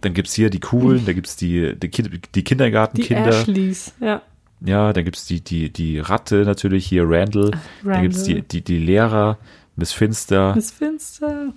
dann 0.01 0.15
gibt 0.15 0.29
es 0.29 0.35
hier 0.35 0.51
die 0.51 0.61
Coolen, 0.61 1.05
da 1.07 1.13
gibt 1.13 1.27
es 1.27 1.37
die, 1.37 1.75
die, 1.79 1.91
die 1.91 2.21
Die 2.35 2.45
Kindergartenkinder. 2.45 3.41
Ashleys, 3.41 3.93
ja. 4.01 4.23
Ja, 4.61 4.93
dann 4.93 5.05
gibt's 5.05 5.25
die, 5.27 5.41
die, 5.41 5.73
die 5.73 6.01
Ratte 6.01 6.45
natürlich, 6.45 6.87
hier 6.87 7.05
Randall. 7.07 7.53
Dann 7.85 8.03
gibt's 8.03 8.25
die, 8.25 8.33
Randall. 8.33 8.49
die, 8.51 8.63
die 8.63 8.79
Lehrer, 8.79 9.39
Miss 9.77 9.93
Finster. 9.93 10.55
Miss 10.57 10.73
Finster. 10.73 11.53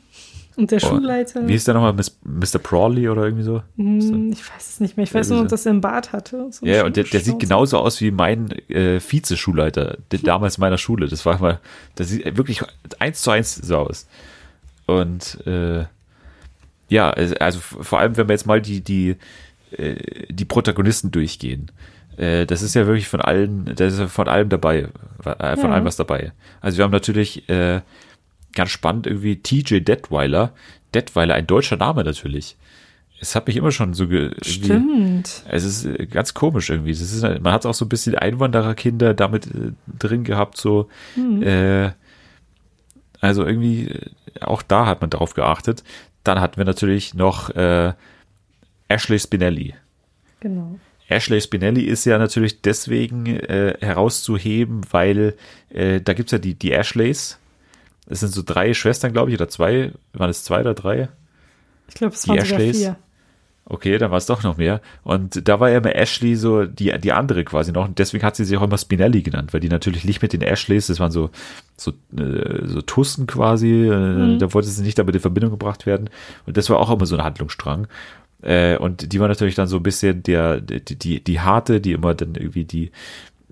Und 0.57 0.69
der 0.71 0.79
Oh, 0.83 0.87
Schulleiter. 0.87 1.47
Wie 1.47 1.53
ist 1.55 1.67
der 1.67 1.73
nochmal? 1.75 1.93
Mr. 1.93 2.59
Prawley 2.59 3.07
oder 3.09 3.23
irgendwie 3.23 3.43
so? 3.43 3.63
Hm, 3.77 4.31
Ich 4.31 4.41
weiß 4.53 4.69
es 4.69 4.79
nicht 4.81 4.97
mehr. 4.97 5.05
Ich 5.05 5.13
weiß 5.13 5.29
nur, 5.29 5.39
so. 5.39 5.45
dass 5.47 5.65
er 5.65 5.71
einen 5.71 5.81
Bart 5.81 6.11
hatte. 6.11 6.47
So 6.51 6.65
Ja, 6.65 6.83
und 6.85 6.97
der, 6.97 7.05
der 7.05 7.21
sieht 7.21 7.39
genauso 7.39 7.77
aus 7.77 8.01
wie 8.01 8.11
mein 8.11 8.51
äh, 8.69 8.99
Vize-Schulleiter, 8.99 9.97
der 10.11 10.19
damals 10.23 10.57
meiner 10.57 10.77
Schule. 10.77 11.07
Das 11.07 11.25
war 11.25 11.39
mal, 11.39 11.59
das 11.95 12.09
sieht 12.09 12.35
wirklich 12.37 12.61
eins 12.99 13.21
zu 13.21 13.31
eins 13.31 13.55
so 13.55 13.77
aus. 13.77 14.07
Und 14.87 15.45
äh, 15.47 15.85
ja, 16.89 17.11
also 17.11 17.35
f- 17.59 17.77
vor 17.81 17.99
allem, 17.99 18.17
wenn 18.17 18.27
wir 18.27 18.33
jetzt 18.33 18.45
mal 18.45 18.61
die, 18.61 18.81
die, 18.81 19.15
äh, 19.71 19.95
die 20.29 20.45
Protagonisten 20.45 21.11
durchgehen. 21.11 21.71
Äh, 22.17 22.45
das 22.45 22.61
ist 22.61 22.75
ja 22.75 22.85
wirklich 22.87 23.07
von 23.07 23.21
allen, 23.21 23.71
da 23.75 23.85
ist 23.85 23.99
ja 23.99 24.07
von 24.07 24.27
allem 24.27 24.49
dabei, 24.49 24.89
äh, 25.23 25.55
von 25.55 25.69
Ja. 25.69 25.71
allem 25.75 25.85
was 25.85 25.95
dabei. 25.95 26.33
Also 26.59 26.77
wir 26.77 26.83
haben 26.83 26.91
natürlich 26.91 27.47
äh, 27.49 27.79
ganz 28.53 28.71
spannend 28.71 29.07
irgendwie 29.07 29.37
TJ 29.37 29.79
Detweiler. 29.79 30.53
Detweiler, 30.93 31.35
ein 31.35 31.47
deutscher 31.47 31.77
Name 31.77 32.03
natürlich. 32.03 32.57
Es 33.19 33.35
hat 33.35 33.45
mich 33.47 33.55
immer 33.55 33.71
schon 33.71 33.93
so 33.93 34.07
ge 34.07 34.31
Stimmt. 34.41 35.43
es 35.47 35.63
ist 35.63 35.85
äh, 35.85 36.07
ganz 36.07 36.33
komisch 36.33 36.69
irgendwie. 36.69 36.91
Ist, 36.91 37.21
man 37.21 37.53
hat 37.53 37.65
auch 37.65 37.73
so 37.73 37.85
ein 37.85 37.89
bisschen 37.89 38.15
Einwandererkinder 38.15 39.13
damit 39.13 39.45
äh, 39.47 39.73
drin 39.99 40.23
gehabt, 40.23 40.57
so. 40.57 40.89
Äh, 41.41 41.91
also 43.19 43.45
irgendwie, 43.45 43.89
äh, 43.89 44.09
auch 44.41 44.63
da 44.63 44.87
hat 44.87 45.01
man 45.01 45.11
darauf 45.11 45.35
geachtet. 45.35 45.83
Dann 46.23 46.41
hatten 46.41 46.57
wir 46.57 46.65
natürlich 46.65 47.13
noch 47.13 47.51
äh, 47.51 47.93
Ashley 48.87 49.19
Spinelli. 49.19 49.75
Genau. 50.39 50.79
Ashley 51.07 51.41
Spinelli 51.41 51.83
ist 51.83 52.05
ja 52.05 52.17
natürlich 52.17 52.61
deswegen 52.61 53.27
äh, 53.27 53.75
herauszuheben, 53.81 54.81
weil 54.91 55.35
äh, 55.69 56.01
da 56.01 56.13
gibt's 56.13 56.31
ja 56.31 56.39
die, 56.39 56.55
die 56.55 56.71
Ashleys. 56.71 57.37
Es 58.07 58.21
sind 58.21 58.33
so 58.33 58.41
drei 58.45 58.73
Schwestern, 58.73 59.13
glaube 59.13 59.29
ich, 59.31 59.35
oder 59.37 59.47
zwei. 59.47 59.91
Waren 60.13 60.29
es 60.29 60.43
zwei 60.43 60.61
oder 60.61 60.73
drei? 60.73 61.09
Ich 61.87 61.95
glaube, 61.95 62.13
es 62.13 62.21
Die 62.23 62.29
waren 62.29 62.39
Ashleys? 62.39 62.77
vier. 62.77 62.97
Okay, 63.65 63.97
dann 63.97 64.11
war 64.11 64.17
es 64.17 64.25
doch 64.25 64.43
noch 64.43 64.57
mehr. 64.57 64.81
Und 65.03 65.47
da 65.47 65.59
war 65.59 65.69
ja 65.69 65.77
immer 65.77 65.95
Ashley 65.95 66.35
so 66.35 66.65
die, 66.65 66.91
die 66.99 67.13
andere 67.13 67.43
quasi 67.45 67.71
noch. 67.71 67.87
Und 67.87 67.99
deswegen 67.99 68.23
hat 68.25 68.35
sie 68.35 68.43
sich 68.43 68.57
auch 68.57 68.63
immer 68.63 68.77
Spinelli 68.77 69.21
genannt, 69.21 69.53
weil 69.53 69.61
die 69.61 69.69
natürlich 69.69 70.03
nicht 70.03 70.21
mit 70.21 70.33
den 70.33 70.41
Ashleys, 70.41 70.87
das 70.87 70.99
waren 70.99 71.11
so, 71.11 71.29
so, 71.77 71.91
äh, 72.17 72.65
so 72.65 72.81
Tussen 72.81 73.27
quasi, 73.27 73.87
äh, 73.87 74.37
da 74.39 74.53
wollte 74.53 74.67
sie 74.67 74.83
nicht 74.83 74.99
damit 74.99 75.15
in 75.15 75.21
Verbindung 75.21 75.51
gebracht 75.51 75.85
werden. 75.85 76.09
Und 76.45 76.57
das 76.57 76.69
war 76.69 76.79
auch 76.79 76.91
immer 76.91 77.05
so 77.05 77.15
ein 77.15 77.23
Handlungsstrang. 77.23 77.87
Äh, 78.41 78.77
und 78.77 79.13
die 79.13 79.19
war 79.19 79.27
natürlich 79.27 79.55
dann 79.55 79.67
so 79.67 79.77
ein 79.77 79.83
bisschen 79.83 80.23
der, 80.23 80.59
die, 80.59 80.97
die, 80.97 81.23
die 81.23 81.39
harte, 81.39 81.79
die 81.79 81.93
immer 81.93 82.15
dann 82.15 82.35
irgendwie 82.35 82.65
die, 82.65 82.91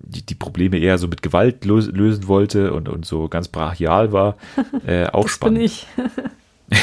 die, 0.02 0.24
die 0.24 0.34
Probleme 0.34 0.78
eher 0.78 0.98
so 0.98 1.08
mit 1.08 1.22
Gewalt 1.22 1.64
los, 1.64 1.86
lösen 1.86 2.26
wollte 2.28 2.72
und, 2.72 2.88
und 2.88 3.04
so 3.06 3.28
ganz 3.28 3.48
brachial 3.48 4.12
war. 4.12 4.36
Äh, 4.86 5.06
auch 5.06 5.24
Das 5.24 5.32
spannend. 5.32 5.58
bin 5.58 5.64
ich. 5.66 5.86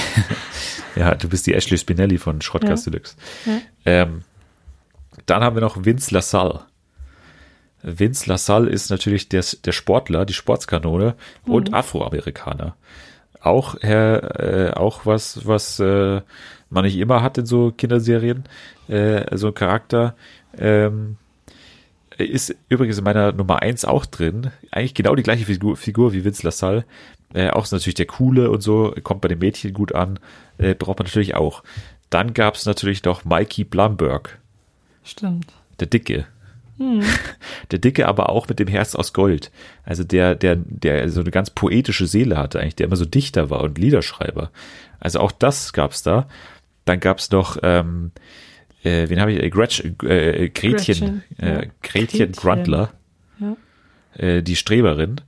Ja, 0.96 1.14
du 1.14 1.30
bist 1.30 1.46
die 1.46 1.54
Ashley 1.54 1.78
Spinelli 1.78 2.18
von 2.18 2.42
Schrottkast 2.42 2.86
Ja. 2.88 2.92
Deluxe. 2.92 3.16
Ähm, 3.86 4.24
dann 5.28 5.44
haben 5.44 5.56
wir 5.56 5.62
noch 5.62 5.86
Vince 5.86 6.12
LaSalle. 6.14 6.62
Vince 7.84 8.28
LaSalle 8.30 8.70
ist 8.70 8.90
natürlich 8.90 9.30
der, 9.30 9.46
der 9.64 9.72
Sportler, 9.72 10.26
die 10.26 10.34
Sportskanone 10.34 11.16
und 11.46 11.74
Afroamerikaner. 11.74 12.76
Auch, 13.40 13.76
äh, 13.84 14.72
auch 14.76 15.06
was, 15.06 15.46
was 15.46 15.80
äh, 15.80 16.22
man 16.72 16.84
nicht 16.84 16.98
immer 16.98 17.22
hat 17.22 17.38
in 17.38 17.46
so 17.46 17.72
Kinderserien, 17.72 18.46
äh, 18.88 19.38
so 19.38 19.48
ein 19.48 19.54
Charakter. 19.54 20.16
Ähm, 20.58 21.18
ist 22.26 22.56
übrigens 22.70 22.98
in 22.98 23.04
meiner 23.04 23.32
Nummer 23.32 23.62
eins 23.62 23.86
auch 23.86 24.06
drin. 24.06 24.52
Eigentlich 24.72 24.94
genau 24.94 25.16
die 25.16 25.24
gleiche 25.24 25.46
Figur, 25.46 25.78
Figur 25.78 26.14
wie 26.14 26.24
Vince 26.24 26.44
LaSalle. 26.44 26.86
Äh, 27.34 27.50
auch 27.50 27.64
ist 27.64 27.72
natürlich 27.72 27.96
der 27.96 28.08
Coole 28.08 28.50
und 28.50 28.62
so, 28.62 28.94
kommt 29.04 29.22
bei 29.22 29.28
den 29.28 29.40
Mädchen 29.40 29.74
gut 29.74 29.94
an. 29.94 30.20
Äh, 30.58 30.76
braucht 30.76 31.00
man 31.00 31.06
natürlich 31.06 31.36
auch. 31.36 31.64
Dann 32.10 32.34
gab 32.34 32.56
es 32.56 32.66
natürlich 32.66 33.04
noch 33.04 33.26
Mikey 33.26 33.66
Blumberg, 33.66 34.40
Stimmt. 35.04 35.54
der 35.80 35.88
Dicke. 35.88 36.26
Der 37.72 37.80
Dicke, 37.80 38.08
aber 38.08 38.30
auch 38.30 38.48
mit 38.48 38.60
dem 38.60 38.68
Herz 38.68 38.94
aus 38.94 39.12
Gold. 39.12 39.52
Also 39.84 40.04
der, 40.04 40.36
der, 40.36 40.58
der 40.58 41.10
so 41.10 41.22
eine 41.22 41.32
ganz 41.32 41.50
poetische 41.50 42.06
Seele 42.06 42.38
hatte, 42.38 42.60
eigentlich, 42.60 42.76
der 42.76 42.86
immer 42.86 42.96
so 42.96 43.06
Dichter 43.06 43.50
war 43.50 43.62
und 43.62 43.80
Liederschreiber. 43.80 44.52
Also 45.00 45.20
auch 45.20 45.32
das 45.32 45.74
gab's 45.74 46.04
da. 46.04 46.28
Dann 46.86 47.00
gab's 47.00 47.32
noch, 47.32 47.58
ähm, 47.64 48.12
äh, 48.88 49.10
wen 49.10 49.20
habe 49.20 49.34
ich? 49.34 49.42
Äh, 49.44 49.50
Gretch, 49.50 49.84
äh, 50.04 50.50
Gretchen, 50.50 50.52
Gretchen, 50.52 51.24
äh, 51.40 51.54
ja. 51.54 51.62
Gretchen. 51.84 52.32
Grundler, 52.34 52.94
Ja. 53.40 53.56
äh, 54.16 54.42
die 54.44 54.56
Streberin 54.56 55.22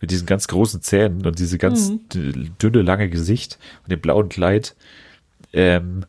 mit 0.00 0.10
diesen 0.10 0.26
ganz 0.26 0.46
großen 0.48 0.82
Zähnen 0.82 1.24
und 1.26 1.38
diese 1.38 1.58
ganz 1.58 1.90
Mhm. 1.90 2.54
dünne, 2.60 2.82
lange 2.82 3.08
Gesicht 3.08 3.58
und 3.84 3.92
dem 3.92 4.00
blauen 4.00 4.28
Kleid. 4.28 4.74
Ähm, 5.52 6.04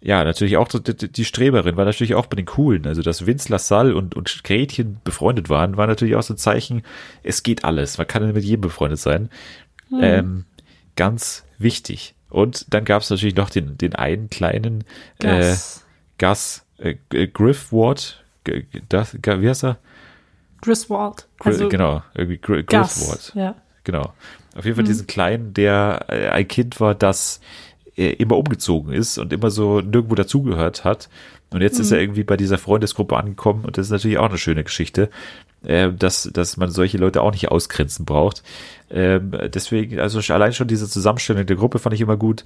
ja, 0.00 0.24
natürlich 0.24 0.56
auch 0.56 0.68
die, 0.68 0.94
die 1.12 1.24
Streberin 1.24 1.76
war 1.76 1.84
natürlich 1.84 2.14
auch 2.16 2.26
bei 2.26 2.36
den 2.36 2.44
Coolen. 2.44 2.86
Also, 2.86 3.02
dass 3.02 3.24
Vince 3.24 3.50
LaSalle 3.50 3.94
und, 3.94 4.16
und 4.16 4.42
Gretchen 4.44 4.98
befreundet 5.04 5.48
waren, 5.48 5.76
war 5.76 5.86
natürlich 5.86 6.16
auch 6.16 6.22
so 6.24 6.34
ein 6.34 6.38
Zeichen, 6.38 6.82
es 7.22 7.42
geht 7.44 7.64
alles. 7.64 7.98
Man 7.98 8.06
kann 8.08 8.32
mit 8.32 8.44
jedem 8.44 8.62
befreundet 8.62 8.98
sein. 8.98 9.28
Ähm, 10.00 10.44
ganz 10.96 11.44
wichtig. 11.58 12.14
Und 12.28 12.66
dann 12.74 12.84
gab 12.84 13.02
es 13.02 13.10
natürlich 13.10 13.36
noch 13.36 13.50
den, 13.50 13.78
den 13.78 13.94
einen 13.94 14.28
kleinen 14.30 14.84
Gus. 15.20 15.84
Äh, 16.22 16.26
Gus 16.26 16.64
äh, 16.78 16.94
G- 17.10 17.26
Griff 17.28 17.72
Ward. 17.72 18.24
Das, 18.88 19.14
wie 19.14 19.48
heißt 19.48 19.64
er? 19.64 19.78
Griswold. 20.62 21.28
Gr 21.38 21.46
Also 21.46 21.68
genau, 21.68 22.02
irgendwie 22.14 22.38
Gr. 22.38 22.62
Ward. 22.68 23.32
Ja. 23.34 23.54
Genau. 23.84 24.12
Auf 24.56 24.64
jeden 24.64 24.76
Fall 24.76 24.84
diesen 24.84 25.06
Kleinen, 25.06 25.54
der 25.54 26.06
äh, 26.08 26.28
ein 26.28 26.46
Kind 26.46 26.78
war, 26.80 26.94
das 26.94 27.40
äh, 27.96 28.12
immer 28.12 28.36
umgezogen 28.36 28.92
ist 28.92 29.18
und 29.18 29.32
immer 29.32 29.50
so 29.50 29.80
nirgendwo 29.80 30.14
dazugehört 30.14 30.84
hat. 30.84 31.08
Und 31.50 31.60
jetzt 31.62 31.78
ist 31.78 31.90
er 31.90 32.00
irgendwie 32.00 32.24
bei 32.24 32.36
dieser 32.36 32.58
Freundesgruppe 32.58 33.16
angekommen 33.16 33.64
und 33.64 33.76
das 33.76 33.86
ist 33.86 33.90
natürlich 33.90 34.18
auch 34.18 34.28
eine 34.28 34.38
schöne 34.38 34.64
Geschichte, 34.64 35.10
äh, 35.64 35.92
dass, 35.92 36.30
dass 36.32 36.56
man 36.56 36.70
solche 36.70 36.96
Leute 36.96 37.22
auch 37.22 37.32
nicht 37.32 37.50
ausgrenzen 37.50 38.06
braucht. 38.06 38.42
Ähm, 38.90 39.32
deswegen, 39.52 40.00
also 40.00 40.20
allein 40.32 40.52
schon 40.52 40.68
diese 40.68 40.88
Zusammenstellung 40.88 41.44
der 41.44 41.56
Gruppe 41.56 41.78
fand 41.78 41.94
ich 41.94 42.00
immer 42.00 42.16
gut. 42.16 42.44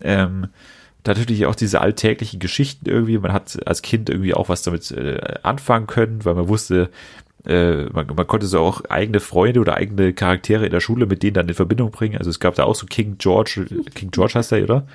Ähm, 0.00 0.48
natürlich 1.06 1.46
auch 1.46 1.54
diese 1.54 1.80
alltäglichen 1.80 2.40
Geschichten 2.40 2.88
irgendwie. 2.88 3.18
Man 3.18 3.32
hat 3.32 3.58
als 3.66 3.82
Kind 3.82 4.10
irgendwie 4.10 4.34
auch 4.34 4.48
was 4.48 4.62
damit 4.62 4.90
äh, 4.90 5.18
anfangen 5.42 5.86
können, 5.86 6.24
weil 6.24 6.34
man 6.34 6.48
wusste, 6.48 6.90
äh, 7.46 7.84
man, 7.84 8.06
man 8.14 8.26
konnte 8.26 8.46
so 8.46 8.60
auch 8.60 8.84
eigene 8.86 9.20
Freunde 9.20 9.60
oder 9.60 9.76
eigene 9.76 10.12
Charaktere 10.12 10.66
in 10.66 10.70
der 10.72 10.80
Schule 10.80 11.06
mit 11.06 11.22
denen 11.22 11.34
dann 11.34 11.48
in 11.48 11.54
Verbindung 11.54 11.90
bringen. 11.90 12.18
Also 12.18 12.30
es 12.30 12.40
gab 12.40 12.54
da 12.56 12.64
auch 12.64 12.74
so 12.74 12.86
King 12.86 13.16
George, 13.18 13.66
King 13.94 14.10
George 14.10 14.34
heißt 14.34 14.52
er, 14.52 14.64
oder? 14.64 14.86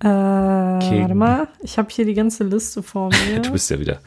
Äh, 0.00 0.78
King. 0.80 1.02
warte 1.02 1.14
mal, 1.14 1.48
ich 1.62 1.78
habe 1.78 1.88
hier 1.90 2.04
die 2.04 2.14
ganze 2.14 2.44
Liste 2.44 2.82
vor 2.82 3.10
mir. 3.28 3.40
Du 3.40 3.52
bist 3.52 3.70
ja 3.70 3.78
wieder. 3.78 4.00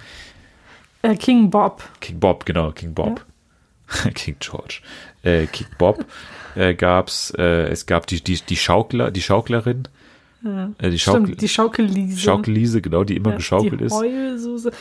äh, 1.02 1.16
King 1.16 1.50
Bob. 1.50 1.84
King 2.00 2.20
Bob, 2.20 2.46
genau, 2.46 2.72
King 2.72 2.94
Bob. 2.94 3.26
King 4.14 4.36
George. 4.40 4.82
Äh, 5.24 5.48
King 5.48 5.68
Bob 5.78 6.06
äh, 6.56 6.74
gab's, 6.74 7.32
äh, 7.38 7.68
es 7.70 7.86
gab 7.86 8.08
die, 8.08 8.24
die, 8.24 8.40
die 8.42 8.58
Schaukler, 8.58 9.12
die 9.12 9.22
Schauklerin, 9.22 9.88
Ja. 10.46 10.72
Äh, 10.78 10.92
die 10.92 11.00
Schaukel- 11.00 11.24
Stimmt, 11.26 11.42
die 11.42 11.48
Schaukelliese. 11.50 12.20
Schaukelliese, 12.20 12.82
genau, 12.82 13.04
die 13.04 13.16
immer 13.18 13.32
Ja, 13.32 13.38
geschaukelt 13.38 13.80
die 13.82 13.86
ist. 13.86 13.94
Heulsuse. 13.94 14.72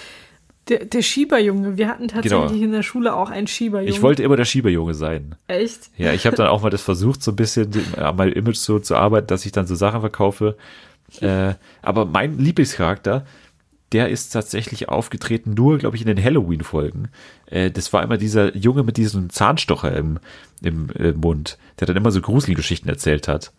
Der, 0.68 0.84
der 0.86 1.02
Schieberjunge. 1.02 1.76
Wir 1.76 1.88
hatten 1.88 2.08
tatsächlich 2.08 2.50
Genau. 2.52 2.64
in 2.64 2.72
der 2.72 2.82
Schule 2.82 3.14
auch 3.14 3.28
einen 3.30 3.46
Schieberjunge. 3.46 3.90
Ich 3.90 4.00
wollte 4.02 4.22
immer 4.22 4.36
der 4.36 4.44
Schieberjunge 4.46 4.94
sein. 4.94 5.34
Echt? 5.46 5.90
Ja, 5.98 6.12
ich 6.14 6.24
habe 6.26 6.36
dann 6.36 6.46
auch 6.46 6.62
mal 6.62 6.70
das 6.70 6.80
versucht, 6.82 7.22
so 7.22 7.32
ein 7.32 7.36
bisschen 7.36 7.70
an 7.96 8.16
meinem 8.16 8.32
Image 8.32 8.56
so 8.56 8.78
zu 8.78 8.94
arbeiten, 8.96 9.26
dass 9.26 9.44
ich 9.44 9.52
dann 9.52 9.66
so 9.66 9.74
Sachen 9.74 10.00
verkaufe. 10.00 10.56
Äh, 11.20 11.54
aber 11.82 12.06
mein 12.06 12.38
Lieblingscharakter, 12.38 13.24
der 13.92 14.08
ist 14.08 14.30
tatsächlich 14.30 14.88
aufgetreten 14.88 15.54
nur, 15.54 15.78
glaube 15.78 15.94
ich, 15.96 16.02
in 16.04 16.08
den 16.12 16.20
Halloween-Folgen. 16.24 17.08
Äh, 17.46 17.70
das 17.70 17.92
war 17.92 18.02
immer 18.02 18.16
dieser 18.16 18.56
Junge 18.56 18.82
mit 18.82 18.96
diesem 18.96 19.30
Zahnstocher 19.30 19.94
im, 19.94 20.18
im 20.62 20.88
äh, 20.98 21.12
Mund, 21.12 21.56
der 21.78 21.86
dann 21.86 21.96
immer 21.96 22.10
so 22.10 22.20
Gruselgeschichten 22.20 22.88
erzählt 22.90 23.28
hat. 23.28 23.52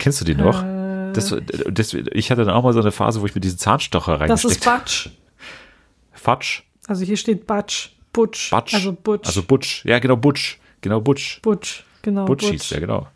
Kennst 0.00 0.20
du 0.20 0.24
den 0.24 0.38
noch? 0.38 0.62
Äh, 0.64 1.12
Das, 1.12 1.34
das, 1.70 1.94
ich 1.94 2.30
hatte 2.30 2.44
dann 2.44 2.54
auch 2.54 2.64
mal 2.64 2.72
so 2.72 2.80
eine 2.80 2.90
Phase, 2.92 3.20
wo 3.20 3.26
ich 3.26 3.34
mit 3.34 3.44
diesem 3.44 3.58
Zahnstocher 3.58 4.12
Das 4.12 4.20
reingesteckt 4.20 4.52
ist 4.56 4.64
Batsch. 4.64 5.08
Fatsch, 6.12 6.62
Also 6.88 7.04
hier 7.04 7.16
steht 7.16 7.46
Batsch. 7.46 7.90
Butch. 8.12 8.50
Batsch. 8.50 8.74
Also 8.74 8.92
Butch. 8.92 9.26
Also 9.26 9.42
Butch. 9.42 9.84
Ja, 9.84 9.98
genau, 10.00 10.16
Butch. 10.16 10.58
Genau, 10.80 11.00
Butch. 11.00 11.40
Butch. 11.42 11.84
Genau. 12.02 12.24
Butch 12.24 12.46
hieß 12.46 12.68
der, 12.70 12.80
genau. 12.80 13.06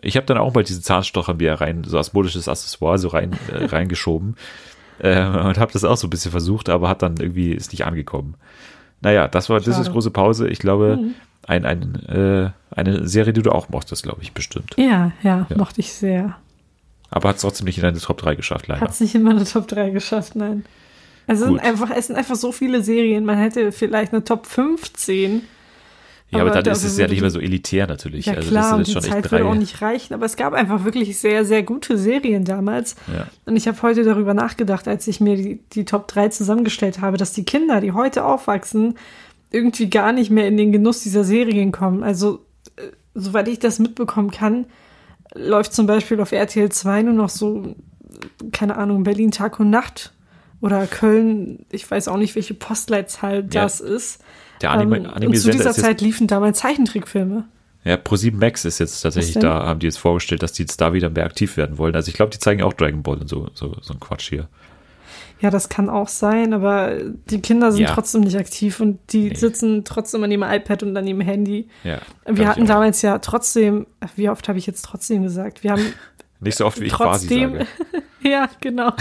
Ich 0.00 0.16
habe 0.16 0.26
dann 0.26 0.36
auch 0.38 0.52
mal 0.52 0.64
diesen 0.64 0.82
Zahnstocher 0.82 1.34
mir 1.34 1.54
rein, 1.54 1.84
so 1.84 1.96
als 1.96 2.12
modisches 2.12 2.48
Accessoire 2.48 2.98
so 2.98 3.08
rein 3.08 3.32
äh, 3.52 3.64
reingeschoben 3.64 4.36
äh, 4.98 5.24
und 5.24 5.58
habe 5.58 5.72
das 5.72 5.84
auch 5.84 5.96
so 5.96 6.06
ein 6.06 6.10
bisschen 6.10 6.30
versucht, 6.30 6.68
aber 6.68 6.88
hat 6.88 7.02
dann 7.02 7.16
irgendwie 7.16 7.52
ist 7.52 7.72
nicht 7.72 7.86
angekommen. 7.86 8.34
Naja, 9.04 9.28
das 9.28 9.48
war 9.48 9.58
das 9.58 9.68
ist 9.68 9.76
Schade. 9.76 9.90
große 9.92 10.10
Pause. 10.10 10.48
Ich 10.48 10.58
glaube, 10.58 10.98
ein, 11.46 11.64
ein, 11.64 11.94
äh, 12.08 12.50
eine 12.74 13.06
Serie, 13.06 13.32
die 13.32 13.42
du 13.42 13.52
auch 13.52 13.68
mochtest, 13.68 14.02
glaube 14.02 14.22
ich, 14.22 14.32
bestimmt. 14.32 14.74
Ja, 14.76 15.12
ja, 15.22 15.46
Ja. 15.48 15.56
mochte 15.56 15.80
ich 15.80 15.92
sehr. 15.92 16.36
Aber 17.10 17.28
hat 17.28 17.36
es 17.36 17.42
trotzdem 17.42 17.66
nicht 17.66 17.76
in 17.78 17.82
deine 17.84 17.98
Top 18.00 18.18
3 18.18 18.34
geschafft, 18.34 18.66
leider. 18.66 18.80
Hat 18.80 18.90
es 18.90 19.00
nicht 19.00 19.14
in 19.14 19.22
meine 19.22 19.44
Top 19.44 19.68
3 19.68 19.90
geschafft, 19.90 20.34
nein. 20.34 20.64
Also 21.26 21.44
es 21.44 21.50
sind 21.50 21.60
einfach, 21.60 21.90
es 21.96 22.06
sind 22.08 22.16
einfach 22.16 22.34
so 22.34 22.50
viele 22.50 22.82
Serien. 22.82 23.24
Man 23.24 23.38
hätte 23.38 23.70
vielleicht 23.72 24.12
eine 24.12 24.24
Top 24.24 24.46
15. 24.46 25.42
ja, 26.30 26.40
aber 26.40 26.50
aber 26.50 26.62
dann 26.62 26.72
ist 26.72 26.84
es 26.84 26.98
ja 26.98 27.06
nicht 27.06 27.20
mehr 27.20 27.30
so 27.30 27.38
elitär 27.38 27.86
natürlich. 27.86 28.26
Ja 28.26 28.34
also 28.34 28.48
klar, 28.48 28.70
das 28.72 28.80
ist 28.80 28.86
die 28.88 28.92
schon 28.92 29.02
Zeit 29.02 29.24
echt 29.24 29.32
würde 29.32 29.44
auch 29.44 29.50
drei. 29.50 29.58
nicht 29.58 29.82
reichen. 29.82 30.14
Aber 30.14 30.26
es 30.26 30.36
gab 30.36 30.52
einfach 30.52 30.84
wirklich 30.84 31.18
sehr, 31.18 31.44
sehr 31.44 31.62
gute 31.62 31.96
Serien 31.96 32.44
damals. 32.44 32.96
Ja. 33.12 33.26
Und 33.46 33.56
ich 33.56 33.68
habe 33.68 33.80
heute 33.82 34.02
darüber 34.04 34.34
nachgedacht, 34.34 34.88
als 34.88 35.06
ich 35.06 35.20
mir 35.20 35.36
die, 35.36 35.60
die 35.72 35.84
Top 35.84 36.08
3 36.08 36.30
zusammengestellt 36.30 37.00
habe, 37.00 37.18
dass 37.18 37.32
die 37.32 37.44
Kinder, 37.44 37.80
die 37.80 37.92
heute 37.92 38.24
aufwachsen, 38.24 38.96
irgendwie 39.50 39.88
gar 39.88 40.12
nicht 40.12 40.30
mehr 40.30 40.48
in 40.48 40.56
den 40.56 40.72
Genuss 40.72 41.02
dieser 41.02 41.22
Serien 41.22 41.70
kommen. 41.70 42.02
Also, 42.02 42.44
äh, 42.76 42.82
soweit 43.14 43.46
ich 43.46 43.60
das 43.60 43.78
mitbekommen 43.78 44.32
kann, 44.32 44.66
läuft 45.34 45.72
zum 45.72 45.86
Beispiel 45.86 46.20
auf 46.20 46.32
RTL 46.32 46.70
2 46.70 47.02
nur 47.02 47.14
noch 47.14 47.28
so, 47.28 47.76
keine 48.50 48.76
Ahnung, 48.76 49.04
Berlin 49.04 49.30
Tag 49.30 49.60
und 49.60 49.70
Nacht 49.70 50.12
oder 50.60 50.86
Köln, 50.86 51.66
ich 51.70 51.88
weiß 51.88 52.08
auch 52.08 52.16
nicht, 52.16 52.34
welche 52.34 52.54
Postleitzahl 52.54 53.40
Ja. 53.52 53.62
das 53.62 53.80
ist. 53.80 54.20
Der 54.60 54.70
Anime, 54.70 54.96
Ähm, 55.20 55.28
und 55.28 55.36
zu 55.36 55.50
dieser 55.50 55.72
Zeit 55.72 56.00
liefen 56.00 56.26
damals 56.26 56.58
Zeichentrickfilme. 56.58 57.44
Ja, 57.84 57.96
Pro7 57.96 58.34
Max 58.36 58.64
ist 58.64 58.78
jetzt 58.78 59.02
tatsächlich 59.02 59.34
da, 59.38 59.66
haben 59.66 59.78
die 59.80 59.86
jetzt 59.86 59.98
vorgestellt, 59.98 60.42
dass 60.42 60.52
die 60.52 60.62
jetzt 60.62 60.80
da 60.80 60.94
wieder 60.94 61.10
mehr 61.10 61.26
aktiv 61.26 61.56
werden 61.58 61.76
wollen. 61.76 61.94
Also 61.94 62.08
ich 62.08 62.14
glaube, 62.14 62.30
die 62.30 62.38
zeigen 62.38 62.62
auch 62.62 62.72
Dragon 62.72 63.02
Ball 63.02 63.18
und 63.18 63.28
so, 63.28 63.48
so, 63.52 63.76
so 63.82 63.92
ein 63.92 64.00
Quatsch 64.00 64.30
hier. 64.30 64.48
Ja, 65.40 65.50
das 65.50 65.68
kann 65.68 65.90
auch 65.90 66.08
sein, 66.08 66.54
aber 66.54 66.96
die 67.28 67.40
Kinder 67.42 67.72
sind 67.72 67.82
Ja. 67.82 67.92
trotzdem 67.92 68.22
nicht 68.22 68.38
aktiv 68.38 68.80
und 68.80 69.00
die 69.10 69.28
Nee. 69.28 69.34
sitzen 69.34 69.84
trotzdem 69.84 70.22
an 70.24 70.30
ihrem 70.30 70.44
iPad 70.44 70.84
und 70.84 70.96
an 70.96 71.06
ihrem 71.06 71.20
Handy. 71.20 71.68
Ja. 71.82 71.98
Wir 72.26 72.48
hatten 72.48 72.64
damals 72.64 73.02
ja 73.02 73.18
trotzdem, 73.18 73.86
wie 74.16 74.30
oft 74.30 74.48
habe 74.48 74.58
ich 74.58 74.66
jetzt 74.66 74.82
trotzdem 74.86 75.22
gesagt? 75.22 75.62
Wir 75.62 75.72
haben 75.72 75.84
Nicht 76.40 76.56
so 76.56 76.64
oft, 76.66 76.80
wie 76.80 76.86
ich 76.86 76.92
quasi 76.92 77.26
trotzdem, 77.28 77.52
sage. 77.52 77.66
ja, 78.22 78.48
genau. 78.60 78.92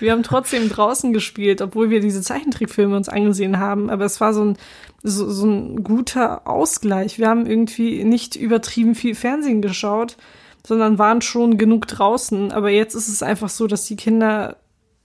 Wir 0.00 0.12
haben 0.12 0.22
trotzdem 0.24 0.68
draußen 0.68 1.12
gespielt, 1.12 1.60
obwohl 1.60 1.90
wir 1.90 2.00
diese 2.00 2.22
Zeichentrickfilme 2.22 2.96
uns 2.96 3.08
angesehen 3.08 3.58
haben. 3.60 3.88
Aber 3.90 4.04
es 4.04 4.20
war 4.20 4.34
so 4.34 4.44
ein, 4.44 4.56
so, 5.02 5.30
so 5.30 5.46
ein 5.46 5.82
guter 5.82 6.46
Ausgleich. 6.46 7.18
Wir 7.18 7.28
haben 7.28 7.46
irgendwie 7.46 8.04
nicht 8.04 8.36
übertrieben 8.36 8.94
viel 8.94 9.14
Fernsehen 9.14 9.62
geschaut, 9.62 10.16
sondern 10.66 10.98
waren 10.98 11.22
schon 11.22 11.58
genug 11.58 11.88
draußen. 11.88 12.52
Aber 12.52 12.70
jetzt 12.70 12.94
ist 12.94 13.08
es 13.08 13.22
einfach 13.22 13.48
so, 13.48 13.66
dass 13.66 13.86
die 13.86 13.96
Kinder 13.96 14.56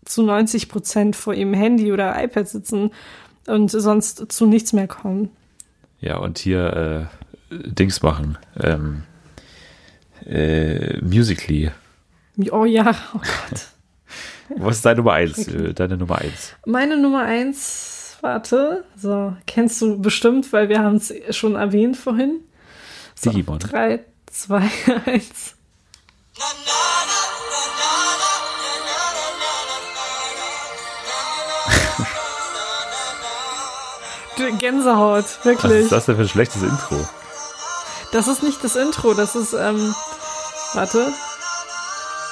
zu 0.05 0.23
90 0.23 0.69
Prozent 0.69 1.15
vor 1.15 1.33
ihrem 1.33 1.53
Handy 1.53 1.91
oder 1.91 2.21
iPad 2.21 2.47
sitzen 2.47 2.91
und 3.47 3.69
sonst 3.71 4.31
zu 4.31 4.45
nichts 4.45 4.73
mehr 4.73 4.87
kommen. 4.87 5.29
Ja, 5.99 6.17
und 6.17 6.37
hier 6.37 7.09
äh, 7.51 7.55
Dings 7.55 8.01
machen. 8.01 8.37
Ähm, 8.59 9.03
äh, 10.25 10.99
Musically. 11.01 11.71
Oh 12.51 12.65
ja, 12.65 12.95
oh 13.13 13.19
Gott. 13.19 13.67
Was 14.57 14.77
ist 14.77 14.85
deine 14.85 14.97
Nummer 14.97 15.13
eins? 15.13 15.47
Äh, 15.47 15.73
deine 15.73 15.97
Nummer 15.97 16.19
eins. 16.19 16.55
Meine 16.65 16.97
Nummer 16.97 17.23
eins, 17.23 17.96
warte, 18.21 18.83
so, 18.95 19.35
kennst 19.45 19.81
du 19.81 19.99
bestimmt, 19.99 20.51
weil 20.53 20.69
wir 20.69 20.79
haben 20.79 20.95
es 20.95 21.13
schon 21.35 21.55
erwähnt 21.55 21.97
vorhin. 21.97 22.41
So, 23.15 23.29
Digimon. 23.31 23.59
Drei, 23.59 24.03
zwei, 24.27 24.69
eins. 25.05 25.55
Du, 34.37 34.55
Gänsehaut, 34.57 35.23
Was 35.23 35.45
wirklich. 35.45 35.83
ist 35.83 35.91
das 35.91 36.05
denn 36.05 36.15
für 36.15 36.21
ein 36.21 36.27
schlechtes 36.27 36.61
Intro? 36.61 36.95
Das 38.11 38.27
ist 38.27 38.43
nicht 38.43 38.63
das 38.63 38.75
Intro, 38.75 39.13
das 39.15 39.35
ist, 39.35 39.53
ähm, 39.53 39.95
warte. 40.73 41.11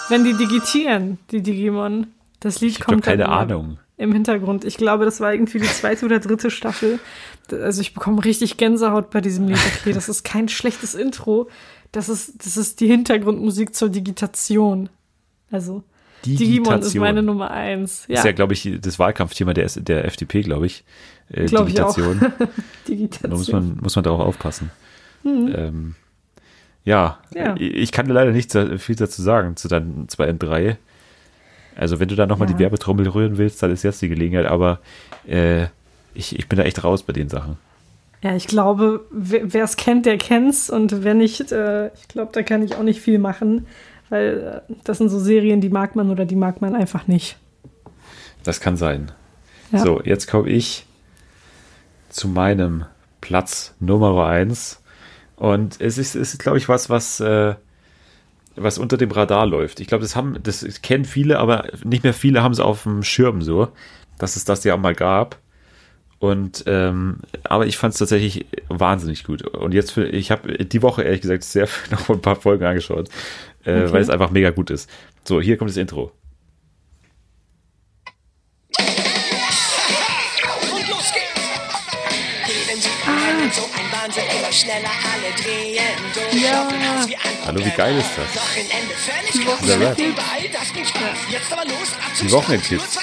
Wenn 0.10 0.24
die 0.24 0.34
digitieren, 0.34 1.18
die 1.32 1.42
Digimon. 1.42 2.14
Das 2.40 2.62
Lied 2.62 2.72
Ich 2.74 2.80
habe 2.82 2.92
kommt 2.92 3.08
dann 3.08 3.14
keine 3.14 3.24
immer 3.24 3.34
Ahnung. 3.40 3.80
Im 3.98 4.12
Hintergrund. 4.12 4.66
Ich 4.66 4.78
glaube, 4.78 5.06
das 5.06 5.20
war 5.20 5.34
irgendwie 5.34 5.60
die 5.60 5.68
zweite 5.68 6.06
oder 6.06 6.20
dritte 6.20 6.52
Staffel. 6.52 7.00
Also 7.52 7.82
ich 7.82 7.94
bekomme 7.94 8.24
richtig 8.26 8.58
Gänsehaut 8.58 9.10
bei 9.10 9.22
diesem 9.22 9.48
Lied. 9.48 9.60
Okay, 9.82 9.94
das 9.94 10.10
ist 10.10 10.24
kein 10.24 10.50
schlechtes 10.50 10.96
Intro. 10.96 11.50
Das 11.92 12.10
ist, 12.10 12.46
das 12.46 12.58
ist 12.58 12.80
die 12.82 12.88
Hintergrundmusik 12.88 13.74
zur 13.74 13.90
Digitation. 13.90 14.90
Also 15.52 15.84
Digimon 16.26 16.80
ist 16.80 16.96
meine 16.96 17.22
Nummer 17.24 17.52
eins. 17.52 18.06
Ja, 18.08 18.16
Ist 18.20 18.26
ja, 18.26 18.32
glaube 18.32 18.54
ich, 18.54 18.70
das 18.82 18.98
Wahlkampfthema 19.00 19.54
der, 19.54 19.68
der 19.68 20.06
FDP, 20.06 20.42
glaube 20.42 20.66
ich. 20.66 20.84
Äh, 21.30 21.46
Glaub 21.46 21.70
ich 21.70 21.80
auch. 21.82 21.96
Digitation. 21.96 22.34
Digitation. 22.88 23.32
Da 23.32 23.38
muss 23.38 23.52
man, 23.52 23.78
muss 23.82 23.96
man 23.96 24.04
darauf 24.04 24.22
aufpassen. 24.22 24.72
Ähm, 25.24 25.96
ja, 26.84 27.20
Mhm. 27.34 27.38
Ja. 27.38 27.56
ich 27.58 27.74
ich 27.76 27.92
kann 27.92 28.08
dir 28.08 28.14
leider 28.14 28.32
nicht 28.32 28.52
viel 28.78 28.96
dazu 28.96 29.22
sagen, 29.22 29.56
zu 29.56 29.68
deinen 29.68 30.10
2 30.10 30.30
und 30.32 30.40
3. 30.40 30.78
Also, 31.76 32.00
wenn 32.00 32.08
du 32.08 32.16
da 32.16 32.26
nochmal 32.26 32.50
Ja. 32.50 32.56
die 32.56 32.60
Werbetrommel 32.60 33.08
rühren 33.10 33.38
willst, 33.38 33.62
dann 33.62 33.72
ist 33.72 33.84
jetzt 33.84 34.02
die 34.02 34.10
Gelegenheit, 34.10 34.46
aber 34.46 34.80
äh, 35.28 35.64
ich, 36.14 36.38
ich 36.40 36.48
bin 36.48 36.58
da 36.58 36.64
echt 36.64 36.84
raus 36.84 37.04
bei 37.04 37.14
den 37.14 37.30
Sachen. 37.30 37.58
Ja, 38.22 38.36
ich 38.36 38.48
glaube, 38.48 39.02
wer 39.12 39.64
es 39.64 39.76
kennt, 39.78 40.06
der 40.06 40.18
kennt's 40.18 40.70
und 40.70 41.04
wer 41.04 41.14
nicht, 41.14 41.52
äh, 41.52 41.88
ich 41.94 42.08
glaube, 42.08 42.32
da 42.32 42.42
kann 42.44 42.64
ich 42.64 42.76
auch 42.76 42.84
nicht 42.84 43.02
viel 43.02 43.20
machen, 43.20 43.68
weil 44.10 44.64
äh, 44.70 44.74
das 44.84 44.98
sind 45.00 45.10
so 45.10 45.20
Serien, 45.20 45.62
die 45.62 45.70
mag 45.70 45.96
man 45.96 46.10
oder 46.10 46.26
die 46.26 46.36
mag 46.38 46.62
man 46.62 46.76
einfach 46.76 47.08
nicht. 47.08 47.38
Das 48.44 48.62
kann 48.62 48.78
sein. 48.78 49.12
Ja. 49.72 49.80
So, 49.80 50.02
jetzt 50.02 50.28
komme 50.30 50.50
ich 50.50 50.86
zu 52.10 52.28
meinem 52.28 52.86
Platz 53.22 53.74
Nummer 53.80 54.26
1. 54.28 54.82
Und 55.36 55.82
es 55.82 55.98
ist, 55.98 56.16
ist 56.16 56.40
glaube 56.40 56.58
ich, 56.58 56.70
was, 56.70 56.90
was, 56.90 57.20
äh, 57.20 57.56
was 58.56 58.78
unter 58.78 58.98
dem 58.98 59.12
Radar 59.12 59.46
läuft. 59.46 59.80
Ich 59.80 59.88
glaube, 59.88 60.02
das 60.04 60.16
haben, 60.16 60.38
das 60.42 60.66
kennen 60.82 61.06
viele, 61.06 61.40
aber 61.40 61.68
nicht 61.84 62.04
mehr 62.04 62.14
viele 62.14 62.42
haben 62.44 62.52
es 62.52 62.60
auf 62.60 62.84
dem 62.84 63.04
Schirm 63.04 63.42
so, 63.42 63.70
dass 64.18 64.36
es 64.36 64.46
das 64.46 64.64
ja 64.64 64.76
auch 64.76 64.80
mal 64.80 64.96
gab. 64.96 65.40
Und 66.20 66.64
ähm, 66.66 67.18
aber 67.44 67.68
ich 67.68 67.78
fand 67.78 67.94
es 67.94 68.00
tatsächlich 68.00 68.46
wahnsinnig 68.70 69.26
gut. 69.26 69.42
Und 69.44 69.74
jetzt, 69.74 69.92
für, 69.92 70.08
ich 70.08 70.32
habe 70.32 70.66
die 70.66 70.82
Woche 70.82 71.04
ehrlich 71.04 71.22
gesagt 71.22 71.44
sehr 71.44 71.68
noch 71.92 72.10
ein 72.10 72.22
paar 72.22 72.38
Folgen 72.38 72.64
angeschaut, 72.66 73.10
äh, 73.66 73.82
Okay. 73.84 73.92
weil 73.94 74.02
es 74.02 74.10
einfach 74.10 74.32
mega 74.32 74.52
gut 74.52 74.70
ist. 74.70 74.90
So, 75.26 75.42
hier 75.42 75.58
kommt 75.58 75.70
das 75.70 75.78
Intro. 75.78 76.12
Schneller 84.56 84.90
alle 85.12 85.32
drehen 85.42 85.84
durch. 86.14 86.44
Ja. 86.44 86.68
Hallo, 87.46 87.60
wie 87.66 87.70
geil 87.72 87.98
ist 87.98 88.10
das? 88.18 89.34
Die. 89.34 89.46
Wochenendkids. 89.46 90.16
Das 92.10 92.20
Die. 92.22 92.32
Wochenendkids. 92.32 93.00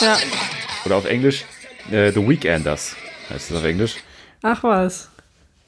Ja. 0.00 0.16
Oder 0.84 0.96
auf 0.96 1.04
Englisch 1.06 1.44
äh, 1.90 2.12
The 2.12 2.26
Weekenders 2.28 2.96
heißt 3.30 3.50
es 3.50 3.56
auf 3.56 3.64
Englisch. 3.64 3.96
Ach 4.42 4.62
was, 4.62 5.10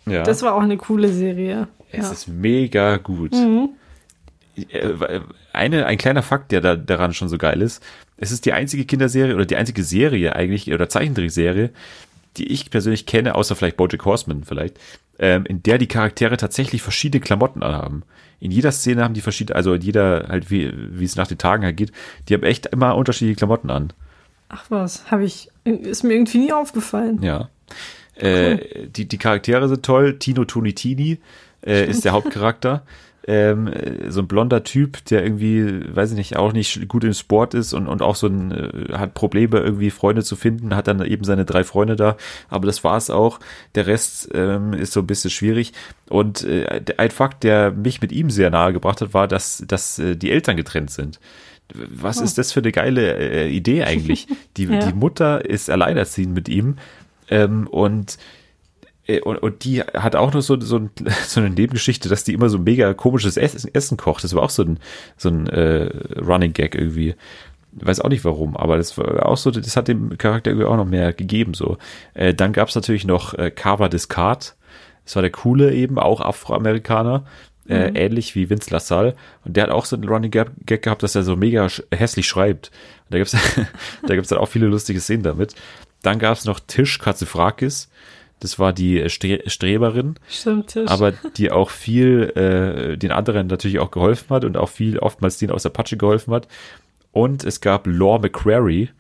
Ja. 0.07 0.23
das 0.23 0.43
war 0.43 0.55
auch 0.55 0.63
eine 0.63 0.77
coole 0.77 1.13
Serie. 1.13 1.69
es 1.93 2.07
Ja. 2.07 2.13
ist 2.13 2.29
mega 2.29 2.97
gut. 2.97 3.33
Äh, 3.35 5.21
Eine, 5.53 5.87
ein 5.87 5.99
kleiner 5.99 6.23
Fakt, 6.23 6.53
der 6.53 6.61
da, 6.61 6.77
daran 6.77 7.13
schon 7.13 7.29
so 7.29 7.37
geil 7.39 7.61
ist, 7.63 7.83
es 8.17 8.31
ist 8.31 8.45
die 8.47 8.53
einzige 8.53 8.85
Kinderserie 8.85 9.35
oder 9.35 9.47
die 9.47 9.57
einzige 9.57 9.83
Serie 9.83 10.37
eigentlich 10.37 10.73
oder 10.73 10.89
Zeichentrickserie, 10.89 11.71
die 12.37 12.53
ich 12.53 12.71
persönlich 12.71 13.07
kenne, 13.07 13.35
außer 13.35 13.57
vielleicht 13.57 13.77
Bojack 13.77 14.05
Horseman 14.05 14.45
vielleicht, 14.45 14.79
ähm, 15.19 15.45
in 15.47 15.63
der 15.63 15.79
die 15.79 15.89
Charaktere 15.89 16.37
tatsächlich 16.37 16.83
verschiedene 16.83 17.21
Klamotten 17.21 17.63
anhaben. 17.63 18.05
In 18.39 18.51
jeder 18.51 18.73
Szene 18.73 19.05
haben 19.05 19.15
die 19.15 19.21
verschiedene, 19.21 19.57
also 19.57 19.75
in 19.75 19.83
jeder 19.83 20.27
halt 20.29 20.51
wie, 20.51 20.73
wie 20.75 21.05
es 21.05 21.17
nach 21.17 21.27
den 21.27 21.39
Tagen 21.39 21.65
halt 21.65 21.77
geht, 21.77 21.93
die 22.29 22.35
haben 22.35 22.43
echt 22.43 22.67
immer 22.67 22.97
unterschiedliche 22.97 23.37
Klamotten 23.37 23.71
an. 23.71 23.93
Ach 24.49 24.65
was, 24.69 25.11
habe 25.11 25.25
ich, 25.25 25.49
ist 25.65 26.03
mir 26.03 26.15
irgendwie 26.15 26.39
nie 26.39 26.53
aufgefallen. 26.53 27.23
Ja. 27.23 27.51
Äh, 28.17 28.89
die, 28.89 29.07
die 29.07 29.19
Charaktere 29.19 29.69
sind 29.69 29.85
toll. 29.85 30.19
Tino 30.19 30.45
Tunitini 30.45 31.19
äh, 31.65 31.89
ist 31.89 32.05
der 32.05 32.13
Hauptcharakter. 32.13 32.83
Ähm, 33.33 33.69
äh, 33.69 34.11
so 34.11 34.23
ein 34.23 34.27
blonder 34.27 34.65
Typ, 34.65 35.05
der 35.05 35.23
irgendwie, 35.23 35.85
weiß 35.95 36.11
ich 36.11 36.17
nicht, 36.17 36.37
auch 36.37 36.53
nicht 36.53 36.89
gut 36.89 37.05
im 37.05 37.13
Sport 37.13 37.55
ist 37.55 37.73
und, 37.75 37.87
und 37.87 38.03
auch 38.03 38.17
so 38.17 38.27
ein, 38.27 38.51
äh, 38.51 38.93
hat 38.95 39.15
Probleme, 39.15 39.59
irgendwie 39.61 39.91
Freunde 39.91 40.25
zu 40.25 40.35
finden, 40.35 40.75
hat 40.75 40.89
dann 40.89 41.05
eben 41.05 41.23
seine 41.23 41.45
drei 41.45 41.63
Freunde 41.63 41.95
da, 41.95 42.17
aber 42.49 42.67
das 42.67 42.83
war's 42.83 43.09
auch. 43.09 43.39
Der 43.77 43.87
Rest 43.87 44.31
ähm, 44.35 44.73
ist 44.73 44.93
so 44.93 45.01
ein 45.01 45.07
bisschen 45.07 45.31
schwierig. 45.31 45.73
Und 46.09 46.43
äh, 46.43 46.83
ein 46.97 47.11
Fakt, 47.11 47.45
der 47.45 47.71
mich 47.71 48.01
mit 48.03 48.11
ihm 48.11 48.31
sehr 48.31 48.51
nahe 48.51 48.73
gebracht 48.73 49.01
hat, 49.01 49.15
war, 49.15 49.29
dass, 49.29 49.63
dass 49.69 49.99
äh, 50.01 50.17
die 50.17 50.33
Eltern 50.33 50.57
getrennt 50.57 50.91
sind. 50.91 51.21
Was 51.73 52.21
Oh. 52.21 52.25
ist 52.25 52.37
das 52.37 52.51
für 52.51 52.61
eine 52.61 52.73
geile 52.73 53.17
äh, 53.17 53.49
Idee 53.49 53.85
eigentlich? 53.85 54.27
Die, 54.57 54.65
Ja. 54.65 54.81
die 54.81 54.93
Mutter 54.93 55.45
ist 55.45 55.71
alleinerziehend 55.71 56.35
mit 56.35 56.49
ihm 56.49 56.79
ähm, 57.29 57.69
und 57.69 58.19
und, 59.19 59.37
und 59.39 59.65
die 59.65 59.83
hat 59.83 60.15
auch 60.15 60.33
noch 60.33 60.41
so, 60.41 60.61
so, 60.61 60.77
ein, 60.77 60.91
so 61.27 61.41
eine 61.41 61.51
Nebengeschichte, 61.51 62.09
dass 62.09 62.25
die 62.25 62.35
immer 62.35 62.49
so 62.49 62.59
mega 62.59 62.95
komisches 62.95 63.37
Essen, 63.37 63.71
Essen 63.75 63.97
kocht. 63.97 64.25
Das 64.25 64.35
war 64.35 64.43
auch 64.43 64.51
so 64.51 64.63
ein, 64.63 64.79
so 65.17 65.29
ein 65.29 65.49
äh, 65.49 65.91
Running 66.21 66.53
Gag 66.53 66.75
irgendwie. 66.75 67.15
Weiß 67.73 68.01
auch 68.01 68.09
nicht 68.09 68.25
warum, 68.25 68.57
aber 68.57 68.77
das 68.79 68.99
war 68.99 69.27
auch 69.27 69.37
so, 69.37 69.53
das 69.53 69.77
hat 69.77 69.87
dem 69.87 70.19
Charakter 70.19 70.51
irgendwie 70.51 70.67
auch 70.67 70.77
noch 70.77 70.87
mehr 70.87 71.13
gegeben. 71.13 71.55
So. 71.55 71.79
Äh, 72.15 72.35
dann 72.35 72.53
gab's 72.53 72.75
natürlich 72.75 73.05
noch 73.05 73.35
äh, 73.35 73.51
Carver 73.51 73.89
Descartes. 73.89 74.57
Das 75.05 75.17
war 75.17 75.23
der 75.23 75.31
coole 75.31 75.73
eben, 75.73 75.99
auch 75.99 76.21
Afroamerikaner. 76.21 77.25
Äh, 77.69 77.93
ähnlich 77.95 78.35
wie 78.35 78.51
Vince 78.51 78.71
LaSalle. 78.73 79.15
Und 79.45 79.57
der 79.57 79.65
hat 79.65 79.71
auch 79.71 79.85
so 79.85 79.95
einen 79.95 80.09
Running 80.09 80.33
Gag, 80.33 80.51
gehabt, 80.67 81.05
dass 81.05 81.15
er 81.15 81.23
so 81.23 81.37
mega 81.37 81.69
sch 81.69 81.85
hässlich 81.95 82.27
schreibt. 82.27 82.73
Und 83.05 83.15
da 83.15 83.19
gibt's 83.19 83.37
da 84.07 84.15
gibt's 84.17 84.31
dann 84.31 84.41
auch 84.41 84.49
viele 84.49 84.67
lustige 84.67 85.01
Szenen 85.01 85.23
damit. 85.23 85.55
Dann 86.03 86.19
gab's 86.19 86.47
noch 86.47 86.59
Tisch 86.59 86.99
Katzifrakis. 86.99 87.89
Das 88.41 88.59
war 88.59 88.73
die 88.73 89.09
Stre 89.11 89.43
Streberin, 89.47 90.17
Stimmt, 90.29 90.69
Tisch. 90.69 90.91
aber 90.91 91.13
die 91.37 91.51
auch 91.51 91.71
viel 91.71 92.33
äh, 92.35 92.97
den 92.97 93.13
anderen 93.13 93.47
natürlich 93.47 93.79
auch 93.79 93.91
geholfen 93.91 94.31
hat 94.31 94.45
und 94.45 94.57
auch 94.57 94.69
viel 94.71 94.99
oftmals 94.99 95.39
denen 95.39 95.53
aus 95.53 95.63
der 95.63 95.71
Patsche 95.71 95.97
geholfen 95.97 96.33
hat. 96.33 96.49
Und 97.13 97.45
es 97.45 97.61
gab 97.61 97.87
Law 97.87 98.19
McQuarrie, 98.19 98.91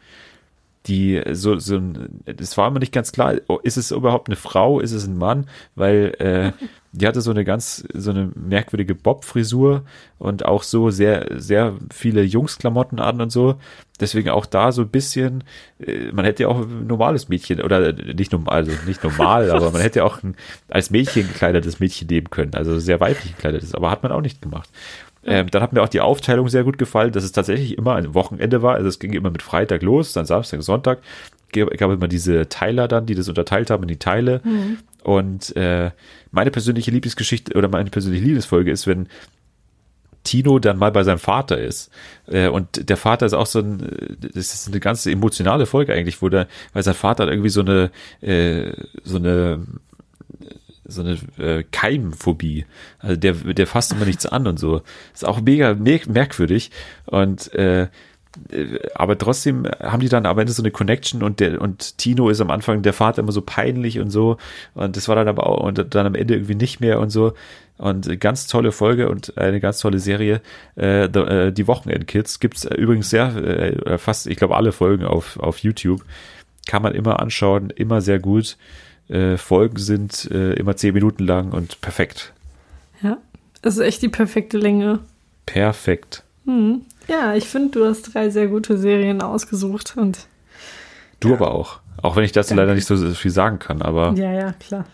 die 0.87 1.23
so, 1.33 1.59
so 1.59 1.77
ein, 1.77 2.23
das 2.25 2.57
war 2.57 2.69
immer 2.69 2.79
nicht 2.79 2.93
ganz 2.93 3.13
klar, 3.13 3.35
oh, 3.49 3.59
ist 3.63 3.77
es 3.77 3.91
überhaupt 3.91 4.29
eine 4.29 4.37
Frau, 4.37 4.81
ist 4.81 4.93
es 4.93 5.07
ein 5.07 5.17
Mann, 5.17 5.47
weil 5.75 6.15
äh, 6.19 6.53
die 6.93 7.07
hatte 7.07 7.21
so 7.21 7.31
eine 7.31 7.45
ganz, 7.45 7.85
so 7.95 8.11
eine 8.11 8.31
merkwürdige 8.35 8.95
Bob-Frisur 8.95 9.85
und 10.19 10.45
auch 10.45 10.65
so 10.65 10.91
sehr, 10.91 11.27
sehr 11.37 11.75
viele 11.93 12.23
Jungsklamotten 12.23 12.99
an 12.99 13.21
und 13.21 13.31
so. 13.31 13.57
Deswegen 14.01 14.31
auch 14.31 14.47
da 14.47 14.73
so 14.73 14.83
ein 14.83 14.89
bisschen, 14.89 15.45
äh, 15.79 16.11
man 16.13 16.25
hätte 16.25 16.45
ja 16.45 16.49
auch 16.49 16.63
ein 16.63 16.87
normales 16.87 17.29
Mädchen, 17.29 17.61
oder 17.61 17.93
nicht 17.93 18.33
normal, 18.33 18.57
also 18.57 18.73
nicht 18.87 19.05
normal, 19.05 19.51
aber 19.53 19.71
man 19.71 19.83
hätte 19.83 20.01
ja 20.01 20.05
auch 20.05 20.23
ein, 20.23 20.35
als 20.69 20.91
Mädchen 20.91 21.29
gekleidetes 21.29 21.79
Mädchen 21.79 22.09
nehmen 22.09 22.31
können, 22.31 22.55
also 22.55 22.79
sehr 22.79 22.99
weiblich 22.99 23.37
gekleidetes, 23.37 23.75
aber 23.75 23.91
hat 23.91 24.03
man 24.03 24.11
auch 24.11 24.23
nicht 24.23 24.43
gemacht. 24.43 24.69
Ähm, 25.23 25.49
dann 25.51 25.63
hat 25.63 25.73
mir 25.73 25.83
auch 25.83 25.89
die 25.89 26.01
Aufteilung 26.01 26.49
sehr 26.49 26.65
gut 26.65 26.79
gefallen, 26.79 27.13
dass 27.13 27.25
es 27.25 27.33
tatsächlich 27.33 27.77
immer 27.77 27.95
ein 27.95 28.15
Wochenende 28.15 28.63
war. 28.63 28.75
Also 28.75 28.89
es 28.89 28.99
ging 28.99 29.13
immer 29.13 29.31
mit 29.31 29.43
Freitag 29.43 29.83
los, 29.83 30.13
dann 30.13 30.25
Samstag, 30.25 30.63
Sonntag. 30.63 31.01
Gab, 31.53 31.71
gab 31.77 31.91
immer 31.91 32.09
diese 32.09 32.49
Teiler 32.49 32.89
dann, 32.89 33.07
die 33.07 33.15
das 33.15 33.29
unterteilt 33.29 33.71
haben 33.71 33.83
in 33.83 33.89
die 33.89 33.99
Teile. 33.99 34.41
Und 35.03 35.57
äh, 35.57 35.91
meine 36.31 36.51
persönliche 36.51 36.91
Lieblingsgeschichte 36.91 37.57
oder 37.57 37.69
meine 37.69 37.91
persönliche 37.91 38.25
Liebesfolge 38.25 38.71
ist, 38.71 38.87
wenn 38.87 39.09
Tino 40.25 40.59
dann 40.59 40.79
mal 40.79 40.93
bei 40.93 41.03
seinem 41.03 41.19
Vater 41.19 41.59
ist. 41.59 41.91
Äh, 42.27 42.49
und 42.49 42.89
der 42.89 42.97
Vater 42.97 43.27
ist 43.27 43.33
auch 43.33 43.47
so 43.47 43.61
ein, 43.61 43.81
äh, 43.81 44.29
das 44.35 44.55
ist 44.55 44.69
eine 44.69 44.81
ganz 44.81 45.07
emotionale 45.07 45.67
Folge 45.67 45.95
eigentlich, 45.95 46.21
wo 46.21 46.29
der, 46.29 46.47
weil 46.73 46.83
sein 46.83 46.95
Vater 46.95 47.25
hat 47.25 47.31
irgendwie 47.31 47.49
so 47.49 47.61
eine, 47.61 47.91
äh, 48.21 48.73
so 49.03 49.17
eine 49.17 49.67
so 50.85 51.03
eine 51.03 51.65
Keimphobie. 51.71 52.67
Also 52.99 53.15
der, 53.15 53.35
der 53.35 53.69
fasst 53.69 53.93
immer 53.93 54.07
nichts 54.07 54.27
an 54.27 54.49
und 54.49 54.59
so. 54.59 54.83
Ist 55.15 55.25
auch 55.25 55.41
mega 55.41 55.75
mer 55.75 56.01
merkwürdig. 56.09 56.73
Und 57.07 57.55
äh, 57.55 57.87
aber 58.95 59.19
trotzdem 59.19 59.67
haben 59.81 60.01
die 60.01 60.09
dann 60.09 60.25
am 60.27 60.39
Ende 60.39 60.53
so 60.53 60.63
eine 60.63 60.71
Connection 60.71 61.23
und 61.23 61.41
der 61.41 61.61
und 61.61 61.99
Tino 61.99 62.29
ist 62.29 62.41
am 62.41 62.51
Anfang 62.51 62.83
der 62.83 62.93
Vater 62.93 63.23
immer 63.23 63.33
so 63.33 63.43
peinlich 63.43 63.99
und 63.99 64.11
so. 64.11 64.37
Und 64.75 64.97
das 64.97 65.09
war 65.09 65.17
dann 65.17 65.29
aber 65.29 65.47
auch 65.47 65.65
und 65.65 65.95
dann 65.95 66.07
am 66.07 66.15
Ende 66.15 66.35
irgendwie 66.35 66.55
nicht 66.55 66.81
mehr 66.81 67.01
und 67.01 67.11
so. 67.11 67.33
Und 67.79 68.07
äh, 68.07 68.17
ganz 68.17 68.47
tolle 68.47 68.73
Folge 68.73 69.09
und 69.09 69.37
eine 69.37 69.59
ganz 69.59 69.81
tolle 69.81 69.99
Serie. 69.99 70.43
Äh, 70.77 71.09
the, 71.13 71.21
äh, 71.21 71.51
die 71.51 71.67
Wochenendkids 71.67 72.39
gibt's 72.39 72.65
äh, 72.65 72.75
übrigens 72.75 73.11
sehr 73.11 73.35
äh, 73.35 73.99
fast 73.99 74.27
ich 74.27 74.37
glaube 74.37 74.57
alle 74.57 74.73
Folgen 74.73 75.05
auf 75.05 75.39
auf 75.39 75.59
YouTube. 75.59 76.05
Kann 76.69 76.83
man 76.83 76.95
immer 76.95 77.21
anschauen 77.21 77.71
immer 77.71 78.01
sehr 78.01 78.21
gut. 78.21 78.57
Äh, 79.09 79.39
Folgen 79.39 79.79
sind 79.79 80.31
äh, 80.31 80.53
immer 80.53 80.77
zehn 80.77 80.95
Minuten 80.95 81.27
lang 81.27 81.51
und 81.51 81.81
perfekt. 81.81 82.33
Ja, 83.03 83.19
das 83.61 83.75
ist 83.75 83.81
echt 83.81 84.03
die 84.03 84.09
perfekte 84.09 84.57
Länge. 84.57 85.01
perfekt 85.47 86.23
Ja, 87.11 87.35
ich 87.35 87.49
finde, 87.49 87.71
du 87.71 87.85
hast 87.85 88.15
drei 88.15 88.31
sehr 88.31 88.47
gute 88.47 88.79
Serien 88.79 89.21
ausgesucht 89.21 89.95
und 89.97 90.29
du 91.19 91.35
aber 91.35 91.53
auch 91.53 91.81
auch 92.03 92.15
wenn 92.17 92.25
ich 92.25 92.33
dazu 92.33 92.51
Danke. 92.51 92.63
leider 92.63 92.75
nicht 92.75 92.87
so 92.87 92.97
viel 92.97 93.31
sagen 93.33 93.59
kann 93.59 93.83
aber 93.83 94.15
ja, 94.15 94.33
ja, 94.33 94.53
klar. 94.53 94.87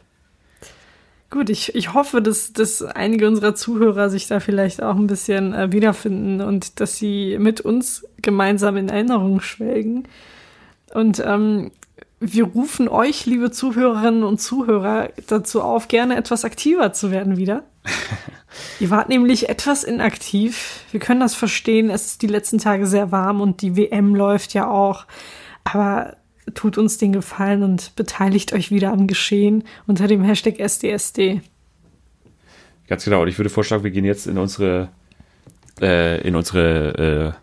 Gut, 1.29 1.51
ich, 1.51 1.75
ich 1.75 1.93
hoffe, 1.93 2.23
dass, 2.23 2.53
dass 2.53 2.83
einige 2.83 3.27
unserer 3.27 3.55
Zuhörer 3.55 4.11
sich 4.11 4.29
da 4.29 4.39
vielleicht 4.39 4.81
auch 4.81 4.95
ein 4.95 5.09
bisschen 5.09 5.53
äh, 5.55 5.73
wiederfinden 5.73 6.41
und 6.41 6.81
dass 6.81 6.97
sie 6.97 7.37
mit 7.39 7.61
uns 7.61 8.07
gemeinsam 8.23 8.77
in 8.77 8.89
Erinnerung 8.89 9.41
schwelgen. 9.41 10.05
Und 10.95 11.21
ähm, 11.27 11.73
wir 12.21 12.45
rufen 12.45 12.89
euch, 12.89 13.27
liebe 13.27 13.51
Zuhörerinnen 13.51 14.23
und 14.23 14.41
Zuhörer, 14.41 15.11
dazu 15.27 15.63
auf, 15.63 15.89
gerne 15.89 16.17
etwas 16.17 16.45
aktiver 16.45 16.93
zu 16.93 17.11
werden 17.11 17.37
wieder. 17.37 17.65
Ihr 18.81 18.91
wart 18.91 19.09
nämlich 19.09 19.49
etwas 19.49 19.85
inaktiv. 19.85 20.85
Wir 20.91 21.01
können 21.01 21.21
das 21.21 21.35
verstehen. 21.35 21.91
Es 21.91 22.07
ist 22.07 22.23
die 22.23 22.27
letzten 22.27 22.59
Tage 22.59 22.87
sehr 22.87 23.13
warm 23.13 23.41
und 23.41 23.63
die 23.63 23.77
WM 23.77 24.15
läuft 24.15 24.55
ja 24.55 24.69
auch. 24.69 25.07
Aber 25.65 26.17
tut 26.55 26.79
uns 26.79 26.99
den 26.99 27.13
Gefallen 27.13 27.63
und 27.63 27.95
beteiligt 27.97 28.53
euch 28.53 28.71
wieder 28.71 28.93
am 28.93 29.07
Geschehen 29.07 29.65
unter 29.87 30.07
dem 30.07 30.23
Hashtag 30.23 30.59
SDSD. 30.61 31.41
Ganz 32.89 33.05
genau. 33.05 33.23
Und 33.23 33.29
ich 33.29 33.39
würde 33.39 33.51
vorschlagen, 33.51 33.85
wir 33.85 33.91
gehen 33.91 34.05
jetzt 34.05 34.27
in 34.27 34.39
unsere, 34.39 34.91
äh, 35.81 36.21
in 36.27 36.37
unsere 36.37 37.35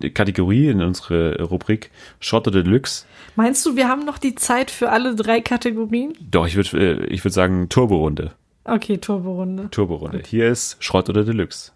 äh, 0.00 0.10
Kategorie, 0.10 0.68
in 0.68 0.80
unsere 0.80 1.42
Rubrik 1.42 1.90
Shot 2.20 2.46
of 2.46 2.54
the 2.54 2.62
Deluxe. 2.62 3.04
Meinst 3.34 3.66
du, 3.66 3.76
wir 3.76 3.88
haben 3.88 4.04
noch 4.04 4.18
die 4.18 4.34
Zeit 4.34 4.70
für 4.70 4.90
alle 4.90 5.16
drei 5.16 5.40
Kategorien? 5.40 6.14
Doch, 6.20 6.46
ich 6.46 6.54
würde 6.54 7.02
äh, 7.02 7.06
ich 7.06 7.24
würde 7.24 7.34
sagen 7.34 7.68
Turbo-Runde. 7.68 8.32
Okay, 8.64 8.98
Turborunde. 8.98 9.68
Turbo-Runde. 9.70 10.22
Hier 10.24 10.48
ist 10.48 10.76
Schrott 10.78 11.08
oder 11.08 11.24
Deluxe. 11.24 11.72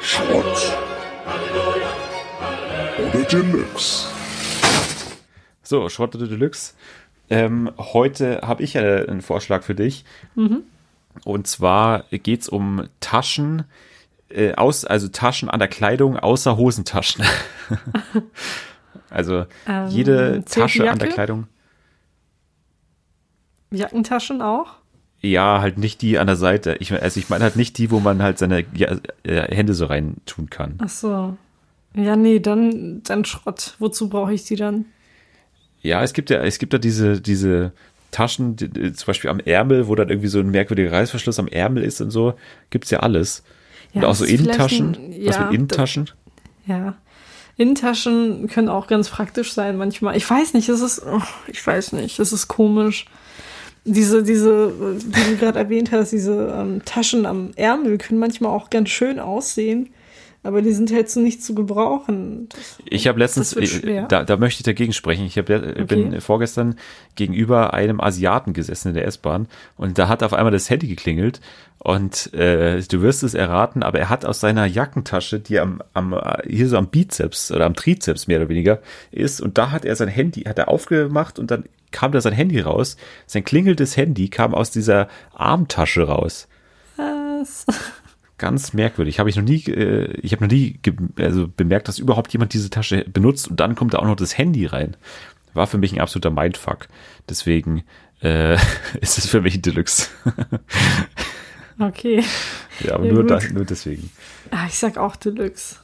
Schrott 0.00 0.72
oder 2.98 3.24
Deluxe. 3.24 4.08
So, 5.62 5.88
Schrott 5.90 6.14
oder 6.14 6.26
Deluxe. 6.26 6.74
Ähm, 7.28 7.70
heute 7.76 8.40
habe 8.42 8.62
ich 8.62 8.76
äh, 8.76 9.06
einen 9.06 9.20
Vorschlag 9.20 9.62
für 9.62 9.74
dich. 9.74 10.04
Und 11.24 11.46
zwar 11.46 12.04
geht's 12.10 12.48
um 12.48 12.88
Taschen, 13.00 13.64
äh, 14.30 14.54
aus, 14.54 14.86
also 14.86 15.08
Taschen 15.08 15.50
an 15.50 15.58
der 15.58 15.68
Kleidung 15.68 16.16
außer 16.16 16.56
Hosentaschen. 16.56 17.24
also 19.10 19.44
Ähm, 19.66 19.88
jede 19.88 20.44
Tasche 20.46 20.90
an 20.90 20.98
der? 20.98 21.08
Kleidung. 21.08 21.46
Jackentaschen 23.70 24.42
auch? 24.42 24.66
Ja, 25.22 25.60
halt 25.60 25.76
nicht 25.78 26.00
die 26.02 26.18
an 26.18 26.26
der 26.26 26.36
Seite. 26.36 26.76
Ich, 26.80 26.92
also 26.92 27.20
ich 27.20 27.28
meine 27.28 27.44
halt 27.44 27.56
nicht 27.56 27.76
die, 27.78 27.90
wo 27.90 28.00
man 28.00 28.22
halt 28.22 28.38
seine 28.38 28.64
ja, 28.74 28.96
äh, 29.22 29.54
Hände 29.54 29.74
so 29.74 29.84
rein 29.86 30.16
tun 30.26 30.48
kann. 30.48 30.78
Ach 30.82 30.88
so. 30.88 31.36
Ja, 31.94 32.16
nee, 32.16 32.40
dann, 32.40 33.02
dann 33.04 33.24
Schrott. 33.24 33.74
Wozu 33.78 34.08
brauche 34.08 34.32
ich 34.32 34.44
die 34.44 34.56
dann? 34.56 34.86
Ja, 35.82 36.02
es 36.02 36.12
gibt 36.14 36.30
ja, 36.30 36.42
es 36.42 36.58
gibt 36.58 36.72
ja 36.72 36.78
diese, 36.78 37.20
diese 37.20 37.72
Taschen, 38.12 38.56
die, 38.56 38.92
zum 38.92 39.06
Beispiel 39.06 39.30
am 39.30 39.40
Ärmel, 39.40 39.88
wo 39.88 39.94
dann 39.94 40.08
irgendwie 40.08 40.28
so 40.28 40.40
ein 40.40 40.50
merkwürdiger 40.50 40.92
Reißverschluss 40.92 41.38
am 41.38 41.48
Ärmel 41.48 41.82
ist 41.84 42.00
und 42.00 42.10
so. 42.10 42.34
Gibt's 42.70 42.90
ja 42.90 43.00
alles. 43.00 43.42
und 43.92 44.02
Ja, 44.02 44.08
auch 44.08 44.12
das 44.12 44.18
so 44.20 44.24
Innentaschen. 44.24 44.94
ein- 44.94 45.26
Was 45.26 45.36
ja, 45.36 45.44
mit 45.46 45.54
Innentaschen? 45.54 46.10
Ja. 46.66 46.94
Innentaschen 47.56 48.48
können 48.48 48.68
auch 48.70 48.86
ganz 48.86 49.10
praktisch 49.10 49.52
sein 49.52 49.76
manchmal. 49.76 50.16
Ich 50.16 50.28
weiß 50.28 50.54
nicht, 50.54 50.68
es 50.70 50.80
ist, 50.80 51.02
oh, 51.04 51.20
ich 51.46 51.66
weiß 51.66 51.92
nicht, 51.92 52.18
es 52.18 52.32
ist 52.32 52.48
komisch. 52.48 53.04
Diese, 53.84 54.22
diese, 54.22 54.50
äh, 54.50 55.02
wie 55.02 55.30
du 55.32 55.36
gerade 55.38 55.58
erwähnt 55.58 55.90
hast, 55.92 56.12
diese 56.12 56.54
ähm, 56.54 56.82
Taschen 56.84 57.26
am 57.26 57.50
Ärmel 57.56 57.98
können 57.98 58.20
manchmal 58.20 58.52
auch 58.52 58.70
ganz 58.70 58.90
schön 58.90 59.18
aussehen. 59.18 59.90
Aber 60.42 60.62
die 60.62 60.72
sind 60.72 60.90
halt 60.90 61.10
so 61.10 61.20
nicht 61.20 61.42
zu 61.44 61.54
gebrauchen. 61.54 62.48
Das, 62.48 62.78
Ich 62.86 63.06
habe 63.06 63.18
letztens, 63.18 63.54
da, 64.08 64.24
da 64.24 64.36
möchte 64.38 64.60
ich 64.60 64.64
dagegen 64.64 64.94
sprechen. 64.94 65.26
Ich 65.26 65.36
hab, 65.36 65.50
äh, 65.50 65.84
bin 65.86 66.18
vorgestern 66.22 66.76
gegenüber 67.14 67.74
einem 67.74 68.00
Asiaten 68.00 68.54
gesessen 68.54 68.88
in 68.88 68.94
der 68.94 69.06
S-Bahn 69.06 69.48
und 69.76 69.98
da 69.98 70.08
hat 70.08 70.22
auf 70.22 70.32
einmal 70.32 70.52
das 70.52 70.70
Handy 70.70 70.88
geklingelt 70.88 71.42
und 71.78 72.32
äh, 72.32 72.80
du 72.80 73.02
wirst 73.02 73.22
es 73.22 73.34
erraten, 73.34 73.82
aber 73.82 73.98
er 73.98 74.08
hat 74.08 74.24
aus 74.24 74.40
seiner 74.40 74.64
Jackentasche, 74.64 75.40
die 75.40 75.60
am, 75.60 75.82
am 75.92 76.18
hier 76.48 76.68
so 76.68 76.78
am 76.78 76.88
Bizeps 76.88 77.52
oder 77.52 77.66
am 77.66 77.74
Trizeps 77.74 78.26
mehr 78.26 78.38
oder 78.38 78.48
weniger 78.48 78.80
ist 79.10 79.42
und 79.42 79.58
da 79.58 79.70
hat 79.70 79.84
er 79.84 79.94
sein 79.94 80.08
Handy, 80.08 80.42
hat 80.42 80.58
er 80.58 80.68
aufgemacht 80.68 81.38
und 81.38 81.50
dann 81.50 81.64
kam 81.90 82.12
da 82.12 82.20
sein 82.20 82.32
Handy 82.32 82.60
raus. 82.60 82.96
Sein 83.26 83.44
klingelndes 83.44 83.96
Handy 83.96 84.28
kam 84.28 84.54
aus 84.54 84.70
dieser 84.70 85.08
Armtasche 85.34 86.02
raus. 86.02 86.48
was? 86.96 87.66
Ganz 88.38 88.72
merkwürdig. 88.72 89.18
Habe 89.18 89.28
ich 89.28 89.36
noch 89.36 89.44
nie, 89.44 89.62
äh, 89.66 90.12
ich 90.22 90.32
habe 90.32 90.44
noch 90.44 90.50
nie 90.50 90.78
also 91.18 91.46
bemerkt, 91.48 91.88
dass 91.88 91.98
überhaupt 91.98 92.32
jemand 92.32 92.54
diese 92.54 92.70
Tasche 92.70 93.04
benutzt 93.04 93.48
und 93.48 93.60
dann 93.60 93.74
kommt 93.74 93.94
da 93.94 93.98
auch 93.98 94.06
noch 94.06 94.16
das 94.16 94.38
Handy 94.38 94.66
rein. 94.66 94.96
War 95.52 95.66
für 95.66 95.78
mich 95.78 95.92
ein 95.92 96.00
absoluter 96.00 96.30
Mindfuck. 96.30 96.88
Deswegen 97.28 97.82
äh, 98.22 98.54
ist 99.00 99.18
es 99.18 99.26
für 99.26 99.40
mich 99.40 99.56
ein 99.56 99.62
Deluxe. 99.62 100.08
Okay. 101.82 102.22
ja, 102.80 102.94
aber 102.94 103.06
Ja, 103.06 103.12
nur, 103.12 103.26
da, 103.26 103.40
nur 103.54 103.64
deswegen. 103.64 104.10
Ah, 104.50 104.66
ich 104.68 104.74
sag 104.74 104.98
auch 104.98 105.16
Deluxe. 105.16 105.76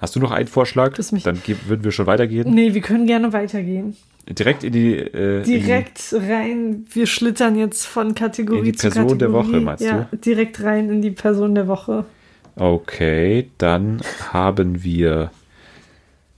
Hast 0.00 0.16
du 0.16 0.20
noch 0.20 0.30
einen 0.30 0.48
Vorschlag? 0.48 0.94
Dann 0.94 1.42
würden 1.66 1.84
wir 1.84 1.92
schon 1.92 2.06
weitergehen. 2.06 2.54
Nee, 2.54 2.72
wir 2.72 2.80
können 2.80 3.06
gerne 3.06 3.32
weitergehen. 3.32 3.96
Direkt 4.28 4.64
in 4.64 4.72
die, 4.72 4.96
äh, 4.96 5.42
Direkt 5.44 6.12
rein. 6.12 6.84
Wir 6.90 7.06
schlittern 7.06 7.56
jetzt 7.56 7.86
von 7.86 8.14
Kategorie 8.14 8.58
In 8.58 8.64
die 8.64 8.72
zu 8.72 8.88
Person 8.90 9.18
der 9.18 9.28
Kategorie. 9.28 9.52
Woche, 9.52 9.60
meinst 9.60 9.84
ja, 9.84 10.08
du? 10.10 10.16
direkt 10.16 10.62
rein 10.64 10.90
in 10.90 11.00
die 11.00 11.12
Person 11.12 11.54
der 11.54 11.68
Woche. 11.68 12.04
In 12.56 12.62
okay, 12.62 13.50
dann 13.58 14.00
haben 14.32 14.82
wir 14.82 15.30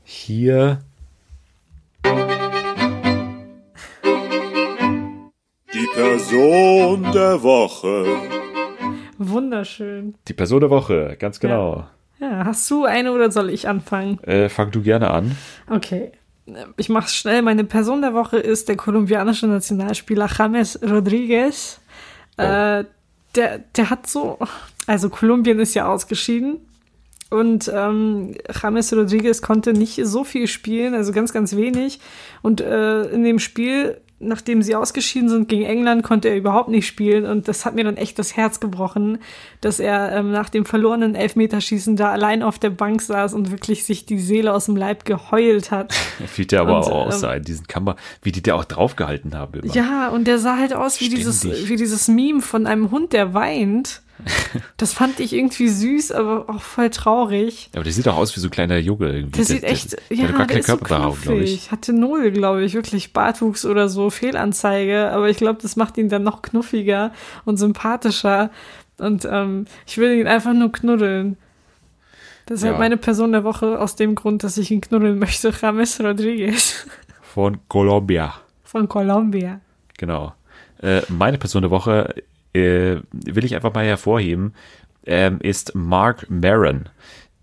hier 0.04 0.80
Die 5.72 5.86
Person 5.94 7.02
der 7.12 7.42
Woche. 7.42 8.04
Wunderschön. 9.18 10.14
die 10.28 10.32
Person 10.32 10.60
der 10.60 10.70
Woche. 10.70 11.16
Ganz 11.18 11.40
genau. 11.40 11.86
Ja, 12.20 12.44
hast 12.44 12.68
du 12.70 12.84
eine 12.84 13.12
oder 13.12 13.30
soll 13.30 13.50
ich 13.50 13.68
anfangen? 13.68 14.18
Äh, 14.24 14.48
fang 14.48 14.70
du 14.70 14.82
gerne 14.82 15.10
an. 15.10 15.36
Okay. 15.70 16.12
Ich 16.76 16.88
mach's 16.88 17.14
schnell. 17.14 17.42
Meine 17.42 17.64
Person 17.64 18.00
der 18.00 18.14
Woche 18.14 18.38
ist 18.38 18.68
der 18.68 18.76
kolumbianische 18.76 19.46
Nationalspieler 19.46 20.28
James 20.36 20.78
Rodriguez. 20.82 21.80
Äh, 22.36 22.84
der, 23.34 23.58
der 23.76 23.90
hat 23.90 24.06
so, 24.06 24.38
also 24.86 25.10
Kolumbien 25.10 25.58
ist 25.58 25.74
ja 25.74 25.86
ausgeschieden. 25.86 26.60
Und 27.30 27.70
ähm, 27.74 28.34
James 28.62 28.92
Rodriguez 28.92 29.42
konnte 29.42 29.74
nicht 29.74 30.00
so 30.04 30.24
viel 30.24 30.46
spielen, 30.46 30.94
also 30.94 31.12
ganz, 31.12 31.32
ganz 31.32 31.54
wenig. 31.56 32.00
Und 32.40 32.60
äh, 32.60 33.02
in 33.10 33.22
dem 33.22 33.38
Spiel, 33.38 34.00
nachdem 34.20 34.62
sie 34.62 34.74
ausgeschieden 34.74 35.28
sind 35.28 35.48
gegen 35.48 35.64
England, 35.64 36.02
konnte 36.02 36.28
er 36.28 36.36
überhaupt 36.36 36.68
nicht 36.68 36.86
spielen. 36.86 37.24
Und 37.24 37.46
das 37.48 37.64
hat 37.64 37.74
mir 37.74 37.84
dann 37.84 37.96
echt 37.96 38.18
das 38.18 38.36
Herz 38.36 38.60
gebrochen, 38.60 39.18
dass 39.60 39.78
er 39.78 40.12
ähm, 40.12 40.32
nach 40.32 40.48
dem 40.48 40.64
verlorenen 40.64 41.14
Elfmeterschießen 41.14 41.96
da 41.96 42.10
allein 42.10 42.42
auf 42.42 42.58
der 42.58 42.70
Bank 42.70 43.00
saß 43.00 43.34
und 43.34 43.50
wirklich 43.50 43.84
sich 43.84 44.06
die 44.06 44.18
Seele 44.18 44.52
aus 44.52 44.66
dem 44.66 44.76
Leib 44.76 45.04
geheult 45.04 45.70
hat. 45.70 45.92
Fiel 46.26 46.46
der 46.46 46.62
aber 46.62 46.78
Und, 46.78 46.84
auch 46.84 47.06
ähm, 47.06 47.08
aus 47.08 47.22
in 47.22 47.44
diesen 47.44 47.66
Kammer, 47.66 47.96
wie 48.22 48.32
die 48.32 48.42
da 48.42 48.54
auch 48.54 48.64
draufgehalten 48.64 49.34
haben 49.34 49.60
immer. 49.60 49.72
Ja, 49.74 50.08
und 50.08 50.26
der 50.26 50.38
sah 50.38 50.56
halt 50.56 50.74
aus 50.74 51.00
wie 51.00 51.06
Ständig. 51.06 51.26
dieses, 51.26 51.68
wie 51.68 51.76
dieses 51.76 52.08
Meme 52.08 52.40
von 52.40 52.66
einem 52.66 52.90
Hund, 52.90 53.12
der 53.12 53.34
weint. 53.34 54.02
Das 54.76 54.92
fand 54.92 55.20
ich 55.20 55.32
irgendwie 55.32 55.68
süß, 55.68 56.12
aber 56.12 56.48
auch 56.48 56.60
voll 56.60 56.90
traurig. 56.90 57.70
Aber 57.74 57.84
der 57.84 57.92
sieht 57.92 58.06
auch 58.08 58.16
aus 58.16 58.34
wie 58.36 58.40
so 58.40 58.48
ein 58.48 58.50
kleiner 58.50 58.76
Junge 58.78 59.06
irgendwie. 59.12 59.36
Der 59.36 59.44
sieht 59.44 59.62
echt, 59.64 59.92
der, 59.92 60.16
ja, 60.16 60.26
der 60.26 60.28
hat 60.28 60.36
gar 60.38 60.46
der 60.46 60.46
keine 60.46 60.60
ist 60.60 60.66
so 60.66 60.76
glaube 61.22 61.40
ich. 61.44 61.70
Hatte 61.70 61.92
null, 61.92 62.30
glaube 62.30 62.64
ich, 62.64 62.74
wirklich 62.74 63.12
Bartwuchs 63.12 63.64
oder 63.64 63.88
so, 63.88 64.10
Fehlanzeige. 64.10 65.10
Aber 65.12 65.28
ich 65.28 65.36
glaube, 65.36 65.60
das 65.62 65.76
macht 65.76 65.96
ihn 65.98 66.08
dann 66.08 66.22
noch 66.24 66.42
knuffiger 66.42 67.12
und 67.44 67.56
sympathischer. 67.58 68.50
Und 68.98 69.24
ähm, 69.30 69.66
ich 69.86 69.98
will 69.98 70.18
ihn 70.18 70.26
einfach 70.26 70.52
nur 70.54 70.72
knuddeln. 70.72 71.36
Deshalb 72.48 72.74
Ja. 72.74 72.78
meine 72.78 72.96
Person 72.96 73.32
der 73.32 73.44
Woche 73.44 73.78
aus 73.78 73.94
dem 73.94 74.14
Grund, 74.14 74.42
dass 74.42 74.56
ich 74.58 74.70
ihn 74.70 74.80
knuddeln 74.80 75.18
möchte, 75.18 75.52
James 75.62 76.00
Rodriguez 76.00 76.86
Von 77.22 77.58
Colombia. 77.68 78.34
von 78.64 78.88
Colombia. 78.88 79.60
Genau. 79.98 80.32
Äh, 80.80 81.02
meine 81.08 81.38
Person 81.38 81.62
der 81.62 81.70
Woche 81.70 82.14
äh, 82.58 83.00
will 83.12 83.44
ich 83.44 83.54
einfach 83.54 83.74
mal 83.74 83.84
hervorheben, 83.84 84.54
ähm, 85.06 85.38
ist 85.40 85.74
Mark 85.74 86.28
Maron, 86.28 86.88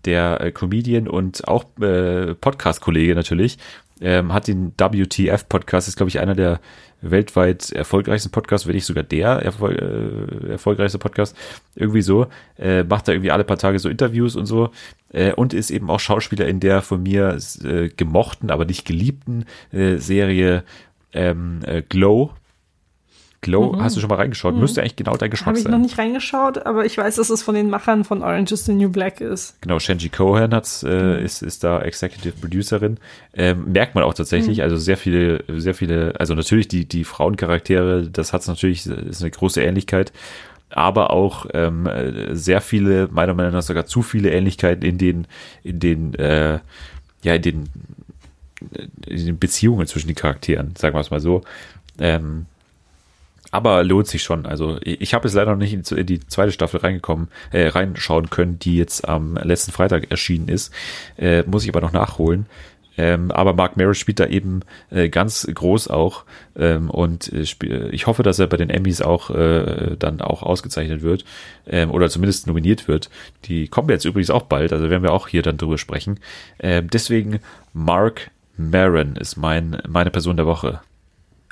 der 0.04 0.40
äh, 0.40 0.52
Comedian 0.52 1.08
und 1.08 1.46
auch 1.48 1.64
äh, 1.80 2.34
Podcast-Kollege 2.34 3.14
natürlich. 3.14 3.58
Ähm, 4.00 4.32
hat 4.34 4.46
den 4.46 4.72
WTF-Podcast, 4.76 5.88
ist 5.88 5.96
glaube 5.96 6.10
ich 6.10 6.20
einer 6.20 6.34
der 6.34 6.60
weltweit 7.00 7.72
erfolgreichsten 7.72 8.30
Podcasts, 8.30 8.66
wenn 8.66 8.74
nicht 8.74 8.84
sogar 8.84 9.04
der 9.04 9.28
erfol 9.28 9.74
äh, 10.46 10.52
erfolgreichste 10.52 10.98
Podcast. 10.98 11.36
Irgendwie 11.74 12.02
so. 12.02 12.26
Äh, 12.58 12.84
macht 12.84 13.08
da 13.08 13.12
irgendwie 13.12 13.30
alle 13.30 13.44
paar 13.44 13.58
Tage 13.58 13.78
so 13.78 13.88
Interviews 13.88 14.36
und 14.36 14.46
so. 14.46 14.70
Äh, 15.12 15.32
und 15.32 15.54
ist 15.54 15.70
eben 15.70 15.90
auch 15.90 16.00
Schauspieler 16.00 16.46
in 16.46 16.60
der 16.60 16.82
von 16.82 17.02
mir 17.02 17.38
äh, 17.64 17.88
gemochten, 17.88 18.50
aber 18.50 18.64
nicht 18.64 18.84
geliebten 18.84 19.44
äh, 19.72 19.96
Serie 19.96 20.64
ähm, 21.12 21.60
äh, 21.64 21.82
Glow. 23.40 23.70
Glow, 23.70 23.82
hast 23.82 23.96
du 23.96 24.00
schon 24.00 24.08
mal 24.08 24.16
reingeschaut? 24.16 24.56
Müsste 24.56 24.80
eigentlich 24.80 24.96
genau 24.96 25.16
dein 25.16 25.30
Geschmack 25.30 25.48
Habe 25.48 25.58
ich 25.58 25.64
sein. 25.64 25.72
noch 25.72 25.78
nicht 25.78 25.98
reingeschaut, 25.98 26.64
aber 26.66 26.84
ich 26.84 26.96
weiß, 26.96 27.16
dass 27.16 27.30
es 27.30 27.42
von 27.42 27.54
den 27.54 27.70
Machern 27.70 28.04
von 28.04 28.22
Orange 28.22 28.52
is 28.52 28.64
the 28.64 28.72
New 28.72 28.88
Black 28.88 29.20
ist. 29.20 29.60
Genau, 29.60 29.78
Shenji 29.78 30.08
Cohen 30.08 30.52
hat's, 30.52 30.82
äh, 30.82 31.22
ist, 31.22 31.42
ist 31.42 31.62
da 31.62 31.80
Executive 31.80 32.34
Producerin. 32.40 32.98
Ähm, 33.34 33.72
merkt 33.72 33.94
man 33.94 34.04
auch 34.04 34.14
tatsächlich, 34.14 34.62
also 34.62 34.76
sehr 34.76 34.96
viele, 34.96 35.44
sehr 35.48 35.74
viele, 35.74 36.18
also 36.18 36.34
natürlich 36.34 36.68
die, 36.68 36.86
die 36.86 37.04
Frauencharaktere, 37.04 38.08
das 38.10 38.32
hat's 38.32 38.48
natürlich, 38.48 38.86
ist 38.86 39.20
eine 39.20 39.30
große 39.30 39.62
Ähnlichkeit, 39.62 40.12
aber 40.70 41.10
auch 41.10 41.46
ähm, 41.54 41.86
äh, 41.86 42.34
sehr 42.34 42.60
viele, 42.60 43.08
meiner 43.10 43.34
Meinung 43.34 43.52
nach 43.52 43.62
sogar 43.62 43.86
zu 43.86 44.02
viele 44.02 44.30
Ähnlichkeiten 44.30 44.82
in 44.82 44.98
den, 44.98 45.26
in 45.62 45.78
den, 45.78 46.14
äh, 46.14 46.58
ja, 47.22 47.34
in 47.34 47.42
den, 47.42 47.68
in 49.06 49.26
den 49.26 49.38
Beziehungen 49.38 49.86
zwischen 49.86 50.08
den 50.08 50.16
Charakteren, 50.16 50.74
sagen 50.76 50.94
wir 50.94 51.00
es 51.00 51.10
mal 51.10 51.20
so. 51.20 51.42
Ähm, 51.98 52.46
aber 53.56 53.82
lohnt 53.82 54.06
sich 54.06 54.22
schon. 54.22 54.44
Also 54.44 54.78
ich, 54.82 55.14
habe 55.14 55.26
jetzt 55.26 55.34
leider 55.34 55.52
noch 55.52 55.58
nicht 55.58 55.90
in 55.90 56.06
die 56.06 56.20
zweite 56.20 56.52
Staffel 56.52 56.80
reingekommen, 56.80 57.28
äh, 57.52 57.68
reinschauen 57.68 58.28
können, 58.28 58.58
die 58.58 58.76
jetzt 58.76 59.08
am 59.08 59.36
letzten 59.36 59.72
Freitag 59.72 60.10
erschienen 60.10 60.48
ist. 60.48 60.72
Äh, 61.16 61.42
muss 61.44 61.64
ich 61.64 61.70
aber 61.70 61.80
noch 61.80 61.92
nachholen. 61.92 62.46
Ähm, 62.98 63.30
aber 63.30 63.54
Mark 63.54 63.76
Maron 63.76 63.94
spielt 63.94 64.20
da 64.20 64.26
eben 64.26 64.60
äh, 64.90 65.08
ganz 65.08 65.46
groß 65.52 65.88
auch 65.88 66.24
ähm, 66.56 66.88
und 66.88 67.30
äh, 67.32 67.88
ich 67.90 68.06
hoffe, 68.06 68.22
dass 68.22 68.38
er 68.38 68.46
bei 68.46 68.56
den 68.56 68.70
Emmys 68.70 69.02
auch 69.02 69.28
äh, 69.30 69.96
dann 69.98 70.20
auch 70.20 70.42
ausgezeichnet 70.42 71.02
wird 71.02 71.24
ähm, 71.66 71.90
oder 71.90 72.08
zumindest 72.08 72.46
nominiert 72.46 72.88
wird. 72.88 73.10
Die 73.44 73.68
kommen 73.68 73.90
jetzt 73.90 74.06
übrigens 74.06 74.30
auch 74.30 74.44
bald, 74.44 74.72
also 74.72 74.88
werden 74.88 75.02
wir 75.02 75.12
auch 75.12 75.28
hier 75.28 75.42
dann 75.42 75.58
drüber 75.58 75.76
sprechen. 75.76 76.20
Ähm, 76.58 76.88
deswegen 76.90 77.40
Mark 77.74 78.30
Maron 78.56 79.16
ist 79.16 79.36
mein 79.36 79.82
meine 79.86 80.10
Person 80.10 80.36
der 80.36 80.46
Woche. 80.46 80.80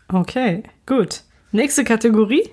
Okay, 0.09 0.63
gut. 0.87 1.25
Nächste 1.55 1.85
Kategorie. 1.85 2.51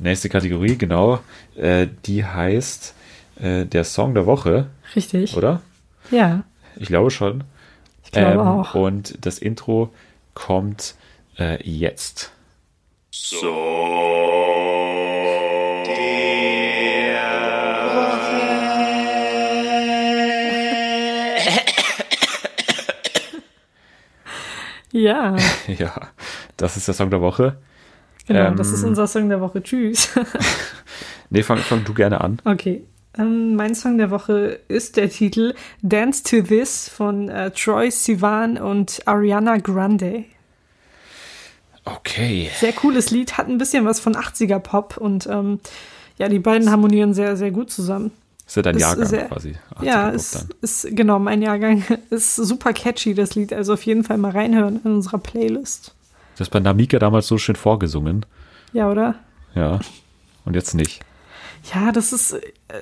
Nächste 0.00 0.28
Kategorie, 0.28 0.76
genau. 0.76 1.20
Äh, 1.54 1.86
die 2.06 2.24
heißt 2.24 2.92
äh, 3.40 3.66
der 3.66 3.84
Song 3.84 4.14
der 4.14 4.26
Woche, 4.26 4.66
Richtig. 4.96 5.36
oder? 5.36 5.62
Ja, 6.10 6.42
Ich 6.74 6.88
glaube 6.88 7.12
schon. 7.12 7.44
ich 8.02 8.10
glaube 8.10 8.42
auch. 8.42 8.74
Und 8.74 9.24
das 9.24 9.38
Intro 9.38 9.94
kommt 10.34 10.96
äh, 11.38 11.62
jetzt. 11.62 12.32
Ja, 24.92 25.36
ja, 25.68 25.92
das 26.56 26.76
ist 26.76 26.88
der 26.88 26.94
Song 26.94 27.10
der 27.10 27.20
Woche. 27.20 27.56
Genau, 28.26 28.46
Ähm, 28.48 28.56
das 28.56 28.70
ist 28.72 28.84
unser 28.84 29.06
Song 29.06 29.28
der 29.28 29.40
Woche. 29.40 29.62
Tschüss. 29.62 30.08
Nee, 31.34 31.42
fang, 31.42 31.56
fang 31.56 31.82
du 31.82 31.94
gerne 31.94 32.20
an. 32.20 32.36
Okay. 32.44 32.84
Ähm, 33.16 33.54
mein 33.56 33.74
Song 33.74 33.96
der 33.96 34.10
Woche 34.10 34.60
ist 34.68 34.98
der 34.98 35.08
Titel 35.08 35.54
Dance 35.80 36.22
to 36.24 36.42
This 36.42 36.90
von 36.90 37.30
äh, 37.30 37.50
Troy 37.52 37.90
Sivan 37.90 38.58
und 38.58 39.00
Ariana 39.06 39.56
Grande. 39.56 40.24
Okay. 41.84 42.50
Sehr 42.60 42.72
cooles 42.74 43.10
Lied, 43.10 43.38
hat 43.38 43.48
ein 43.48 43.58
bisschen 43.58 43.84
was 43.86 43.98
von 43.98 44.14
80er 44.14 44.58
Pop 44.60 44.96
und 44.98 45.26
ähm, 45.26 45.58
ja, 46.18 46.28
die 46.28 46.38
beiden 46.38 46.70
harmonieren 46.70 47.14
sehr, 47.14 47.36
sehr 47.36 47.50
gut 47.50 47.70
zusammen. 47.70 48.12
Ist 48.46 48.56
ja 48.56 48.62
dein 48.62 48.76
Ist 48.76 48.82
Jahrgang 48.82 49.06
sehr- 49.06 49.26
quasi. 49.28 49.54
80er 49.80 49.84
ja, 49.84 50.08
ist, 50.10 50.46
ist 50.60 50.86
genau 50.94 51.18
mein 51.18 51.40
Jahrgang. 51.42 51.82
Ist 52.10 52.36
super 52.36 52.72
catchy, 52.74 53.14
das 53.14 53.34
Lied. 53.34 53.52
Also 53.54 53.72
auf 53.72 53.84
jeden 53.86 54.04
Fall 54.04 54.18
mal 54.18 54.32
reinhören 54.32 54.80
in 54.84 54.92
unserer 54.96 55.18
Playlist. 55.18 55.94
Das 56.38 56.48
bei 56.48 56.60
Namika 56.60 56.98
damals 56.98 57.26
so 57.26 57.38
schön 57.38 57.56
vorgesungen. 57.56 58.24
Ja, 58.72 58.90
oder? 58.90 59.16
Ja. 59.54 59.80
Und 60.44 60.54
jetzt 60.54 60.74
nicht. 60.74 61.04
Ja, 61.72 61.92
das 61.92 62.12
ist, 62.12 62.36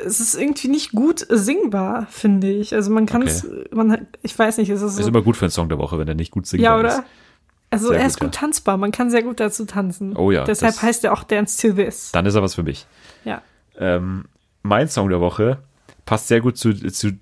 es 0.04 0.20
ist 0.20 0.34
irgendwie 0.34 0.68
nicht 0.68 0.92
gut 0.92 1.26
singbar, 1.28 2.06
finde 2.10 2.50
ich. 2.50 2.74
Also 2.74 2.90
man 2.90 3.04
kann 3.04 3.22
es, 3.22 3.46
man, 3.72 4.06
ich 4.22 4.38
weiß 4.38 4.56
nicht, 4.58 4.70
es 4.70 4.80
ist 4.80 4.94
so, 4.94 5.00
Ist 5.00 5.08
immer 5.08 5.20
gut 5.20 5.36
für 5.36 5.44
einen 5.44 5.50
Song 5.50 5.68
der 5.68 5.78
Woche, 5.78 5.98
wenn 5.98 6.06
der 6.06 6.14
nicht 6.14 6.30
gut 6.30 6.46
singbar 6.46 6.80
ja, 6.80 6.88
ist. 6.88 6.94
oder? 6.94 7.04
Also 7.68 7.88
Sehr 7.88 8.00
er 8.00 8.06
ist 8.06 8.18
gut 8.18 8.34
ja. 8.34 8.40
tanzbar, 8.40 8.78
man 8.78 8.90
kann 8.90 9.10
sehr 9.10 9.22
gut 9.22 9.38
dazu 9.38 9.64
tanzen. 9.64 10.16
Oh 10.16 10.30
ja, 10.30 10.44
Deshalb 10.44 10.80
heißt 10.80 11.04
er 11.04 11.12
auch 11.12 11.22
Dance 11.22 11.60
to 11.68 11.74
This. 11.74 12.10
Dann 12.12 12.26
ist 12.26 12.34
er 12.34 12.42
was 12.42 12.54
für 12.54 12.62
mich. 12.62 12.86
Ja. 13.24 13.42
Ähm, 13.78 14.24
mein 14.62 14.88
Song 14.88 15.08
der 15.08 15.20
Woche 15.20 15.58
passt 16.10 16.26
sehr 16.26 16.40
gut 16.40 16.58
zu, 16.58 16.74
zu 16.74 17.12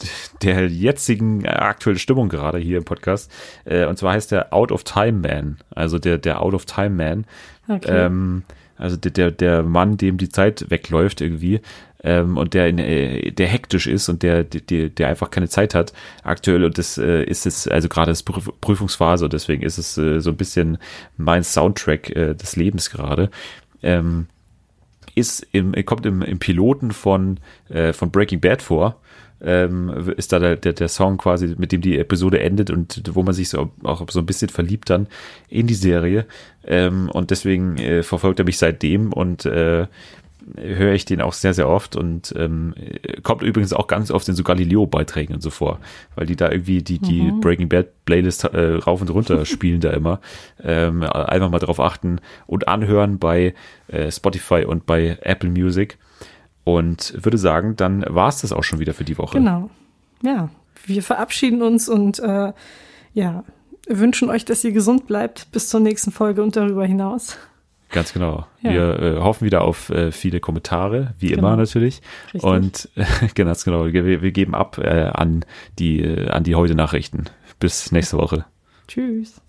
der 0.40 0.66
jetzigen 0.66 1.44
äh, 1.44 1.48
aktuellen 1.48 1.98
Stimmung 1.98 2.30
gerade 2.30 2.56
hier 2.56 2.78
im 2.78 2.84
Podcast. 2.84 3.30
Äh, 3.66 3.84
und 3.84 3.98
zwar 3.98 4.14
heißt 4.14 4.32
der 4.32 4.54
Out 4.54 4.72
of 4.72 4.82
Time 4.82 5.28
Man. 5.28 5.58
Also 5.74 5.98
der, 5.98 6.16
der 6.16 6.40
Out 6.40 6.54
of 6.54 6.64
Time 6.64 6.88
Man. 6.88 7.26
Okay. 7.68 8.06
Ähm, 8.06 8.44
also 8.78 8.96
der, 8.96 9.10
der, 9.10 9.30
der 9.30 9.62
Mann, 9.62 9.98
dem 9.98 10.16
die 10.16 10.30
Zeit 10.30 10.70
wegläuft 10.70 11.20
irgendwie. 11.20 11.60
Ähm, 12.02 12.38
und 12.38 12.54
der, 12.54 12.68
in, 12.68 12.78
äh, 12.78 13.30
der 13.30 13.48
hektisch 13.48 13.88
ist 13.88 14.08
und 14.08 14.22
der, 14.22 14.42
der, 14.44 14.88
der 14.88 15.08
einfach 15.08 15.30
keine 15.30 15.50
Zeit 15.50 15.74
hat 15.74 15.92
aktuell 16.22 16.64
und 16.64 16.78
das 16.78 16.96
äh, 16.96 17.24
ist 17.24 17.44
es, 17.44 17.68
also 17.68 17.90
gerade 17.90 18.12
das 18.12 18.22
Prüf 18.22 18.48
Prüfungsphase 18.62 19.26
und 19.26 19.34
deswegen 19.34 19.64
ist 19.64 19.76
es 19.76 19.98
äh, 19.98 20.20
so 20.20 20.30
ein 20.30 20.36
bisschen 20.38 20.78
mein 21.18 21.44
Soundtrack 21.44 22.08
äh, 22.16 22.34
des 22.34 22.56
Lebens 22.56 22.88
gerade. 22.88 23.28
Ähm, 23.82 24.28
ist 25.18 25.46
im, 25.52 25.72
kommt 25.84 26.06
im, 26.06 26.22
im 26.22 26.38
Piloten 26.38 26.92
von, 26.92 27.38
äh, 27.68 27.92
von 27.92 28.10
Breaking 28.10 28.40
Bad 28.40 28.62
vor. 28.62 29.00
Ähm, 29.40 30.12
ist 30.16 30.32
da 30.32 30.40
der, 30.40 30.56
der, 30.56 30.72
der 30.72 30.88
Song 30.88 31.16
quasi, 31.16 31.54
mit 31.56 31.70
dem 31.70 31.80
die 31.80 31.96
Episode 31.96 32.40
endet 32.40 32.70
und 32.70 33.02
wo 33.12 33.22
man 33.22 33.34
sich 33.34 33.48
so 33.48 33.70
auch 33.84 34.04
so 34.10 34.18
ein 34.18 34.26
bisschen 34.26 34.48
verliebt 34.48 34.90
dann 34.90 35.06
in 35.48 35.68
die 35.68 35.74
Serie. 35.74 36.26
Ähm, 36.66 37.08
und 37.12 37.30
deswegen 37.30 37.76
äh, 37.76 38.02
verfolgt 38.02 38.40
er 38.40 38.44
mich 38.44 38.58
seitdem 38.58 39.12
und 39.12 39.46
äh, 39.46 39.86
höre 40.56 40.92
ich 40.92 41.04
den 41.04 41.20
auch 41.20 41.32
sehr, 41.32 41.54
sehr 41.54 41.68
oft 41.68 41.96
und 41.96 42.32
ähm, 42.36 42.74
kommt 43.22 43.42
übrigens 43.42 43.72
auch 43.72 43.86
ganz 43.86 44.10
oft 44.10 44.28
in 44.28 44.34
so 44.34 44.42
Galileo-Beiträgen 44.42 45.34
und 45.34 45.42
so 45.42 45.50
vor, 45.50 45.80
weil 46.14 46.26
die 46.26 46.36
da 46.36 46.50
irgendwie 46.50 46.82
die, 46.82 46.98
die 46.98 47.32
Breaking 47.40 47.68
Bad 47.68 48.04
Playlist 48.04 48.44
äh, 48.44 48.74
rauf 48.74 49.00
und 49.00 49.10
runter 49.10 49.44
spielen 49.46 49.80
da 49.80 49.90
immer. 49.90 50.20
Ähm, 50.62 51.02
einfach 51.02 51.50
mal 51.50 51.58
drauf 51.58 51.80
achten 51.80 52.20
und 52.46 52.68
anhören 52.68 53.18
bei 53.18 53.54
äh, 53.88 54.10
Spotify 54.10 54.64
und 54.64 54.86
bei 54.86 55.18
Apple 55.22 55.50
Music. 55.50 55.98
Und 56.64 57.14
würde 57.24 57.38
sagen, 57.38 57.76
dann 57.76 58.04
war 58.08 58.28
es 58.28 58.42
das 58.42 58.52
auch 58.52 58.62
schon 58.62 58.78
wieder 58.78 58.92
für 58.92 59.04
die 59.04 59.16
Woche. 59.16 59.38
Genau. 59.38 59.70
Ja, 60.22 60.50
wir 60.84 61.02
verabschieden 61.02 61.62
uns 61.62 61.88
und 61.88 62.18
äh, 62.18 62.52
ja, 63.14 63.44
wünschen 63.88 64.28
euch, 64.30 64.44
dass 64.44 64.64
ihr 64.64 64.72
gesund 64.72 65.06
bleibt 65.06 65.50
bis 65.52 65.68
zur 65.68 65.80
nächsten 65.80 66.12
Folge 66.12 66.42
und 66.42 66.56
darüber 66.56 66.84
hinaus. 66.84 67.38
Ganz 67.90 68.12
genau. 68.12 68.46
Ja. 68.62 68.72
Wir 68.72 68.98
äh, 69.00 69.20
hoffen 69.20 69.44
wieder 69.46 69.62
auf 69.62 69.88
äh, 69.90 70.12
viele 70.12 70.40
Kommentare, 70.40 71.14
wie 71.18 71.28
Genau. 71.28 71.38
immer 71.48 71.56
natürlich. 71.56 72.02
Richtig. 72.34 72.42
Und 72.42 72.88
äh, 72.96 73.04
ganz 73.34 73.64
genau, 73.64 73.86
wir, 73.92 74.22
wir 74.22 74.32
geben 74.32 74.54
ab 74.54 74.78
äh, 74.78 75.04
an 75.12 75.44
die 75.78 76.02
äh, 76.02 76.28
an 76.28 76.44
die 76.44 76.54
heute 76.54 76.74
Nachrichten. 76.74 77.24
Bis 77.60 77.90
nächste 77.90 78.18
Woche. 78.18 78.44
Tschüss. 78.86 79.40